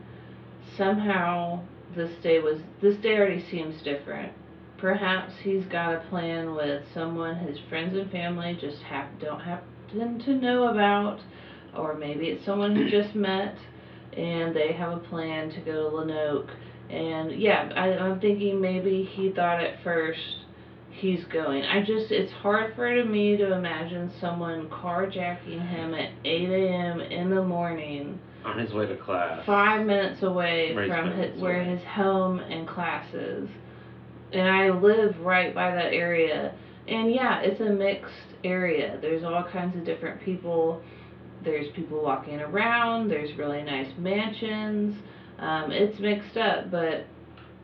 Somehow 0.78 1.62
this 1.96 2.12
day 2.22 2.40
was 2.40 2.60
this 2.82 2.98
day 2.98 3.18
already 3.18 3.46
seems 3.50 3.82
different. 3.82 4.34
Perhaps 4.78 5.34
he's 5.42 5.66
got 5.66 5.96
a 5.96 6.00
plan 6.10 6.54
with 6.54 6.84
someone 6.94 7.36
his 7.38 7.58
friends 7.70 7.98
and 7.98 8.12
family 8.12 8.58
just 8.60 8.82
have 8.84 9.08
don't 9.20 9.40
happen 9.40 10.20
to 10.20 10.34
know 10.36 10.68
about, 10.68 11.20
or 11.76 11.94
maybe 11.94 12.28
it's 12.28 12.46
someone 12.46 12.76
he 12.76 12.90
just 12.90 13.16
met, 13.16 13.58
and 14.18 14.56
they 14.56 14.74
have 14.74 14.94
a 14.94 15.00
plan 15.00 15.50
to 15.52 15.60
go 15.62 15.90
to 15.90 15.96
Lonoke. 15.96 16.50
And 16.90 17.40
yeah, 17.40 17.72
I, 17.76 17.98
I'm 17.98 18.20
thinking 18.20 18.62
maybe 18.62 19.04
he 19.04 19.32
thought 19.32 19.64
at 19.64 19.82
first 19.84 20.20
he's 20.92 21.24
going. 21.26 21.64
I 21.64 21.84
just, 21.84 22.12
it's 22.12 22.32
hard 22.32 22.76
for 22.76 23.04
me 23.04 23.38
to 23.38 23.54
imagine 23.54 24.12
someone 24.20 24.70
carjacking 24.70 25.68
him 25.68 25.94
at 25.94 26.12
8 26.24 26.50
a.m. 26.50 27.02
in 27.02 27.30
the 27.30 27.44
morning, 27.44 28.20
On 28.46 28.58
his 28.60 28.72
way 28.74 28.86
to 28.86 28.96
class. 28.98 29.46
five 29.46 29.86
minutes 29.86 30.22
away 30.24 30.74
Right, 30.76 30.88
from 30.90 31.12
his, 31.12 31.40
where 31.42 31.62
away. 31.62 31.70
his 31.76 31.84
home 31.84 32.40
and 32.40 32.68
class 32.68 33.12
is. 33.14 33.50
And 34.34 34.48
I 34.50 34.70
live 34.70 35.20
right 35.20 35.54
by 35.54 35.72
that 35.72 35.94
area. 35.94 36.54
And 36.88 37.12
yeah, 37.14 37.40
it's 37.42 37.60
a 37.62 37.66
mixed 37.66 38.12
area. 38.44 38.98
There's 39.02 39.24
all 39.24 39.44
kinds 39.44 39.76
of 39.76 39.84
different 39.86 40.22
people. 40.24 40.82
There's 41.44 41.68
people 41.76 42.04
walking 42.04 42.40
around. 42.40 43.10
There's 43.10 43.36
really 43.38 43.64
nice 43.64 43.92
mansions. 43.98 44.96
Um, 45.40 45.72
it's 45.72 46.00
mixed 46.00 46.38
up, 46.38 46.70
but 46.72 47.06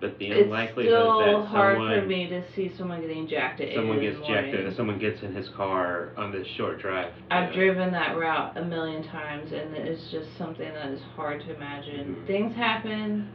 But 0.02 0.18
the 0.18 0.32
it's 0.32 0.46
unlikelihood 0.46 0.94
that 0.94 1.46
hard 1.46 1.76
someone 1.78 2.00
for 2.02 2.06
me 2.08 2.28
to 2.28 2.44
see 2.56 2.72
someone 2.76 3.02
getting 3.02 3.28
jacked 3.28 3.62
at 3.62 3.70
8 3.70 3.76
someone 3.76 4.02
gets 4.02 4.18
jacked 4.28 4.48
in, 4.48 4.74
someone 4.76 4.98
gets 5.00 5.22
in 5.22 5.36
his 5.36 5.48
car 5.50 6.10
on 6.18 6.32
this 6.32 6.48
short 6.58 6.82
drive. 6.82 7.14
I've 7.30 7.54
driven 7.54 7.92
that 7.92 8.18
route 8.18 8.58
a 8.58 8.66
million 8.66 9.04
times, 9.04 9.52
and 9.54 9.76
it's 9.78 10.10
just 10.12 10.28
something 10.40 10.68
that 10.74 10.90
is 10.90 11.00
hard 11.16 11.42
to 11.42 11.56
imagine. 11.56 12.16
Mhm. 12.16 12.28
Things 12.28 12.56
happen, 12.56 13.30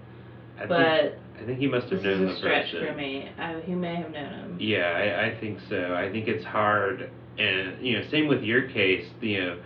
I 0.56 0.58
think, 0.58 0.68
but 0.70 1.18
I 1.40 1.44
think 1.46 1.58
he 1.60 1.68
must 1.68 1.88
have 1.90 2.02
this 2.02 2.14
is 2.14 2.18
known 2.20 2.28
a 2.28 2.32
the 2.32 2.38
stretch 2.38 2.72
person. 2.72 2.86
for 2.88 2.94
me. 2.94 3.28
I, 3.38 3.60
he 3.60 3.74
may 3.74 3.94
have 3.94 4.10
known 4.10 4.32
him. 4.32 4.56
Yeah, 4.58 4.90
I, 4.90 5.26
I 5.26 5.40
think 5.40 5.60
so. 5.68 5.94
I 5.94 6.10
think 6.10 6.26
it's 6.26 6.44
hard, 6.44 7.10
and 7.38 7.80
you 7.80 7.96
know, 7.96 8.04
same 8.10 8.26
with 8.26 8.42
your 8.42 8.62
case. 8.62 9.06
You 9.20 9.40
know, 9.40 9.58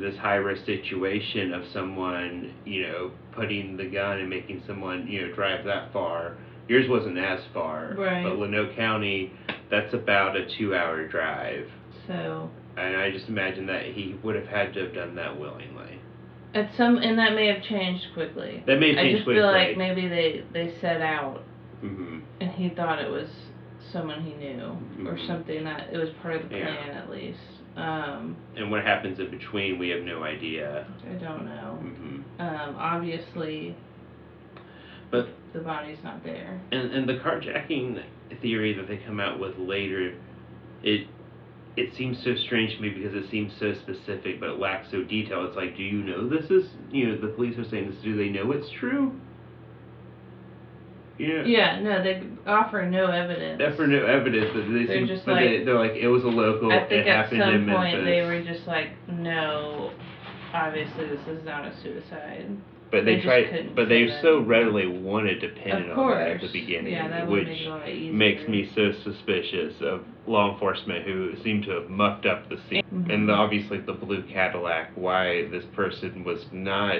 this 0.00 0.16
high 0.16 0.36
risk 0.36 0.64
situation 0.66 1.52
of 1.52 1.62
someone, 1.72 2.52
you 2.64 2.82
know, 2.82 3.10
putting 3.32 3.76
the 3.76 3.86
gun 3.86 4.18
and 4.18 4.30
making 4.30 4.62
someone, 4.66 5.06
you 5.08 5.26
know, 5.26 5.34
drive 5.34 5.64
that 5.64 5.92
far. 5.92 6.36
Yours 6.68 6.88
wasn't 6.88 7.18
as 7.18 7.40
far, 7.52 7.94
Right. 7.96 8.22
but 8.24 8.34
Lonoke 8.38 8.74
County, 8.76 9.32
that's 9.70 9.92
about 9.92 10.36
a 10.36 10.46
two-hour 10.56 11.06
drive, 11.08 11.68
So 12.06 12.50
and 12.76 12.96
I 12.96 13.10
just 13.10 13.28
imagine 13.28 13.66
that 13.66 13.84
he 13.84 14.16
would 14.22 14.34
have 14.34 14.46
had 14.46 14.72
to 14.74 14.80
have 14.80 14.94
done 14.94 15.14
that 15.16 15.38
willingly. 15.38 16.00
at 16.54 16.72
some, 16.76 16.98
and 16.98 17.18
that 17.18 17.34
may 17.34 17.48
have 17.48 17.62
changed 17.64 18.04
quickly. 18.14 18.62
That 18.66 18.78
may 18.78 18.94
have 18.94 18.98
I 19.04 19.10
just 19.12 19.24
quickly. 19.24 19.40
feel 19.42 19.50
like 19.50 19.76
maybe 19.76 20.06
they 20.08 20.44
they 20.52 20.72
set 20.80 21.00
out, 21.02 21.42
hmm 21.80 22.20
and 22.40 22.50
he 22.52 22.68
thought 22.70 22.98
it 23.00 23.10
was 23.10 23.28
someone 23.92 24.20
he 24.22 24.32
knew 24.34 24.62
or 25.06 25.14
Mhm. 25.14 25.26
something 25.26 25.64
that 25.64 25.88
it 25.92 25.98
was 25.98 26.10
part 26.22 26.36
of 26.36 26.48
the 26.48 26.56
Yeah. 26.56 26.64
plan 26.74 26.90
at 26.96 27.10
least. 27.10 27.38
Um, 27.76 28.36
And 28.56 28.70
what 28.70 28.84
happens 28.84 29.18
in 29.18 29.30
between, 29.30 29.78
we 29.78 29.88
have 29.90 30.02
no 30.02 30.22
idea. 30.22 30.86
I 31.10 31.14
don't 31.14 31.44
know. 31.44 31.78
hmm 31.80 32.20
Um, 32.40 32.76
obviously, 32.78 33.74
But 35.22 35.28
the 35.52 35.60
body's 35.60 35.98
not 36.02 36.22
there. 36.24 36.60
and 36.72 36.92
and 36.92 37.08
the 37.08 37.14
carjacking 37.14 38.02
theory 38.42 38.72
that 38.74 38.88
they 38.88 38.96
come 38.98 39.20
out 39.20 39.38
with 39.38 39.56
later, 39.58 40.14
it 40.82 41.06
it 41.76 41.94
seems 41.96 42.22
so 42.22 42.34
strange 42.46 42.76
to 42.76 42.80
me 42.82 42.90
because 42.90 43.14
it 43.14 43.28
seems 43.30 43.52
so 43.58 43.74
specific, 43.74 44.38
but 44.40 44.48
it 44.50 44.58
lacks 44.58 44.90
so 44.90 45.02
detail. 45.02 45.44
It's 45.46 45.56
like, 45.56 45.76
do 45.76 45.82
you 45.82 46.02
know 46.02 46.28
this 46.28 46.50
is 46.50 46.64
you 46.90 47.08
know 47.08 47.20
the 47.20 47.28
police 47.28 47.58
are 47.58 47.68
saying 47.68 47.90
this? 47.90 48.00
Do 48.02 48.16
they 48.16 48.28
know 48.28 48.50
it's 48.52 48.70
true? 48.78 49.12
Yeah. 51.18 51.44
Yeah, 51.44 51.80
no, 51.80 52.02
they 52.02 52.22
offer 52.44 52.82
no 52.90 53.06
evidence. 53.06 53.62
For 53.76 53.86
no 53.86 54.04
evidence, 54.04 54.50
but 54.52 54.62
they 54.72 54.84
They're 54.84 54.98
seem, 54.98 55.06
just 55.06 55.24
but 55.24 55.32
like- 55.34 55.64
they're 55.64 55.78
like 55.78 55.92
it 55.92 56.08
was 56.08 56.24
a 56.24 56.28
local. 56.28 56.72
I 56.72 56.80
think 56.80 57.06
it 57.06 57.08
at 57.08 57.24
happened 57.26 57.40
some 57.40 57.66
point 57.72 58.02
Memphis. 58.02 58.04
they 58.04 58.22
were 58.22 58.42
just 58.42 58.66
like, 58.66 58.88
no, 59.08 59.92
obviously 60.52 61.06
this 61.06 61.20
is 61.28 61.44
not 61.44 61.64
a 61.66 61.72
suicide. 61.82 62.48
But 62.94 63.04
they 63.04 63.16
they 63.16 63.22
tried, 63.22 63.74
but 63.74 63.88
they 63.88 64.04
prove 64.04 64.10
it. 64.10 64.22
so 64.22 64.40
readily 64.40 64.86
wanted 64.86 65.40
to 65.40 65.48
pin 65.48 65.72
of 65.72 65.80
it 65.88 65.94
course. 65.94 66.14
on 66.14 66.20
that 66.20 66.30
at 66.30 66.40
the 66.40 66.52
beginning, 66.52 66.92
Yeah, 66.92 67.24
which 67.26 67.48
make 67.48 67.60
it 67.60 67.66
a 67.66 67.70
lot 67.70 67.88
easier. 67.88 68.12
makes 68.12 68.48
me 68.48 68.70
so 68.74 68.92
suspicious 69.02 69.74
of 69.80 70.04
law 70.26 70.52
enforcement 70.52 71.04
who 71.04 71.34
seem 71.42 71.62
to 71.62 71.70
have 71.72 71.90
mucked 71.90 72.24
up 72.26 72.48
the 72.48 72.58
scene. 72.70 72.82
Mhm. 72.94 73.12
And 73.12 73.28
the, 73.28 73.32
obviously 73.32 73.78
the 73.78 73.92
blue 73.94 74.22
Cadillac, 74.22 74.92
why 74.94 75.46
this 75.48 75.64
person 75.74 76.22
was 76.24 76.46
not 76.52 76.98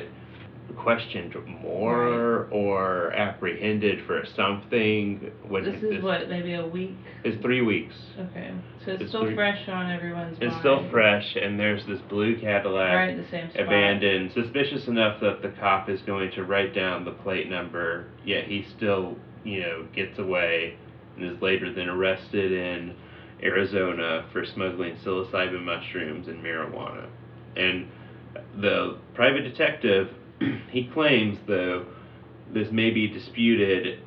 questioned 0.76 1.34
more 1.62 2.48
or 2.50 3.12
apprehended 3.12 4.04
for 4.06 4.24
something 4.36 5.30
when 5.46 5.64
This 5.64 5.82
is 5.82 6.02
what, 6.02 6.28
maybe 6.28 6.54
a 6.54 6.66
week? 6.66 6.96
it's 7.22 7.40
three 7.42 7.60
weeks. 7.62 7.94
Okay, 8.18 8.52
so 8.84 8.92
it's, 8.92 9.02
It's 9.02 9.10
still 9.10 9.24
three- 9.24 9.34
fresh 9.34 9.68
on 9.68 9.90
everyone's 9.90 10.36
It's 10.40 10.50
mind. 10.50 10.60
still 10.60 10.88
fresh 10.90 11.36
and 11.36 11.58
there's 11.58 11.84
this 11.86 12.00
blue 12.08 12.36
Cadillac 12.40 12.94
Right, 12.94 13.16
the 13.16 13.28
same 13.30 13.50
spot. 13.50 13.62
abandoned, 13.66 14.32
suspicious 14.32 14.86
enough 14.88 15.20
that 15.20 15.42
the 15.42 15.50
cop 15.60 15.88
is 15.88 16.00
going 16.02 16.30
to 16.32 16.44
write 16.44 16.74
down 16.74 17.04
the 17.04 17.12
plate 17.12 17.48
number, 17.48 18.06
yet 18.24 18.44
he 18.46 18.66
still, 18.76 19.16
you 19.44 19.60
know, 19.60 19.86
gets 19.94 20.18
away 20.18 20.76
and 21.16 21.24
is 21.24 21.40
later 21.40 21.72
then 21.72 21.88
arrested 21.88 22.52
in 22.52 22.94
Arizona 23.42 24.24
for 24.32 24.44
smuggling 24.44 24.96
psilocybin 25.04 25.62
mushrooms 25.62 26.26
and 26.28 26.42
marijuana. 26.42 27.06
And 27.56 27.86
the 28.60 28.96
private 29.14 29.42
detective, 29.42 30.10
he 30.70 30.88
claims, 30.92 31.38
though, 31.46 31.86
this 32.52 32.70
may 32.70 32.90
be 32.90 33.06
disputed, 33.08 34.00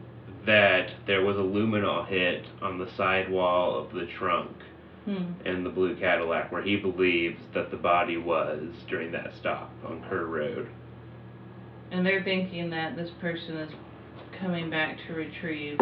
that 0.45 0.91
there 1.05 1.23
was 1.23 1.36
a 1.36 1.39
luminol 1.39 2.07
hit 2.07 2.45
on 2.61 2.80
the 2.80 2.89
sidewall 2.95 3.78
of 3.78 3.93
the 3.93 4.07
trunk 4.17 4.51
Hmm. 5.07 5.32
in 5.47 5.63
the 5.63 5.69
blue 5.69 5.95
Cadillac 5.95 6.51
where 6.51 6.61
he 6.61 6.75
believes 6.75 7.39
that 7.53 7.71
the 7.71 7.78
body 7.78 8.17
was 8.17 8.59
during 8.89 9.09
that 9.13 9.32
stop 9.39 9.71
on 9.86 10.03
Kerr 10.09 10.25
Road. 10.25 10.67
And 11.91 12.05
they're 12.05 12.23
thinking 12.25 12.69
that 12.71 12.97
this 12.97 13.09
person 13.21 13.55
is 13.55 13.71
coming 14.38 14.69
back 14.69 14.97
to 15.07 15.13
retrieve 15.13 15.80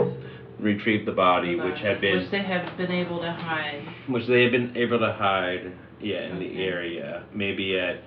retrieve 0.59 1.07
the 1.07 1.11
body, 1.11 1.57
the 1.57 1.63
which 1.63 1.79
had 1.79 1.99
been, 2.01 2.19
which 2.19 2.29
they 2.29 2.43
have 2.43 2.77
been 2.77 2.91
able 2.91 3.19
to 3.21 3.31
hide. 3.31 3.83
which 4.07 4.27
they 4.27 4.43
had 4.43 4.51
been 4.51 4.77
able 4.77 4.99
to 4.99 5.11
hide, 5.13 5.71
yeah, 5.99 6.27
in 6.31 6.37
the 6.37 6.63
area, 6.63 7.23
maybe 7.33 7.79
at 7.79 8.01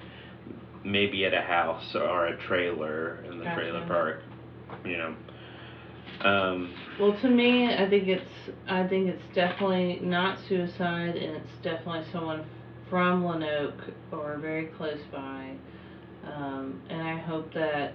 maybe 0.90 1.24
at 1.24 1.34
a 1.34 1.40
house 1.42 1.94
or 1.94 2.26
a 2.28 2.36
trailer 2.46 3.22
in 3.30 3.38
the 3.38 3.44
trailer 3.54 3.86
park. 3.86 4.22
You 4.84 4.96
know. 4.98 5.14
Um, 6.22 6.74
Well, 6.98 7.16
to 7.20 7.28
me, 7.28 7.72
I 7.72 7.88
think 7.88 8.08
it's 8.08 8.50
I 8.68 8.86
think 8.86 9.08
it's 9.08 9.22
definitely 9.34 10.00
not 10.02 10.38
suicide, 10.48 11.16
and 11.16 11.36
it's 11.36 11.52
definitely 11.62 12.04
someone 12.12 12.44
from 12.90 13.22
Lonoke 13.22 13.92
or 14.10 14.38
very 14.40 14.66
close 14.66 14.98
by. 15.12 15.52
Um, 16.26 16.80
and 16.90 17.00
I 17.02 17.16
hope 17.18 17.52
that 17.54 17.92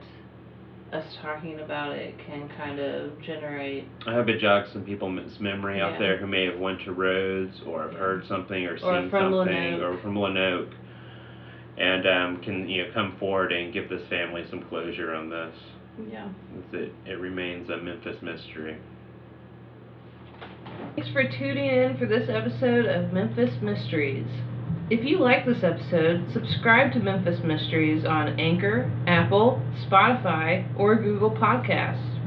us 0.94 1.18
talking 1.22 1.60
about 1.60 1.92
it 1.94 2.14
can 2.26 2.48
kind 2.56 2.80
of 2.80 3.20
generate 3.22 3.84
I 4.06 4.14
hope 4.14 4.28
it 4.30 4.40
jogs 4.40 4.70
some 4.72 4.84
people's 4.84 5.40
memory 5.40 5.82
out 5.82 5.94
Yeah. 5.94 6.00
there 6.00 6.18
who 6.18 6.28
may 6.28 6.46
have 6.46 6.60
went 6.60 6.82
to 6.82 6.94
Rhodes 6.94 7.60
or 7.66 7.82
have 7.84 7.94
heard 7.94 8.26
something 8.28 8.66
or 8.66 8.78
seen 8.78 9.10
from 9.10 9.34
something 9.34 9.56
Lonoke. 9.56 9.82
or 9.84 9.98
from 10.02 10.14
Lonoke, 10.16 10.72
and 11.78 12.08
um, 12.08 12.42
can 12.44 12.70
you 12.70 12.84
know 12.84 12.92
come 12.94 13.16
forward 13.20 13.52
and 13.52 13.74
give 13.74 13.90
this 13.90 14.08
family 14.10 14.46
some 14.50 14.64
closure 14.64 15.14
on 15.14 15.30
this. 15.30 15.56
yeah. 16.12 16.30
It 16.72 16.94
it 17.06 17.20
remains 17.20 17.70
a 17.70 17.78
Memphis 17.78 18.22
mystery. 18.22 18.78
Thanks 20.96 21.12
for 21.12 21.24
tuning 21.24 21.66
in 21.66 21.98
for 21.98 22.06
this 22.06 22.30
episode 22.30 22.86
of 22.86 23.14
Memphis 23.14 23.62
Mysteries. 23.62 24.28
If 24.90 25.06
you 25.06 25.18
like 25.20 25.46
this 25.46 25.64
episode, 25.64 26.32
subscribe 26.34 26.92
to 26.94 27.00
Memphis 27.00 27.40
Mysteries 27.44 28.06
on 28.06 28.40
Anchor, 28.40 28.92
Apple, 29.08 29.62
Spotify, 29.88 30.68
or 30.78 30.96
Google 30.96 31.32
Podcasts. 31.32 32.20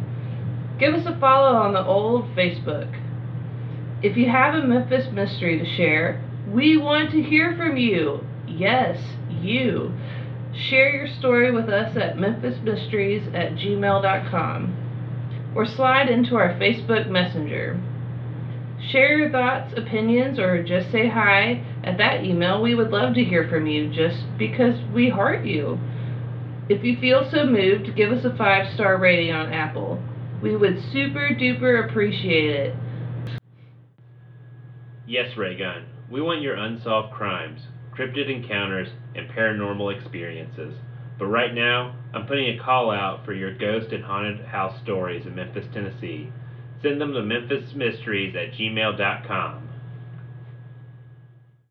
Give 0.79 0.95
us 0.95 1.07
a 1.07 1.19
follow 1.21 1.57
on 1.57 1.75
the 1.75 1.85
old 1.85 2.25
Facebook. 2.35 2.91
If 4.03 4.17
you 4.17 4.29
have 4.31 4.55
a 4.55 4.67
Memphis 4.67 5.07
mystery 5.13 5.59
to 5.59 5.77
share, 5.77 6.23
we 6.49 6.77
want 6.77 7.11
to 7.13 7.23
hear 7.23 7.57
from 7.57 7.77
you. 7.77 8.21
Yes, 8.47 9.16
you. 9.43 9.93
Share 10.55 10.95
your 10.95 11.09
story 11.09 11.51
with 11.51 11.69
us 11.69 11.97
at 11.97 12.17
memphismysteries 12.17 13.35
at 13.35 13.53
gmail.com 13.57 15.53
or 15.55 15.67
slide 15.67 16.09
into 16.09 16.37
our 16.37 16.55
Facebook 16.55 17.09
Messenger. 17.09 17.81
Share 18.91 19.19
your 19.19 19.31
thoughts, 19.31 19.73
opinions, 19.77 20.39
or 20.39 20.63
just 20.63 20.93
say 20.93 21.09
hi 21.09 21.65
at 21.83 21.99
that 21.99 22.25
email. 22.25 22.63
We 22.63 22.75
would 22.75 22.91
love 22.91 23.15
to 23.15 23.25
hear 23.25 23.49
from 23.49 23.67
you 23.67 23.93
just 23.93 24.25
because 24.39 24.79
we 24.93 25.09
heart 25.09 25.45
you. 25.45 25.79
If 26.69 26.85
you 26.85 26.99
feel 27.01 27.29
so 27.31 27.47
moved, 27.47 27.97
give 27.97 28.13
us 28.13 28.25
a 28.25 28.37
five 28.37 28.73
star 28.75 28.99
rating 28.99 29.33
on 29.33 29.53
Apple. 29.53 30.03
We 30.43 30.57
would 30.57 30.83
super 30.93 31.31
duper 31.31 31.89
appreciate 31.89 32.51
it. 32.51 32.75
Yes, 35.07 35.37
Raygun. 35.37 35.87
We 36.11 36.21
want 36.21 36.43
your 36.43 36.57
unsolved 36.57 37.15
crimes, 37.15 37.63
cryptid 37.97 38.31
encounters, 38.31 38.89
and 39.15 39.29
paranormal 39.31 39.99
experiences. 39.99 40.75
But 41.19 41.27
right 41.27 41.55
now, 41.55 41.97
I'm 42.13 42.27
putting 42.27 42.49
a 42.49 42.63
call 42.63 42.91
out 42.91 43.25
for 43.25 43.33
your 43.33 43.57
ghost 43.57 43.93
and 43.93 44.05
haunted 44.05 44.45
house 44.45 44.79
stories 44.83 45.25
in 45.27 45.35
Memphis, 45.35 45.67
Tennessee. 45.73 46.31
Send 46.83 47.01
them 47.01 47.15
to 47.15 47.21
memphismysteries 47.21 48.37
at 48.37 48.53
gmail.com. 48.53 49.66